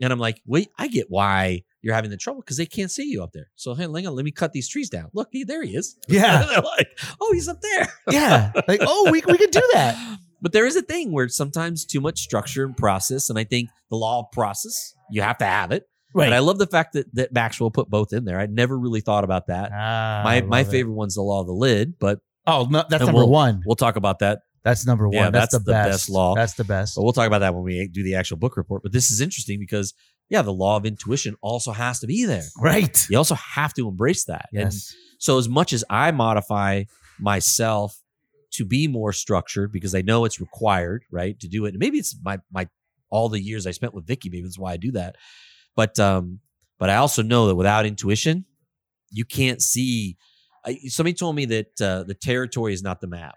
And 0.00 0.12
I'm 0.12 0.18
like, 0.18 0.40
wait, 0.46 0.68
I 0.78 0.88
get 0.88 1.06
why 1.08 1.62
you're 1.80 1.94
having 1.94 2.10
the 2.10 2.16
trouble 2.16 2.40
because 2.40 2.56
they 2.56 2.66
can't 2.66 2.90
see 2.90 3.04
you 3.04 3.22
up 3.22 3.32
there. 3.32 3.50
So 3.54 3.74
hey, 3.74 3.82
hang 3.84 4.06
on, 4.06 4.14
let 4.14 4.24
me 4.24 4.30
cut 4.32 4.52
these 4.52 4.68
trees 4.68 4.90
down. 4.90 5.10
Look, 5.14 5.28
he, 5.30 5.44
there 5.44 5.62
he 5.62 5.76
is. 5.76 5.96
Yeah. 6.08 6.44
They're 6.44 6.60
like, 6.60 6.98
oh, 7.20 7.32
he's 7.32 7.48
up 7.48 7.60
there. 7.60 7.88
yeah. 8.10 8.52
Like, 8.66 8.80
oh, 8.82 9.10
we, 9.10 9.22
we 9.26 9.38
could 9.38 9.50
do 9.50 9.68
that. 9.74 10.18
But 10.42 10.50
there 10.50 10.66
is 10.66 10.74
a 10.74 10.82
thing 10.82 11.12
where 11.12 11.28
sometimes 11.28 11.84
too 11.84 12.00
much 12.00 12.18
structure 12.18 12.64
and 12.64 12.76
process, 12.76 13.30
and 13.30 13.38
I 13.38 13.44
think 13.44 13.70
the 13.90 13.96
law 13.96 14.18
of 14.22 14.32
process, 14.32 14.92
you 15.08 15.22
have 15.22 15.38
to 15.38 15.44
have 15.44 15.70
it. 15.70 15.84
Right. 16.14 16.26
And 16.26 16.34
I 16.34 16.40
love 16.40 16.58
the 16.58 16.66
fact 16.66 16.92
that 16.94 17.06
that 17.14 17.32
Maxwell 17.32 17.70
put 17.70 17.88
both 17.88 18.12
in 18.12 18.24
there. 18.24 18.38
I'd 18.38 18.52
never 18.52 18.78
really 18.78 19.00
thought 19.00 19.24
about 19.24 19.46
that. 19.46 19.70
Ah, 19.72 20.22
my 20.24 20.40
my 20.42 20.60
it. 20.60 20.66
favorite 20.68 20.94
one's 20.94 21.14
the 21.14 21.22
law 21.22 21.40
of 21.40 21.46
the 21.46 21.52
lid, 21.54 21.98
but 21.98 22.18
Oh, 22.46 22.66
no, 22.68 22.82
that's 22.88 23.04
number 23.04 23.20
we'll- 23.20 23.28
one. 23.30 23.62
we'll 23.64 23.76
talk 23.76 23.96
about 23.96 24.18
that. 24.18 24.40
That's 24.64 24.86
number 24.86 25.06
one. 25.08 25.14
Yeah, 25.16 25.30
that's, 25.30 25.52
that's 25.52 25.64
the, 25.64 25.70
the 25.70 25.72
best. 25.72 25.90
best 25.90 26.08
law. 26.10 26.34
That's 26.36 26.54
the 26.54 26.64
best. 26.64 26.94
But 26.96 27.02
we'll 27.02 27.12
talk 27.12 27.26
about 27.26 27.38
that 27.40 27.52
when 27.54 27.64
we 27.64 27.88
do 27.88 28.02
the 28.04 28.14
actual 28.16 28.36
book 28.36 28.56
report. 28.56 28.82
But 28.84 28.92
this 28.92 29.10
is 29.10 29.20
interesting 29.20 29.58
because 29.58 29.92
yeah, 30.28 30.42
the 30.42 30.52
law 30.52 30.76
of 30.76 30.86
intuition 30.86 31.34
also 31.42 31.72
has 31.72 31.98
to 32.00 32.06
be 32.06 32.24
there. 32.26 32.44
Right. 32.60 33.06
You 33.10 33.18
also 33.18 33.34
have 33.34 33.74
to 33.74 33.88
embrace 33.88 34.24
that. 34.26 34.48
And 34.52 34.72
Yes. 34.72 34.94
so 35.18 35.36
as 35.38 35.48
much 35.48 35.72
as 35.72 35.84
I 35.90 36.10
modify 36.12 36.84
myself 37.18 37.98
to 38.52 38.64
be 38.64 38.86
more 38.86 39.12
structured 39.12 39.72
because 39.72 39.94
I 39.94 40.02
know 40.02 40.24
it's 40.24 40.40
required, 40.40 41.04
right, 41.10 41.38
to 41.40 41.48
do 41.48 41.64
it. 41.64 41.70
And 41.70 41.78
maybe 41.78 41.98
it's 41.98 42.14
my 42.22 42.38
my 42.52 42.68
all 43.10 43.28
the 43.28 43.40
years 43.40 43.66
I 43.66 43.70
spent 43.72 43.94
with 43.94 44.06
Vicky, 44.06 44.30
maybe 44.30 44.42
that's 44.42 44.58
why 44.58 44.72
I 44.72 44.76
do 44.76 44.92
that. 44.92 45.16
But 45.76 45.98
um, 45.98 46.40
but 46.78 46.90
I 46.90 46.96
also 46.96 47.22
know 47.22 47.46
that 47.48 47.54
without 47.56 47.86
intuition, 47.86 48.44
you 49.10 49.24
can't 49.24 49.60
see. 49.62 50.16
I, 50.64 50.78
somebody 50.88 51.14
told 51.14 51.34
me 51.36 51.44
that 51.46 51.80
uh, 51.80 52.02
the 52.04 52.14
territory 52.14 52.72
is 52.72 52.82
not 52.82 53.00
the 53.00 53.06
map. 53.08 53.34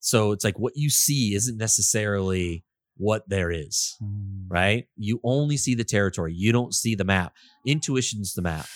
So 0.00 0.32
it's 0.32 0.44
like 0.44 0.58
what 0.58 0.74
you 0.76 0.88
see 0.90 1.34
isn't 1.34 1.56
necessarily 1.58 2.64
what 2.96 3.28
there 3.28 3.50
is, 3.50 3.96
Mm. 4.02 4.46
right? 4.48 4.86
You 4.96 5.20
only 5.24 5.56
see 5.56 5.74
the 5.74 5.84
territory. 5.84 6.34
You 6.34 6.52
don't 6.52 6.74
see 6.74 6.94
the 6.94 7.04
map. 7.04 7.32
Intuition's 7.66 8.34
the 8.34 8.42
map. 8.42 8.66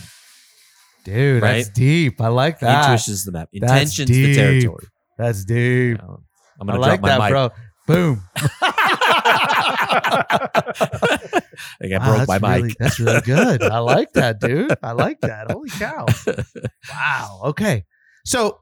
Dude, 1.04 1.42
that's 1.42 1.66
Right? 1.68 1.74
deep. 1.74 2.20
I 2.20 2.28
like 2.28 2.60
that. 2.60 2.84
Intuition's 2.84 3.24
the 3.24 3.32
map. 3.32 3.48
That's 3.52 3.70
Intention's 3.98 4.08
the 4.10 4.34
territory. 4.34 4.86
That's 5.18 5.44
deep. 5.44 6.02
Um, 6.02 6.24
I'm 6.60 6.66
gonna 6.66 6.78
like 6.80 7.00
drop 7.00 7.02
my 7.02 7.08
that, 7.08 7.18
mic. 7.20 7.30
bro. 7.30 7.50
Boom. 7.86 8.22
I 8.36 8.50
got 11.88 12.00
Wow, 12.00 12.24
broke 12.24 12.40
my 12.40 12.56
really- 12.56 12.74
that's 12.78 12.98
really 12.98 13.20
good. 13.20 13.62
I 13.62 13.78
like 13.78 14.12
that, 14.14 14.40
dude. 14.40 14.74
I 14.82 14.92
like 14.92 15.20
that. 15.20 15.50
Holy 15.50 15.70
cow. 15.70 16.06
Wow. 16.90 17.40
Okay. 17.46 17.84
So 18.24 18.60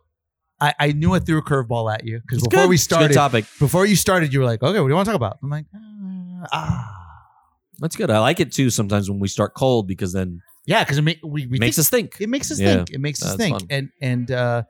I, 0.61 0.75
I 0.79 0.93
knew 0.93 1.15
I 1.15 1.19
threw 1.19 1.39
a 1.39 1.43
curveball 1.43 1.93
at 1.93 2.05
you 2.05 2.21
because 2.21 2.43
before 2.43 2.65
good. 2.65 2.71
we 2.71 2.77
started, 2.77 3.15
topic. 3.15 3.45
before 3.59 3.87
you 3.87 3.97
started, 3.97 4.33
you 4.33 4.41
were 4.41 4.47
like, 4.47 4.63
okay, 4.63 4.79
what 4.81 4.87
do 4.87 4.91
you 4.91 4.95
want 4.97 5.07
to 5.07 5.11
talk 5.13 5.17
about? 5.17 5.39
I'm 5.43 5.51
like, 5.51 5.67
uh, 5.75 6.47
ah. 6.53 6.99
That's 7.79 7.97
good. 7.97 8.11
I 8.11 8.19
like 8.21 8.39
it 8.41 8.53
too. 8.53 8.71
Sometimes 8.71 9.11
when 9.11 9.19
we 9.19 9.29
start 9.29 9.55
cold, 9.55 9.89
because 9.89 10.13
then 10.13 10.41
Yeah, 10.67 10.85
because 10.85 10.99
it 10.99 11.03
make, 11.03 11.19
we, 11.25 11.47
we 11.47 11.59
makes 11.59 11.77
think- 11.77 11.85
us 11.85 11.89
think. 11.89 12.17
it 12.21 12.29
makes 12.29 12.51
us 12.53 12.61
Yeah. 12.61 12.75
think. 12.77 12.91
It 12.91 13.01
makes 13.01 13.23
us 13.23 13.31
That's 13.31 13.37
think. 13.39 13.59
fun. 13.61 13.67
And 13.71 13.89
and 14.01 14.31
uh 14.31 14.63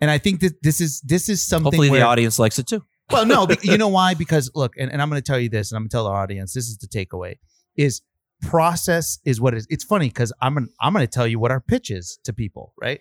and 0.00 0.10
I 0.10 0.18
think 0.18 0.40
that 0.40 0.62
this 0.62 0.80
is 0.80 1.00
this 1.02 1.28
is 1.28 1.42
something 1.44 1.64
Hopefully, 1.64 1.90
where 1.90 2.00
the 2.00 2.06
audience 2.06 2.38
likes 2.38 2.58
it 2.58 2.66
too. 2.68 2.84
Well, 3.10 3.26
no, 3.26 3.46
you 3.62 3.78
know 3.78 3.88
why? 3.88 4.14
Because 4.14 4.50
look, 4.54 4.74
and, 4.78 4.90
and 4.90 5.00
I'm 5.00 5.08
going 5.08 5.20
to 5.20 5.26
tell 5.26 5.38
you 5.38 5.48
this, 5.48 5.70
and 5.70 5.76
I'm 5.76 5.82
going 5.82 5.90
to 5.90 5.96
tell 5.96 6.06
our 6.06 6.22
audience 6.22 6.52
this 6.52 6.68
is 6.68 6.78
the 6.78 6.86
takeaway: 6.86 7.34
is 7.76 8.02
process 8.42 9.18
is 9.24 9.40
what 9.40 9.54
it 9.54 9.58
is. 9.58 9.66
It's 9.70 9.84
funny 9.84 10.08
because 10.08 10.32
I'm 10.40 10.54
gonna, 10.54 10.66
I'm 10.80 10.92
going 10.92 11.06
to 11.06 11.10
tell 11.10 11.26
you 11.26 11.38
what 11.38 11.50
our 11.50 11.60
pitch 11.60 11.90
is 11.90 12.18
to 12.24 12.32
people. 12.32 12.74
Right? 12.80 13.00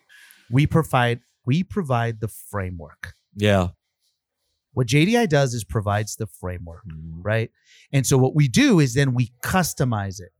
We 0.51 0.67
provide 0.67 1.21
we 1.45 1.63
provide 1.63 2.19
the 2.19 2.27
framework. 2.27 3.13
Yeah. 3.35 3.69
What 4.73 4.87
JDI 4.87 5.27
does 5.27 5.53
is 5.53 5.63
provides 5.63 6.15
the 6.15 6.27
framework, 6.27 6.85
mm-hmm. 6.87 7.21
right? 7.21 7.49
And 7.91 8.05
so 8.05 8.17
what 8.17 8.35
we 8.35 8.47
do 8.47 8.79
is 8.79 8.93
then 8.93 9.13
we 9.13 9.31
customize 9.43 10.21
it, 10.21 10.31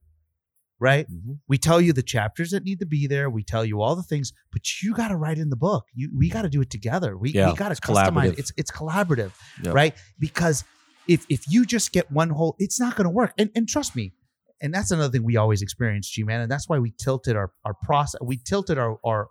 right? 0.79 1.09
Mhm. 1.11 1.39
We 1.47 1.57
tell 1.57 1.81
you 1.81 1.93
the 1.93 2.01
chapters 2.03 2.51
that 2.51 2.63
need 2.63 2.79
to 2.79 2.85
be 2.85 3.07
there. 3.07 3.29
We 3.29 3.43
tell 3.43 3.65
you 3.65 3.81
all 3.81 3.95
the 3.95 4.03
things, 4.03 4.31
but 4.51 4.81
you 4.81 4.93
got 4.93 5.09
to 5.09 5.15
write 5.17 5.37
in 5.37 5.49
the 5.49 5.55
book. 5.57 5.85
You 5.93 6.09
we 6.17 6.29
got 6.29 6.43
to 6.43 6.49
do 6.49 6.61
it 6.61 6.69
together. 6.69 7.17
We 7.17 7.31
Yeah, 7.31 7.49
we 7.51 7.55
got 7.55 7.75
to 7.75 7.81
customize. 7.81 8.37
It's 8.39 8.51
it's 8.57 8.71
collaborative, 8.71 9.31
Yeah. 9.63 9.71
right? 9.71 9.93
Because 10.19 10.63
if 11.07 11.25
if 11.29 11.49
you 11.51 11.65
just 11.65 11.91
get 11.91 12.11
one 12.11 12.29
whole, 12.29 12.55
it's 12.59 12.79
not 12.79 12.95
going 12.95 13.05
to 13.05 13.09
work. 13.11 13.33
And 13.37 13.49
and 13.55 13.67
trust 13.67 13.95
me, 13.95 14.13
and 14.61 14.73
that's 14.73 14.91
another 14.91 15.11
thing 15.11 15.23
we 15.23 15.37
always 15.37 15.61
experience, 15.61 16.09
G 16.09 16.23
man, 16.23 16.41
and 16.41 16.51
that's 16.51 16.69
why 16.69 16.79
we 16.79 16.91
tilted 16.97 17.35
our 17.35 17.51
our 17.65 17.73
process. 17.83 18.19
We 18.21 18.37
tilted 18.37 18.77
our 18.77 18.97
our 19.05 19.27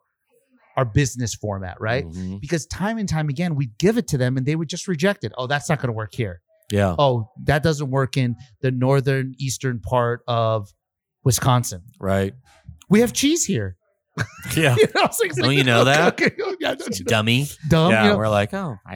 our 0.77 0.85
business 0.85 1.35
format, 1.35 1.81
right? 1.81 2.07
Mhm. 2.07 2.41
Because 2.41 2.65
time 2.67 2.99
and 2.99 3.09
time 3.09 3.29
again, 3.29 3.57
we'd 3.57 3.77
give 3.79 3.99
it 3.99 4.07
to 4.09 4.19
them 4.19 4.37
and 4.37 4.47
they 4.47 4.55
would 4.55 4.69
just 4.69 4.87
reject 4.87 5.25
it. 5.25 5.33
Oh, 5.37 5.47
that's 5.49 5.69
not 5.69 5.79
going 5.81 5.89
to 5.89 5.93
work 5.93 6.15
here. 6.15 6.41
Yeah. 6.71 6.95
Oh, 6.99 7.31
that 7.47 7.63
doesn't 7.65 7.91
work 7.91 8.17
in 8.17 8.37
the 8.61 8.71
northern 8.71 9.35
eastern 9.39 9.81
part 9.81 10.21
of 10.29 10.69
Wisconsin. 11.25 11.83
Right. 12.01 12.35
We 12.89 13.01
have 13.01 13.13
cheese 13.13 13.45
here. 13.45 13.77
Yeah. 14.57 14.75
You 14.79 14.87
know, 14.95 15.03
it's 15.05 15.21
like- 15.21 15.31
it's 15.31 15.37
Don't 15.39 15.49
like, 15.49 15.57
you 15.59 15.65
know 15.65 15.85
that? 15.85 16.13
okay, 16.21 16.35
oh, 16.43 16.57
yeah, 16.61 16.75
don't 16.75 16.99
you 16.99 17.05
know? 17.05 17.09
Dummy. 17.09 17.47
Dumb. 17.69 17.91
yeah. 17.93 18.05
you 18.05 18.11
know? 18.11 18.17
We're 18.19 18.29
like, 18.29 18.53
oh, 18.55 18.77
I 18.87 18.95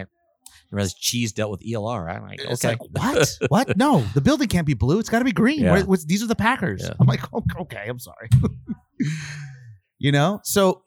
didn't 0.74 0.94
cheese 0.98 1.32
dealt 1.32 1.50
with 1.50 1.60
ELR. 1.60 2.08
I'm 2.12 2.22
like, 2.22 2.40
It's 2.40 2.64
okay. 2.64 2.76
like 2.76 2.90
what? 2.90 3.38
what? 3.48 3.76
No, 3.76 4.04
the 4.14 4.20
building 4.20 4.48
can't 4.48 4.66
be 4.66 4.74
blue. 4.74 4.98
It's 4.98 5.08
got 5.10 5.18
to 5.20 5.24
be 5.24 5.32
green. 5.32 5.60
Yeah. 5.60 5.82
Where- 5.84 5.98
these 6.06 6.22
are 6.22 6.26
the 6.26 6.34
Packers. 6.34 6.82
Yeah. 6.82 6.94
I'm 6.98 7.06
like, 7.06 7.20
oh, 7.32 7.42
okay, 7.60 7.84
I'm 7.88 7.98
sorry. 7.98 8.28
you 9.98 10.12
know, 10.12 10.40
so 10.44 10.82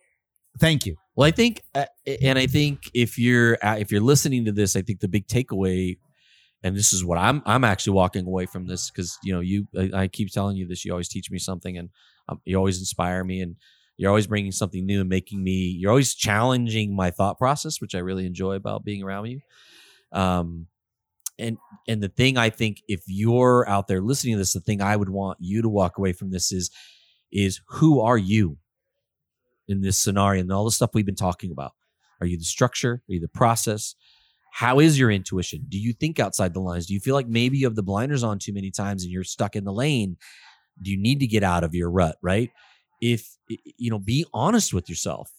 thank 0.60 0.86
you. 0.86 0.96
Well, 1.16 1.28
I 1.28 1.32
think, 1.32 1.62
uh, 1.74 1.86
and 2.22 2.38
I 2.38 2.48
think 2.48 2.90
if 2.94 3.18
you're 3.18 3.58
uh, 3.64 3.78
if 3.80 3.92
you're 3.92 4.02
listening 4.02 4.46
to 4.46 4.52
this, 4.52 4.76
I 4.76 4.82
think 4.82 5.00
the 5.00 5.08
big 5.08 5.28
takeaway, 5.28 5.98
and 6.66 6.76
this 6.76 6.92
is 6.92 7.06
what 7.06 7.20
I'm 7.20 7.44
I'm 7.46 7.64
actually 7.64 7.94
walking 7.94 8.26
away 8.26 8.48
from 8.48 8.66
this 8.66 8.90
because 8.90 9.20
you 9.24 9.32
know 9.32 9.40
you 9.40 9.68
I, 9.78 10.02
I 10.02 10.08
keep 10.08 10.32
telling 10.32 10.58
you 10.58 10.68
this. 10.68 10.84
You 10.84 10.92
always 10.92 11.08
teach 11.08 11.30
me 11.30 11.38
something, 11.38 11.78
and 11.78 11.90
um, 12.28 12.42
you 12.44 12.58
always 12.58 12.80
inspire 12.80 13.24
me, 13.24 13.42
and 13.42 13.56
you're 13.98 14.10
always 14.10 14.26
bringing 14.26 14.52
something 14.52 14.84
new 14.84 15.02
and 15.02 15.08
making 15.08 15.44
me. 15.44 15.78
You're 15.80 15.92
always 15.92 16.16
challenging 16.16 16.96
my 16.96 17.12
thought 17.12 17.38
process, 17.38 17.80
which 17.80 17.94
I 17.94 18.00
really 18.00 18.26
enjoy 18.26 18.56
about 18.56 18.84
being 18.84 19.04
around 19.04 19.28
you. 19.28 19.42
Um, 20.12 20.66
and 21.38 21.60
and 21.88 22.02
the 22.02 22.10
thing 22.10 22.36
I 22.36 22.50
think 22.50 22.82
if 22.88 23.04
you're 23.06 23.70
out 23.70 23.88
there 23.88 24.02
listening 24.02 24.34
to 24.34 24.40
this, 24.40 24.54
the 24.54 24.60
thing 24.60 24.82
I 24.82 24.96
would 24.96 25.10
want 25.10 25.38
you 25.40 25.62
to 25.62 25.70
walk 25.70 26.00
away 26.00 26.14
from 26.14 26.32
this 26.32 26.52
is 26.52 26.72
is 27.32 27.62
who 27.68 28.02
are 28.02 28.18
you 28.18 28.58
in 29.68 29.82
this 29.82 30.00
scenario 30.00 30.42
and 30.42 30.52
all 30.52 30.66
the 30.66 30.72
stuff 30.72 30.92
we've 30.96 31.06
been 31.06 31.14
talking 31.14 31.52
about. 31.52 31.74
Are 32.22 32.26
you 32.26 32.40
the 32.40 32.44
structure? 32.44 33.04
Are 33.08 33.14
you 33.14 33.20
the 33.20 33.28
process? 33.28 33.94
How 34.56 34.80
is 34.80 34.98
your 34.98 35.12
intuition? 35.12 35.66
Do 35.68 35.78
you 35.78 35.92
think 35.92 36.18
outside 36.18 36.54
the 36.54 36.62
lines? 36.62 36.86
Do 36.86 36.94
you 36.94 37.02
feel 37.02 37.14
like 37.14 37.28
maybe 37.28 37.58
you 37.58 37.66
have 37.66 37.76
the 37.76 37.84
blinders 37.84 38.24
on 38.24 38.40
too 38.40 38.54
many 38.54 38.72
times 38.72 39.04
and 39.04 39.12
you're 39.12 39.26
stuck 39.26 39.54
in 39.58 39.66
the 39.66 39.74
lane? 39.74 40.16
Do 40.82 40.92
you 40.92 40.98
need 40.98 41.20
to 41.20 41.28
get 41.28 41.44
out 41.44 41.66
of 41.66 41.76
your 41.76 41.92
rut, 41.92 42.16
right? 42.22 42.52
If 43.02 43.36
you 43.50 43.92
know, 43.92 44.00
be 44.00 44.26
honest 44.34 44.74
with 44.74 44.88
yourself. 44.88 45.30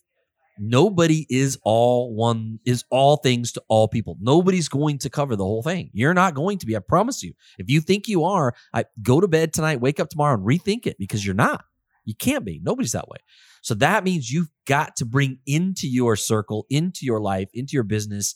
Nobody 0.59 1.27
is 1.31 1.59
all 1.65 2.15
one 2.15 2.59
is 2.67 2.85
all 2.91 3.17
things 3.17 3.53
to 3.53 3.63
all 3.69 3.89
people. 3.89 4.19
Nobody's 4.21 4.69
going 4.69 4.99
to 4.99 5.09
cover 5.09 5.35
the 5.35 5.45
whole 5.45 5.63
thing. 5.63 5.89
You're 5.95 6.13
not 6.13 6.35
going 6.35 6.59
to 6.59 6.67
be. 6.67 6.77
I 6.77 6.81
promise 6.81 7.23
you. 7.23 7.33
If 7.59 7.71
you 7.71 7.81
think 7.81 8.09
you 8.09 8.25
are, 8.25 8.55
I 8.75 8.85
go 9.03 9.23
to 9.23 9.29
bed 9.29 9.55
tonight, 9.55 9.81
wake 9.81 9.99
up 9.99 10.11
tomorrow 10.11 10.35
and 10.35 10.47
rethink 10.47 10.87
it 10.87 10.99
because 10.99 11.25
you're 11.25 11.35
not. 11.35 11.65
You 12.05 12.15
can't 12.15 12.45
be. 12.45 12.61
Nobody's 12.63 12.93
that 12.93 13.09
way. 13.09 13.19
So 13.63 13.73
that 13.77 14.05
means 14.05 14.31
you've 14.31 14.51
got 14.67 14.95
to 14.97 15.07
bring 15.07 15.39
into 15.47 15.89
your 15.89 16.17
circle, 16.17 16.67
into 16.69 17.07
your 17.07 17.21
life, 17.21 17.49
into 17.55 17.73
your 17.73 17.83
business, 17.83 18.35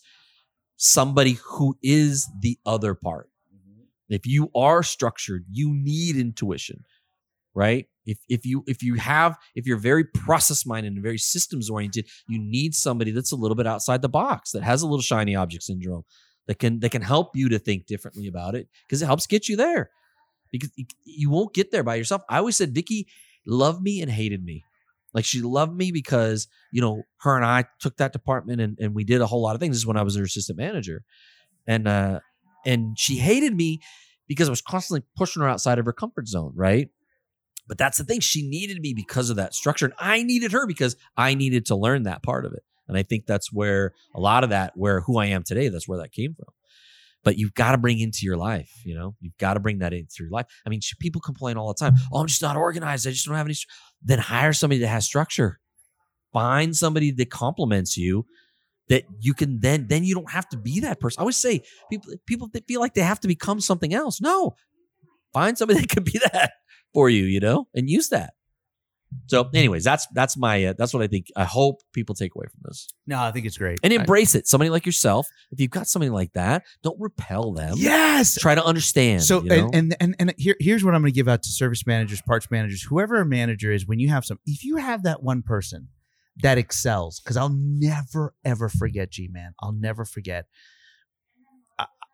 somebody 0.83 1.39
who 1.45 1.77
is 1.83 2.27
the 2.41 2.59
other 2.65 2.95
part. 2.95 3.29
Mm-hmm. 3.55 3.83
If 4.09 4.27
you 4.27 4.51
are 4.55 4.83
structured, 4.83 5.45
you 5.51 5.75
need 5.75 6.17
intuition, 6.17 6.85
right? 7.55 7.87
If 8.07 8.19
if 8.31 8.47
you 8.47 8.65
if 8.67 8.83
you 8.83 8.95
have 8.95 9.37
if 9.55 9.67
you're 9.67 9.77
very 9.77 10.05
process 10.05 10.65
minded 10.65 10.95
and 10.95 11.03
very 11.03 11.19
systems 11.19 11.69
oriented, 11.69 12.09
you 12.29 12.39
need 12.39 12.75
somebody 12.75 13.11
that's 13.11 13.31
a 13.31 13.37
little 13.37 13.55
bit 13.55 13.67
outside 13.67 14.01
the 14.01 14.09
box, 14.09 14.53
that 14.53 14.63
has 14.63 14.81
a 14.81 14.87
little 14.87 15.03
shiny 15.03 15.37
object 15.37 15.65
syndrome, 15.65 16.05
that 16.47 16.59
can 16.59 16.81
that 16.81 16.93
can 16.93 17.03
help 17.03 17.37
you 17.37 17.51
to 17.51 17.59
think 17.59 17.85
differently 17.87 18.27
about 18.27 18.55
it 18.55 18.67
because 18.87 19.03
it 19.03 19.07
helps 19.07 19.27
get 19.27 19.49
you 19.51 19.57
there. 19.57 19.91
Because 20.51 20.71
you- 20.77 20.87
you 21.05 21.31
won't 21.31 21.55
get 21.55 21.71
there 21.71 21.85
by 21.85 21.97
yourself. 21.97 22.23
I 22.29 22.39
always 22.39 22.57
said 22.57 22.75
Vicky 22.75 23.07
loved 23.47 23.83
me 23.83 24.01
and 24.01 24.11
hated 24.11 24.43
me. 24.43 24.65
Like 25.13 25.25
she 25.25 25.43
loved 25.43 25.77
me 25.77 25.91
because, 25.93 26.49
you 26.73 26.81
know, 26.81 27.03
her 27.19 27.37
and 27.37 27.45
I 27.45 27.65
took 27.81 27.97
that 27.97 28.13
department 28.13 28.61
and, 28.61 28.79
and 28.79 28.95
we 28.95 29.05
did 29.05 29.21
a 29.21 29.27
whole 29.27 29.43
lot 29.43 29.55
of 29.55 29.61
things. 29.61 29.75
This 29.75 29.83
is 29.83 29.87
when 29.87 29.97
I 29.97 30.03
was 30.03 30.17
her 30.17 30.25
assistant 30.25 30.59
manager. 30.59 31.03
And 31.67 31.89
uh 31.89 32.21
and 32.65 32.99
she 32.99 33.17
hated 33.17 33.55
me 33.55 33.81
because 34.29 34.49
I 34.49 34.51
was 34.53 34.63
constantly 34.63 35.07
pushing 35.17 35.43
her 35.43 35.49
outside 35.49 35.79
of 35.79 35.87
her 35.87 35.93
comfort 35.93 36.29
zone, 36.29 36.53
right? 36.55 36.89
But 37.67 37.79
that's 37.79 37.99
the 37.99 38.05
thing. 38.05 38.21
She 38.21 38.49
needed 38.49 38.81
me 38.81 38.95
because 38.95 39.31
of 39.31 39.37
that 39.37 39.55
structure. 39.55 39.87
And 39.87 39.95
I 39.99 40.23
needed 40.23 40.53
her 40.53 40.67
because 40.67 40.97
I 41.17 41.35
needed 41.35 41.67
to 41.67 41.77
learn 41.77 42.03
that 42.03 42.23
part 42.23 42.45
of 42.45 42.53
it. 42.53 42.65
And 42.89 42.99
I 42.99 43.05
think 43.05 43.27
that's 43.27 43.53
where 43.53 43.93
a 44.15 44.21
lot 44.21 44.43
of 44.43 44.51
that, 44.51 44.73
where 44.77 45.03
who 45.03 45.19
I 45.19 45.27
am 45.27 45.45
today, 45.45 45.69
that's 45.69 45.87
where 45.87 45.99
that 45.99 46.13
came 46.13 46.35
from. 46.35 46.49
But 47.23 47.37
you've 47.37 47.55
got 47.55 47.73
to 47.73 47.79
bring 47.79 47.99
into 47.99 48.21
your 48.23 48.39
life, 48.39 48.71
you 48.85 48.95
know, 48.95 49.15
you've 49.21 49.37
got 49.37 49.55
to 49.55 49.61
bring 49.61 49.81
that 49.81 49.93
into 49.93 50.15
your 50.21 50.31
life. 50.31 50.47
I 50.67 50.71
mean, 50.71 50.81
people 51.01 51.21
complain 51.21 51.59
all 51.59 51.69
the 51.69 51.75
time. 51.75 51.95
Oh, 52.13 52.21
I'm 52.21 52.27
just 52.27 52.41
not 52.41 52.57
organized. 52.57 53.07
I 53.07 53.11
just 53.11 53.27
don't 53.27 53.35
have 53.35 53.47
any. 53.47 53.55
stru-" 53.55 53.67
Then 54.03 54.19
hire 54.19 54.53
somebody 54.55 54.81
that 54.81 54.89
has 54.89 55.05
structure. 55.05 55.61
Find 56.33 56.75
somebody 56.75 57.11
that 57.11 57.31
complements 57.31 57.97
you 57.97 58.25
that 58.89 59.05
you 59.21 59.35
can 59.35 59.61
then 59.61 59.87
then 59.89 60.05
you 60.05 60.15
don't 60.15 60.31
have 60.31 60.49
to 60.51 60.57
be 60.57 60.81
that 60.81 61.01
person. 61.01 61.21
I 61.21 61.23
always 61.23 61.37
say 61.37 61.63
people 61.91 62.13
people 62.27 62.49
that 62.53 62.67
feel 62.67 62.81
like 62.81 62.95
they 62.95 63.03
have 63.03 63.21
to 63.21 63.29
become 63.29 63.61
something 63.61 63.95
else. 63.95 64.21
No, 64.21 64.55
find 65.33 65.57
somebody 65.57 65.81
that 65.81 65.89
can 65.89 66.05
be 66.05 66.21
that 66.33 66.53
for 66.93 67.09
you, 67.09 67.25
you 67.25 67.41
know, 67.41 67.69
and 67.75 67.89
use 67.89 68.09
that. 68.09 68.35
So, 69.27 69.49
anyways, 69.55 69.85
that's 69.85 70.07
that's 70.15 70.37
my 70.37 70.65
uh, 70.67 70.75
that's 70.77 70.95
what 70.95 71.03
I 71.03 71.07
think. 71.07 71.27
I 71.37 71.45
hope 71.45 71.83
people 71.93 72.15
take 72.15 72.35
away 72.35 72.47
from 72.47 72.61
this 72.65 72.89
No, 73.07 73.21
I 73.21 73.33
think 73.33 73.47
it's 73.47 73.59
great. 73.59 73.79
and 73.83 73.93
embrace 73.93 74.35
it. 74.35 74.47
Somebody 74.47 74.71
like 74.71 74.87
yourself, 74.87 75.29
if 75.51 75.61
you've 75.61 75.71
got 75.71 75.87
somebody 75.87 76.11
like 76.11 76.33
that, 76.35 76.65
don't 76.83 76.99
repel 77.01 77.53
them. 77.53 77.75
yes. 77.77 78.37
try 78.39 78.55
to 78.55 78.65
understand. 78.65 79.23
So 79.23 79.43
you 79.43 79.49
know? 79.49 79.71
and, 79.73 79.75
and 79.75 79.97
and 80.01 80.17
and 80.19 80.35
here 80.37 80.57
here's 80.61 80.85
what 80.85 80.95
I'm 80.95 81.03
going 81.03 81.13
to 81.13 81.17
give 81.17 81.29
out 81.29 81.43
to 81.43 81.51
service 81.51 81.87
managers, 81.87 82.23
parts 82.23 82.51
managers, 82.51 82.83
whoever 82.83 83.21
a 83.21 83.27
manager 83.27 83.73
is. 83.73 83.87
When 83.87 83.99
you 83.99 84.09
have 84.09 84.25
some, 84.25 84.39
if 84.47 84.65
you 84.65 84.77
have 84.77 85.03
that 85.05 85.23
one 85.23 85.43
person 85.43 85.89
that 86.43 86.59
excels, 86.59 87.21
because 87.21 87.37
I'll 87.37 87.55
never 87.55 88.35
ever 88.45 88.69
forget, 88.69 89.11
G 89.11 89.29
man, 89.31 89.55
I'll 89.61 89.73
never 89.73 90.05
forget. 90.05 90.47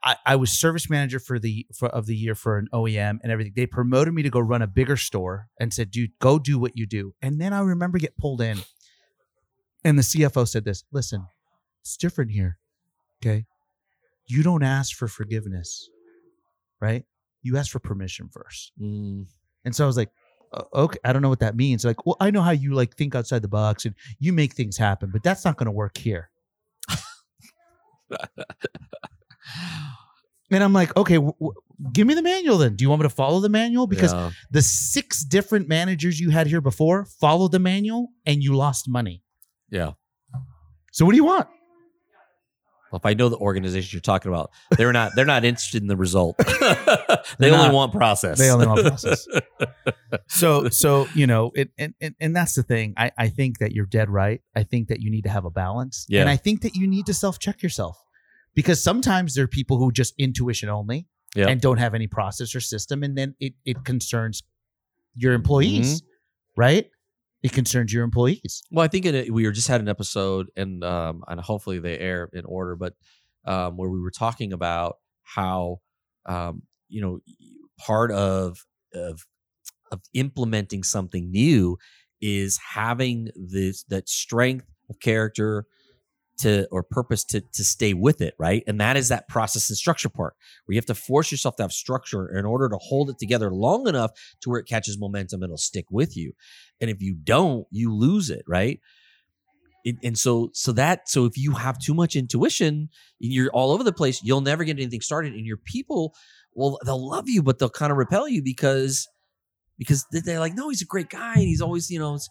I, 0.06 0.16
I, 0.24 0.36
was 0.36 0.52
service 0.52 0.88
manager 0.88 1.18
for 1.18 1.38
the 1.38 1.66
for 1.74 1.88
of 1.88 2.06
the 2.06 2.16
year 2.16 2.34
for 2.34 2.58
an 2.58 2.68
OEM 2.72 3.18
and 3.22 3.32
everything. 3.32 3.52
They 3.56 3.66
promoted 3.66 4.14
me 4.14 4.22
to 4.22 4.30
go 4.30 4.40
run 4.40 4.62
a 4.62 4.66
bigger 4.66 4.96
store 4.96 5.48
and 5.60 5.74
said, 5.74 5.90
"Dude, 5.90 6.12
go 6.20 6.38
do 6.38 6.58
what 6.58 6.76
you 6.76 6.86
do." 6.86 7.14
And 7.20 7.40
then 7.40 7.52
I 7.52 7.60
remember 7.60 7.98
get 7.98 8.16
pulled 8.16 8.40
in, 8.40 8.58
and 9.84 9.98
the 9.98 10.02
CFO 10.02 10.46
said 10.48 10.64
this: 10.64 10.84
"Listen, 10.92 11.26
it's 11.82 11.96
different 11.96 12.30
here. 12.30 12.58
Okay, 13.20 13.46
you 14.26 14.42
don't 14.44 14.62
ask 14.62 14.96
for 14.96 15.08
forgiveness." 15.08 15.90
right? 16.80 17.04
You 17.42 17.56
ask 17.56 17.70
for 17.70 17.78
permission 17.78 18.28
first. 18.28 18.72
Mm, 18.80 19.26
And 19.64 19.74
so 19.74 19.84
I 19.84 19.86
was 19.86 19.96
like, 19.96 20.10
"Uh, 20.52 20.62
okay, 20.74 20.98
I 21.04 21.12
don't 21.12 21.22
know 21.22 21.28
what 21.28 21.40
that 21.40 21.56
means. 21.56 21.84
Like, 21.84 22.04
well, 22.06 22.16
I 22.20 22.30
know 22.30 22.42
how 22.42 22.50
you 22.50 22.74
like 22.74 22.96
think 22.96 23.14
outside 23.14 23.42
the 23.42 23.48
box 23.48 23.84
and 23.84 23.94
you 24.18 24.32
make 24.32 24.54
things 24.54 24.76
happen, 24.76 25.10
but 25.10 25.22
that's 25.22 25.44
not 25.44 25.56
going 25.56 25.66
to 25.66 25.72
work 25.72 25.98
here. 25.98 26.30
And 30.50 30.62
I'm 30.62 30.72
like, 30.72 30.96
okay, 30.96 31.14
w- 31.16 31.32
w- 31.40 31.52
give 31.92 32.06
me 32.06 32.14
the 32.14 32.22
manual 32.22 32.58
then. 32.58 32.76
Do 32.76 32.84
you 32.84 32.88
want 32.88 33.02
me 33.02 33.08
to 33.08 33.14
follow 33.14 33.40
the 33.40 33.48
manual? 33.48 33.86
Because 33.86 34.12
yeah. 34.12 34.30
the 34.50 34.62
six 34.62 35.24
different 35.24 35.68
managers 35.68 36.20
you 36.20 36.30
had 36.30 36.46
here 36.46 36.60
before 36.60 37.04
followed 37.04 37.52
the 37.52 37.58
manual 37.58 38.08
and 38.24 38.42
you 38.42 38.54
lost 38.54 38.88
money. 38.88 39.22
yeah. 39.70 39.92
So 40.92 41.04
what 41.04 41.10
do 41.12 41.16
you 41.16 41.24
want? 41.24 41.46
Well, 42.90 43.00
if 43.00 43.04
I 43.04 43.14
know 43.14 43.28
the 43.28 43.36
organization 43.36 43.96
you're 43.96 44.00
talking 44.00 44.30
about, 44.30 44.50
they're 44.78 44.92
not 44.92 45.12
they're 45.16 45.24
not 45.26 45.44
interested 45.44 45.82
in 45.82 45.88
the 45.88 45.96
result. 45.96 46.38
they 46.38 46.44
They're 47.38 47.52
only 47.52 47.66
not. 47.66 47.74
want 47.74 47.92
process. 47.92 48.38
They 48.38 48.48
only 48.50 48.66
want 48.66 48.80
process. 48.86 49.26
so 50.28 50.68
so 50.70 51.06
you 51.14 51.26
know 51.26 51.50
it, 51.54 51.70
and, 51.76 51.94
and 52.00 52.14
and 52.20 52.34
that's 52.34 52.54
the 52.54 52.62
thing 52.62 52.94
I, 52.96 53.10
I 53.18 53.28
think 53.28 53.58
that 53.58 53.72
you're 53.72 53.86
dead 53.86 54.08
right 54.08 54.40
i 54.54 54.62
think 54.62 54.88
that 54.88 55.00
you 55.00 55.10
need 55.10 55.22
to 55.24 55.30
have 55.30 55.44
a 55.44 55.50
balance 55.50 56.06
Yeah. 56.08 56.20
and 56.20 56.30
i 56.30 56.36
think 56.36 56.62
that 56.62 56.74
you 56.76 56.86
need 56.86 57.06
to 57.06 57.14
self-check 57.14 57.62
yourself 57.62 58.02
because 58.56 58.82
sometimes 58.82 59.34
there 59.34 59.44
are 59.44 59.48
people 59.48 59.78
who 59.78 59.92
just 59.92 60.12
intuition 60.18 60.68
only 60.68 61.06
Yeah. 61.36 61.46
and 61.48 61.60
don't 61.60 61.78
have 61.78 61.94
any 61.94 62.08
process 62.08 62.54
or 62.56 62.60
system 62.60 63.04
and 63.04 63.16
then 63.16 63.36
it, 63.38 63.54
it 63.64 63.84
concerns 63.84 64.42
your 65.14 65.32
employees 65.34 66.02
right? 66.56 66.90
It 67.42 67.52
concerns 67.52 67.92
your 67.92 68.02
employees. 68.02 68.62
Well, 68.72 68.84
I 68.84 68.88
think 68.88 69.04
in 69.06 69.14
a, 69.14 69.30
we 69.30 69.44
were 69.44 69.52
just 69.52 69.68
had 69.68 69.80
an 69.80 69.88
episode, 69.88 70.48
and 70.56 70.82
um, 70.82 71.22
and 71.28 71.38
hopefully 71.40 71.78
they 71.78 71.98
air 71.98 72.28
in 72.32 72.44
order, 72.46 72.74
but 72.76 72.94
um, 73.44 73.76
where 73.76 73.90
we 73.90 74.00
were 74.00 74.10
talking 74.10 74.52
about 74.52 74.96
how 75.22 75.80
um, 76.24 76.62
you 76.88 77.00
know 77.02 77.20
part 77.78 78.10
of 78.10 78.64
of 78.94 79.26
of 79.92 80.00
implementing 80.14 80.82
something 80.82 81.30
new 81.30 81.76
is 82.20 82.58
having 82.74 83.28
this 83.36 83.84
that 83.84 84.08
strength 84.08 84.66
of 84.90 84.98
character 84.98 85.66
to 86.38 86.66
or 86.70 86.82
purpose 86.82 87.24
to 87.24 87.40
to 87.40 87.64
stay 87.64 87.94
with 87.94 88.20
it, 88.20 88.34
right? 88.38 88.62
And 88.66 88.80
that 88.80 88.96
is 88.96 89.08
that 89.08 89.28
process 89.28 89.68
and 89.68 89.76
structure 89.76 90.08
part 90.08 90.34
where 90.64 90.74
you 90.74 90.78
have 90.78 90.86
to 90.86 90.94
force 90.94 91.30
yourself 91.30 91.56
to 91.56 91.62
have 91.62 91.72
structure 91.72 92.36
in 92.36 92.44
order 92.44 92.68
to 92.68 92.76
hold 92.76 93.10
it 93.10 93.18
together 93.18 93.50
long 93.50 93.88
enough 93.88 94.10
to 94.40 94.50
where 94.50 94.60
it 94.60 94.66
catches 94.66 94.98
momentum, 94.98 95.42
it'll 95.42 95.56
stick 95.56 95.86
with 95.90 96.16
you. 96.16 96.32
And 96.80 96.90
if 96.90 97.00
you 97.00 97.14
don't, 97.14 97.66
you 97.70 97.94
lose 97.94 98.30
it, 98.30 98.42
right? 98.46 98.80
It, 99.84 99.96
and 100.02 100.18
so 100.18 100.50
so 100.52 100.72
that 100.72 101.08
so 101.08 101.24
if 101.24 101.38
you 101.38 101.52
have 101.52 101.78
too 101.78 101.94
much 101.94 102.16
intuition 102.16 102.88
and 103.20 103.32
you're 103.32 103.50
all 103.52 103.70
over 103.70 103.84
the 103.84 103.92
place, 103.92 104.20
you'll 104.22 104.40
never 104.40 104.64
get 104.64 104.78
anything 104.78 105.00
started. 105.00 105.34
And 105.34 105.46
your 105.46 105.58
people, 105.58 106.14
well, 106.54 106.78
they'll 106.84 107.08
love 107.08 107.28
you, 107.28 107.42
but 107.42 107.58
they'll 107.58 107.70
kind 107.70 107.92
of 107.92 107.98
repel 107.98 108.28
you 108.28 108.42
because 108.42 109.08
because 109.78 110.06
they're 110.10 110.40
like, 110.40 110.54
no, 110.54 110.68
he's 110.68 110.82
a 110.82 110.86
great 110.86 111.08
guy, 111.10 111.34
and 111.34 111.42
he's 111.42 111.60
always, 111.60 111.90
you 111.90 111.98
know, 111.98 112.14
it's- 112.16 112.28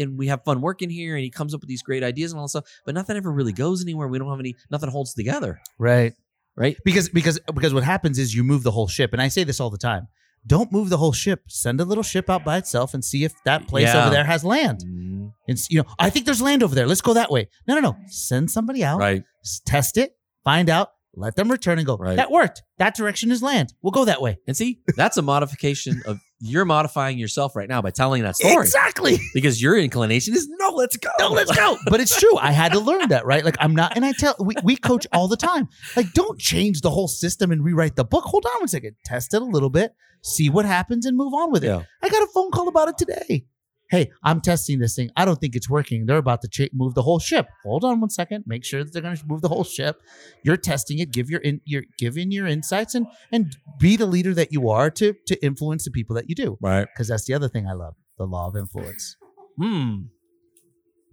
and 0.00 0.16
we 0.18 0.26
have 0.28 0.44
fun 0.44 0.60
working 0.60 0.90
here, 0.90 1.14
and 1.16 1.24
he 1.24 1.30
comes 1.30 1.54
up 1.54 1.60
with 1.60 1.68
these 1.68 1.82
great 1.82 2.02
ideas 2.02 2.32
and 2.32 2.38
all 2.38 2.44
that 2.46 2.50
stuff. 2.50 2.64
But 2.86 2.94
nothing 2.94 3.16
ever 3.16 3.30
really 3.32 3.52
goes 3.52 3.82
anywhere. 3.82 4.06
We 4.08 4.18
don't 4.18 4.28
have 4.30 4.40
any, 4.40 4.54
nothing 4.70 4.90
holds 4.90 5.14
together. 5.14 5.60
right 5.78 6.14
right? 6.56 6.76
because 6.84 7.08
because 7.08 7.40
because 7.52 7.74
what 7.74 7.82
happens 7.82 8.16
is 8.18 8.32
you 8.34 8.44
move 8.44 8.62
the 8.62 8.70
whole 8.70 8.86
ship 8.86 9.12
and 9.12 9.20
i 9.20 9.26
say 9.26 9.42
this 9.42 9.58
all 9.58 9.70
the 9.70 9.78
time 9.78 10.06
don't 10.46 10.70
move 10.70 10.88
the 10.88 10.98
whole 10.98 11.12
ship 11.12 11.40
send 11.48 11.80
a 11.80 11.84
little 11.84 12.04
ship 12.04 12.30
out 12.30 12.44
by 12.44 12.56
itself 12.58 12.94
and 12.94 13.04
see 13.04 13.24
if 13.24 13.32
that 13.44 13.66
place 13.66 13.88
Yeah. 13.88 14.02
over 14.02 14.10
there 14.14 14.22
has 14.24 14.44
land 14.44 14.84
Mhm. 14.86 15.32
and 15.48 15.58
you 15.68 15.78
know 15.82 15.88
i 15.98 16.10
think 16.10 16.26
there's 16.26 16.40
land 16.40 16.62
over 16.62 16.72
there 16.76 16.86
let's 16.86 17.00
go 17.00 17.12
that 17.14 17.28
way 17.28 17.48
no 17.66 17.74
no 17.74 17.80
no 17.80 17.96
send 18.06 18.52
somebody 18.52 18.84
out 18.84 19.00
Right. 19.00 19.24
test 19.66 19.96
it 19.96 20.16
find 20.44 20.70
out 20.70 20.90
let 21.16 21.36
them 21.36 21.50
return 21.50 21.78
and 21.78 21.86
go. 21.86 21.96
Right. 21.96 22.16
that 22.16 22.30
worked. 22.30 22.62
That 22.78 22.94
direction 22.94 23.30
is 23.30 23.42
land. 23.42 23.72
We'll 23.82 23.92
go 23.92 24.04
that 24.04 24.20
way. 24.20 24.38
And 24.46 24.56
see, 24.56 24.80
that's 24.96 25.16
a 25.16 25.22
modification 25.22 26.02
of 26.06 26.18
you're 26.40 26.64
modifying 26.64 27.18
yourself 27.18 27.56
right 27.56 27.68
now 27.68 27.80
by 27.80 27.90
telling 27.90 28.22
that 28.22 28.36
story. 28.36 28.62
Exactly. 28.62 29.18
Because 29.32 29.62
your 29.62 29.78
inclination 29.78 30.34
is 30.34 30.48
no, 30.58 30.70
let's 30.70 30.96
go. 30.96 31.08
no 31.18 31.28
let's 31.30 31.54
go. 31.54 31.78
But 31.86 32.00
it's 32.00 32.18
true. 32.18 32.36
I 32.36 32.52
had 32.52 32.72
to 32.72 32.80
learn 32.80 33.08
that 33.08 33.24
right? 33.24 33.44
Like 33.44 33.56
i'm 33.60 33.74
not 33.74 33.96
and 33.96 34.04
i 34.04 34.12
tell 34.12 34.34
we, 34.38 34.54
we 34.62 34.76
coach 34.76 35.06
all 35.12 35.28
the 35.28 35.36
time. 35.36 35.68
Like 35.96 36.12
don't 36.12 36.38
change 36.38 36.82
the 36.82 36.90
whole 36.90 37.08
system 37.08 37.50
and 37.50 37.64
rewrite 37.64 37.96
the 37.96 38.04
book. 38.04 38.24
Hold 38.24 38.44
on 38.46 38.60
one 38.60 38.68
second. 38.68 38.96
Test 39.04 39.32
it 39.34 39.40
a 39.40 39.44
little 39.44 39.70
bit. 39.70 39.94
See 40.22 40.50
what 40.50 40.64
happens 40.64 41.06
and 41.06 41.16
move 41.16 41.32
on 41.34 41.50
with 41.50 41.64
it. 41.64 41.68
Yeah. 41.68 41.82
I 42.02 42.08
got 42.08 42.22
a 42.22 42.26
phone 42.26 42.50
call 42.50 42.68
about 42.68 42.88
it 42.88 42.98
today. 42.98 43.46
Hey, 43.90 44.10
I'm 44.22 44.40
testing 44.40 44.78
this 44.78 44.96
thing. 44.96 45.10
I 45.16 45.24
don't 45.24 45.40
think 45.40 45.54
it's 45.54 45.68
working. 45.68 46.06
They're 46.06 46.16
about 46.16 46.40
to 46.42 46.48
cha- 46.48 46.72
move 46.72 46.94
the 46.94 47.02
whole 47.02 47.18
ship. 47.18 47.46
Hold 47.64 47.84
on 47.84 48.00
one 48.00 48.10
second. 48.10 48.44
Make 48.46 48.64
sure 48.64 48.82
that 48.82 48.92
they're 48.92 49.02
going 49.02 49.16
to 49.16 49.26
move 49.26 49.42
the 49.42 49.48
whole 49.48 49.64
ship. 49.64 50.00
You're 50.42 50.56
testing 50.56 50.98
it. 50.98 51.12
Give 51.12 51.28
your 51.30 51.40
in, 51.40 51.60
your 51.64 51.82
give 51.98 52.16
in 52.16 52.30
your 52.30 52.46
insights 52.46 52.94
and 52.94 53.06
and 53.30 53.56
be 53.78 53.96
the 53.96 54.06
leader 54.06 54.34
that 54.34 54.52
you 54.52 54.70
are 54.70 54.90
to 54.92 55.14
to 55.26 55.44
influence 55.44 55.84
the 55.84 55.90
people 55.90 56.16
that 56.16 56.28
you 56.28 56.34
do. 56.34 56.58
Right. 56.60 56.86
Because 56.92 57.08
that's 57.08 57.26
the 57.26 57.34
other 57.34 57.48
thing 57.48 57.66
I 57.66 57.72
love: 57.74 57.94
the 58.18 58.24
law 58.24 58.48
of 58.48 58.56
influence. 58.56 59.16
Hmm. 59.60 60.04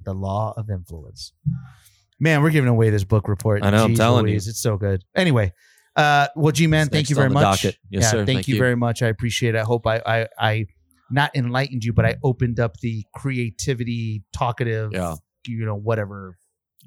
The 0.03 0.13
law 0.13 0.53
of 0.57 0.69
influence. 0.69 1.33
Man, 2.19 2.41
we're 2.41 2.51
giving 2.51 2.69
away 2.69 2.89
this 2.89 3.03
book 3.03 3.27
report. 3.27 3.63
I 3.63 3.71
know, 3.71 3.83
I'm 3.83 3.93
Jeez 3.93 3.97
telling 3.97 4.27
you. 4.27 4.35
It's 4.35 4.61
so 4.61 4.77
good. 4.77 5.03
Anyway, 5.15 5.53
uh, 5.95 6.27
well, 6.35 6.51
G 6.51 6.67
man, 6.67 6.87
thank 6.87 7.09
you 7.09 7.15
very 7.15 7.29
much. 7.29 7.65
Yes, 7.65 7.75
yeah, 7.89 8.01
sir. 8.01 8.17
Thank, 8.17 8.27
Thank 8.27 8.47
you 8.47 8.55
you. 8.55 8.61
very 8.61 8.75
much. 8.75 9.01
I 9.01 9.07
appreciate 9.07 9.55
it. 9.55 9.57
I 9.57 9.63
hope 9.63 9.85
I, 9.85 10.01
I, 10.05 10.27
I 10.39 10.65
not 11.11 11.35
enlightened 11.35 11.83
you, 11.83 11.93
but 11.93 12.05
I 12.05 12.15
opened 12.23 12.59
up 12.59 12.77
the 12.79 13.05
creativity, 13.13 14.23
talkative, 14.33 14.91
Yeah. 14.93 15.15
you 15.47 15.65
know, 15.65 15.75
whatever. 15.75 16.37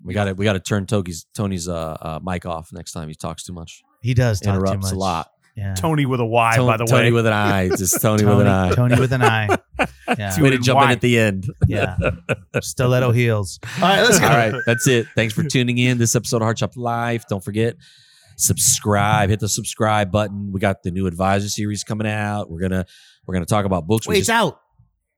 We 0.03 0.12
got 0.14 0.25
to 0.25 0.33
we 0.35 0.45
got 0.45 0.55
to 0.55 0.61
turn 0.61 0.87
Tony's 0.87 1.27
Tony's 1.35 1.68
uh, 1.68 1.97
uh, 2.01 2.20
mic 2.22 2.47
off 2.47 2.70
next 2.72 2.93
time. 2.93 3.09
He 3.09 3.14
talks 3.14 3.45
too 3.45 3.53
much. 3.53 3.83
He 4.03 4.12
does 4.14 4.41
talk 4.41 4.55
too 4.55 4.61
Interrupts 4.61 4.87
much. 4.87 4.93
a 4.93 4.97
lot. 4.99 5.31
Yeah. 5.57 5.75
Tony 5.75 6.05
with 6.05 6.18
a 6.18 6.27
Y, 6.27 6.57
Tony, 6.57 6.66
by 6.66 6.77
the 6.79 6.85
way. 6.85 6.91
Tony 6.91 7.12
with 7.12 7.27
an 7.29 7.33
I, 7.33 7.68
Just 7.68 8.03
Tony, 8.03 8.25
with 8.25 8.41
an 8.41 8.47
I. 8.49 8.70
Tony 8.75 8.99
with 8.99 9.12
an 9.12 9.22
I. 9.22 9.57
Yeah. 10.18 10.41
Way 10.41 10.51
to 10.51 10.59
jump 10.59 10.83
in 10.83 10.91
at 10.91 11.01
the 11.01 11.18
end. 11.18 11.47
yeah. 11.66 11.97
Stiletto 12.61 13.11
heels. 13.12 13.59
All 13.81 13.89
right, 13.89 14.03
let's 14.03 14.20
go. 14.20 14.27
All 14.27 14.37
right, 14.37 14.55
that's 14.66 14.87
it. 14.87 15.07
Thanks 15.16 15.33
for 15.35 15.43
tuning 15.43 15.79
in. 15.79 15.97
This 15.99 16.14
episode 16.14 16.37
of 16.37 16.43
Hard 16.43 16.59
Shop 16.59 16.77
Life. 16.77 17.25
Don't 17.29 17.43
forget, 17.43 17.75
subscribe. 18.37 19.30
Hit 19.30 19.41
the 19.41 19.49
subscribe 19.49 20.11
button. 20.11 20.53
We 20.53 20.61
got 20.61 20.82
the 20.82 20.91
new 20.91 21.07
advisor 21.07 21.49
series 21.49 21.85
coming 21.85 22.07
out. 22.07 22.51
We're 22.51 22.61
gonna 22.61 22.87
we're 23.26 23.35
gonna 23.35 23.47
talk 23.47 23.64
about 23.64 23.87
books. 23.87 24.07
Wait, 24.07 24.18
it's 24.18 24.28
out. 24.28 24.61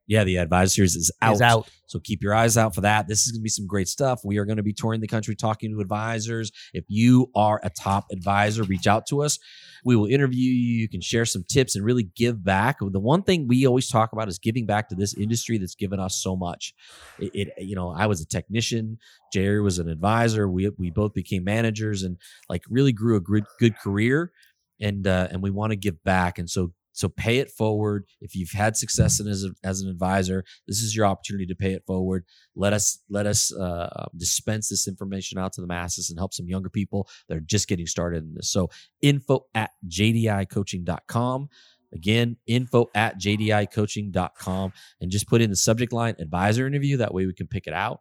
Yeah, 0.07 0.25
the 0.25 0.37
advisor 0.37 0.71
series 0.71 0.97
is 0.97 1.11
out. 1.21 1.33
It's 1.33 1.43
out. 1.43 1.69
So 1.87 2.01
keep 2.01 2.23
your 2.23 2.35
eyes 2.35 2.57
out 2.57 2.75
for 2.75 2.81
that. 2.83 3.09
This 3.09 3.27
is 3.27 3.33
going 3.33 3.41
to 3.41 3.43
be 3.43 3.49
some 3.49 3.67
great 3.67 3.89
stuff. 3.89 4.21
We 4.25 4.39
are 4.39 4.45
going 4.45 4.57
to 4.57 4.63
be 4.63 4.73
touring 4.73 5.01
the 5.01 5.07
country 5.07 5.35
talking 5.37 5.73
to 5.73 5.81
advisors. 5.81 6.51
If 6.73 6.85
you 6.89 7.31
are 7.35 7.61
a 7.63 7.71
top 7.71 8.07
advisor, 8.13 8.65
reach 8.65 8.87
out 8.87 9.07
to 9.09 9.23
us. 9.23 9.39
We 9.85 9.95
will 9.95 10.07
interview 10.07 10.51
you. 10.51 10.81
You 10.81 10.89
can 10.89 11.01
share 11.01 11.25
some 11.25 11.45
tips 11.49 11.77
and 11.77 11.85
really 11.85 12.05
give 12.17 12.45
back. 12.45 12.79
The 12.81 13.01
one 13.01 13.23
thing 13.23 13.47
we 13.47 13.67
always 13.67 13.89
talk 13.89 14.13
about 14.13 14.29
is 14.29 14.39
giving 14.39 14.67
back 14.67 14.89
to 14.89 14.95
this 14.95 15.15
industry 15.15 15.59
that's 15.59 15.77
given 15.77 16.01
us 16.01 16.21
so 16.21 16.37
much. 16.37 16.75
It, 17.19 17.31
it 17.35 17.65
you 17.65 17.77
know, 17.77 17.91
I 17.91 18.07
was 18.07 18.21
a 18.21 18.27
technician. 18.27 18.99
Jerry 19.33 19.61
was 19.61 19.79
an 19.79 19.89
advisor. 19.89 20.49
We 20.49 20.71
we 20.79 20.91
both 20.91 21.15
became 21.15 21.45
managers 21.45 22.03
and 22.03 22.17
like 22.49 22.63
really 22.69 22.93
grew 22.93 23.17
a 23.17 23.21
good 23.21 23.45
good 23.59 23.79
career. 23.79 24.33
And 24.81 25.07
uh, 25.07 25.29
and 25.31 25.43
we 25.43 25.51
want 25.51 25.71
to 25.71 25.77
give 25.77 26.03
back. 26.05 26.39
And 26.39 26.51
so 26.51 26.73
so 26.97 27.11
pay 27.11 27.39
it 27.39 27.51
forward. 27.51 28.07
If 28.23 28.35
you've 28.35 28.53
had 28.53 28.75
success 28.75 29.21
as, 29.21 29.45
a, 29.45 29.51
as 29.63 29.83
an 29.83 29.91
advisor, 29.91 30.45
this 30.67 30.79
is 30.79 30.97
your 30.97 31.05
opportunity 31.05 31.45
to 31.45 31.55
pay 31.55 31.75
it 31.75 31.85
forward. 31.87 32.25
Let 32.55 32.73
us 32.73 33.03
let 33.11 33.27
us 33.27 33.55
uh, 33.55 34.07
dispense 34.17 34.71
this 34.71 34.89
information 34.89 35.39
out 35.39 35.53
to 35.55 35.61
the 35.61 35.67
masses 35.67 36.09
and 36.09 36.19
help 36.19 36.33
some 36.33 36.49
younger 36.49 36.71
people 36.71 37.07
that 37.29 37.37
are 37.37 37.41
just 37.41 37.69
getting 37.69 37.87
started 37.87 38.25
in 38.25 38.35
this. 38.35 38.51
So 38.51 38.71
info 39.03 39.45
at 39.55 39.73
jdicoaching.com. 39.87 41.49
Again, 41.93 42.37
info 42.47 42.87
at 42.95 43.21
jdicoaching.com 43.21 44.73
and 45.01 45.11
just 45.11 45.29
put 45.29 45.43
in 45.43 45.51
the 45.51 45.57
subject 45.57 45.93
line 45.93 46.17
advisor 46.19 46.67
interview. 46.67 46.97
That 46.97 47.13
way 47.13 47.27
we 47.27 47.35
can 47.35 47.47
pick 47.47 47.67
it 47.67 47.75
out. 47.75 48.01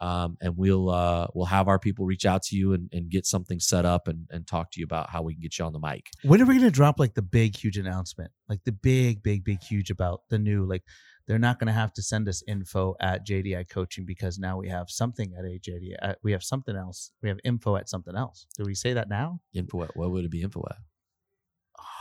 Um, 0.00 0.36
and 0.40 0.56
we'll 0.56 0.90
uh, 0.90 1.26
we'll 1.34 1.46
have 1.46 1.68
our 1.68 1.78
people 1.78 2.04
reach 2.06 2.24
out 2.24 2.42
to 2.44 2.56
you 2.56 2.72
and, 2.72 2.88
and 2.92 3.10
get 3.10 3.26
something 3.26 3.58
set 3.60 3.84
up 3.84 4.08
and, 4.08 4.26
and 4.30 4.46
talk 4.46 4.70
to 4.72 4.80
you 4.80 4.84
about 4.84 5.10
how 5.10 5.22
we 5.22 5.34
can 5.34 5.42
get 5.42 5.58
you 5.58 5.64
on 5.64 5.72
the 5.72 5.80
mic. 5.80 6.08
When 6.22 6.40
are 6.40 6.44
we 6.44 6.54
going 6.54 6.66
to 6.66 6.70
drop 6.70 6.98
like 6.98 7.14
the 7.14 7.22
big, 7.22 7.56
huge 7.56 7.76
announcement? 7.76 8.30
Like 8.48 8.60
the 8.64 8.72
big, 8.72 9.22
big, 9.22 9.44
big, 9.44 9.62
huge 9.62 9.90
about 9.90 10.22
the 10.28 10.38
new, 10.38 10.64
like 10.64 10.82
they're 11.26 11.38
not 11.38 11.58
going 11.58 11.66
to 11.66 11.72
have 11.74 11.92
to 11.94 12.02
send 12.02 12.28
us 12.28 12.42
info 12.48 12.94
at 13.00 13.26
JDI 13.26 13.68
coaching 13.68 14.06
because 14.06 14.38
now 14.38 14.56
we 14.56 14.68
have 14.68 14.88
something 14.88 15.34
at 15.38 15.44
JDI. 15.44 15.94
Uh, 16.00 16.14
we 16.22 16.32
have 16.32 16.42
something 16.42 16.74
else. 16.74 17.10
We 17.22 17.28
have 17.28 17.38
info 17.44 17.76
at 17.76 17.88
something 17.88 18.16
else. 18.16 18.46
Do 18.56 18.64
we 18.64 18.74
say 18.74 18.94
that 18.94 19.08
now? 19.08 19.40
Info 19.52 19.82
at 19.82 19.96
what 19.96 20.10
would 20.10 20.24
it 20.24 20.30
be 20.30 20.42
info 20.42 20.64
at? 20.70 20.76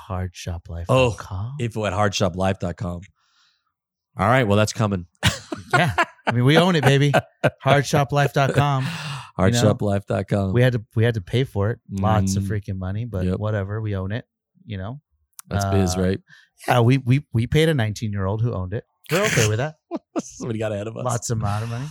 Hardshoplife.com. 0.10 0.86
Oh, 0.88 1.52
info 1.60 1.86
at 1.86 1.94
hardshoplife.com. 1.94 3.02
All 4.20 4.28
right. 4.28 4.48
Well, 4.48 4.58
that's 4.58 4.74
coming. 4.74 5.06
yeah. 5.74 5.94
I 6.28 6.32
mean, 6.34 6.44
we 6.46 6.58
own 6.58 6.76
it, 6.76 6.84
baby. 6.84 7.14
Hardshoplife.com. 7.66 8.86
Hardshoplife.com. 9.40 10.54
We 10.54 10.62
had 10.62 10.74
to 10.74 10.84
we 10.96 11.04
had 11.04 11.14
to 11.16 11.22
pay 11.22 11.44
for 11.44 11.72
it. 11.72 11.80
Lots 11.90 12.36
of 12.36 12.44
Mm. 12.44 12.48
freaking 12.50 12.78
money, 12.78 13.06
but 13.06 13.26
Yep. 13.26 13.40
whatever. 13.40 13.82
We 13.82 13.96
own 13.96 14.12
it. 14.12 14.26
You 14.66 14.78
know. 14.78 15.02
That's 15.50 15.66
biz, 15.66 15.96
Uh, 15.96 16.02
right? 16.02 16.20
Yeah, 16.68 16.80
we 16.82 16.98
we 16.98 17.26
we 17.34 17.48
paid 17.48 17.70
a 17.70 17.74
19 17.74 18.12
year 18.12 18.26
old 18.26 18.42
who 18.42 18.54
owned 18.54 18.74
it. 18.74 18.84
We're 19.12 19.24
okay 19.26 19.48
with 19.48 19.58
that. 19.60 19.76
Somebody 20.20 20.60
got 20.60 20.72
ahead 20.74 20.88
of 20.88 20.98
us. 20.98 21.06
Lots 21.06 21.30
of 21.30 21.38
amount 21.40 21.64
of 21.64 21.70
money. 21.70 21.86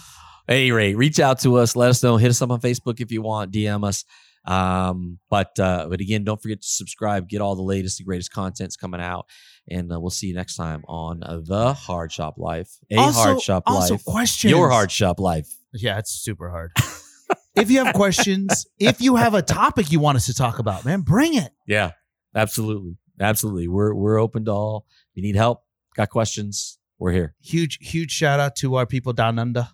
At 0.48 0.56
any 0.56 0.70
rate, 0.72 0.96
reach 0.96 1.18
out 1.18 1.40
to 1.40 1.56
us. 1.56 1.74
Let 1.74 1.90
us 1.90 2.02
know. 2.02 2.18
Hit 2.18 2.28
us 2.30 2.42
up 2.42 2.50
on 2.50 2.60
Facebook 2.60 3.00
if 3.00 3.10
you 3.10 3.22
want. 3.22 3.52
DM 3.52 3.84
us. 3.84 4.04
Um, 4.46 5.18
but 5.28 5.58
uh, 5.58 5.86
but 5.90 6.00
again, 6.00 6.24
don't 6.24 6.40
forget 6.40 6.62
to 6.62 6.68
subscribe. 6.68 7.28
Get 7.28 7.40
all 7.40 7.56
the 7.56 7.62
latest 7.62 8.00
and 8.00 8.06
greatest 8.06 8.30
contents 8.32 8.76
coming 8.76 9.00
out, 9.00 9.26
and 9.68 9.92
uh, 9.92 9.98
we'll 10.00 10.10
see 10.10 10.28
you 10.28 10.34
next 10.34 10.56
time 10.56 10.84
on 10.88 11.22
uh, 11.22 11.40
the 11.42 11.72
Hard 11.74 12.12
Shop 12.12 12.34
Life. 12.38 12.70
A 12.90 12.96
Also- 12.96 13.20
Hard 13.20 13.40
Shop 13.42 13.62
also 13.66 13.94
Life. 13.94 14.04
questions. 14.04 14.50
Your 14.50 14.70
Hard 14.70 14.90
Shop 14.92 15.18
Life. 15.20 15.48
Yeah, 15.72 15.98
it's 15.98 16.12
super 16.12 16.50
hard. 16.50 16.72
if 17.56 17.70
you 17.70 17.84
have 17.84 17.94
questions, 17.94 18.66
if 18.78 19.00
you 19.00 19.16
have 19.16 19.34
a 19.34 19.42
topic 19.42 19.90
you 19.90 19.98
want 20.00 20.16
us 20.16 20.26
to 20.26 20.34
talk 20.34 20.58
about, 20.58 20.84
man, 20.84 21.00
bring 21.00 21.34
it. 21.34 21.50
Yeah, 21.66 21.90
absolutely, 22.34 22.96
absolutely. 23.20 23.68
We're 23.68 23.94
we're 23.94 24.18
open 24.20 24.44
to 24.44 24.52
all. 24.52 24.86
If 25.10 25.16
you 25.16 25.22
need 25.22 25.36
help, 25.36 25.62
got 25.96 26.08
questions, 26.10 26.78
we're 26.98 27.12
here. 27.12 27.34
Huge, 27.42 27.78
huge 27.80 28.10
shout 28.12 28.38
out 28.40 28.54
to 28.56 28.76
our 28.76 28.86
people 28.86 29.12
down 29.12 29.38
under. 29.38 29.68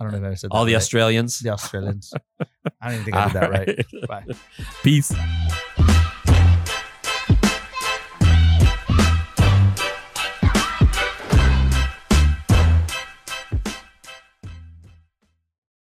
I 0.00 0.04
don't 0.04 0.12
know 0.22 0.28
if 0.28 0.32
I 0.32 0.34
said 0.34 0.50
that 0.50 0.54
All 0.56 0.64
the 0.64 0.72
right. 0.72 0.78
Australians. 0.78 1.38
the 1.40 1.50
Australians. 1.50 2.12
I 2.80 2.86
don't 2.90 2.92
even 2.94 3.04
think 3.04 3.16
I 3.16 3.24
did 3.26 3.34
that 3.34 3.50
right. 3.50 4.08
Bye. 4.08 4.24
Peace. 4.82 5.12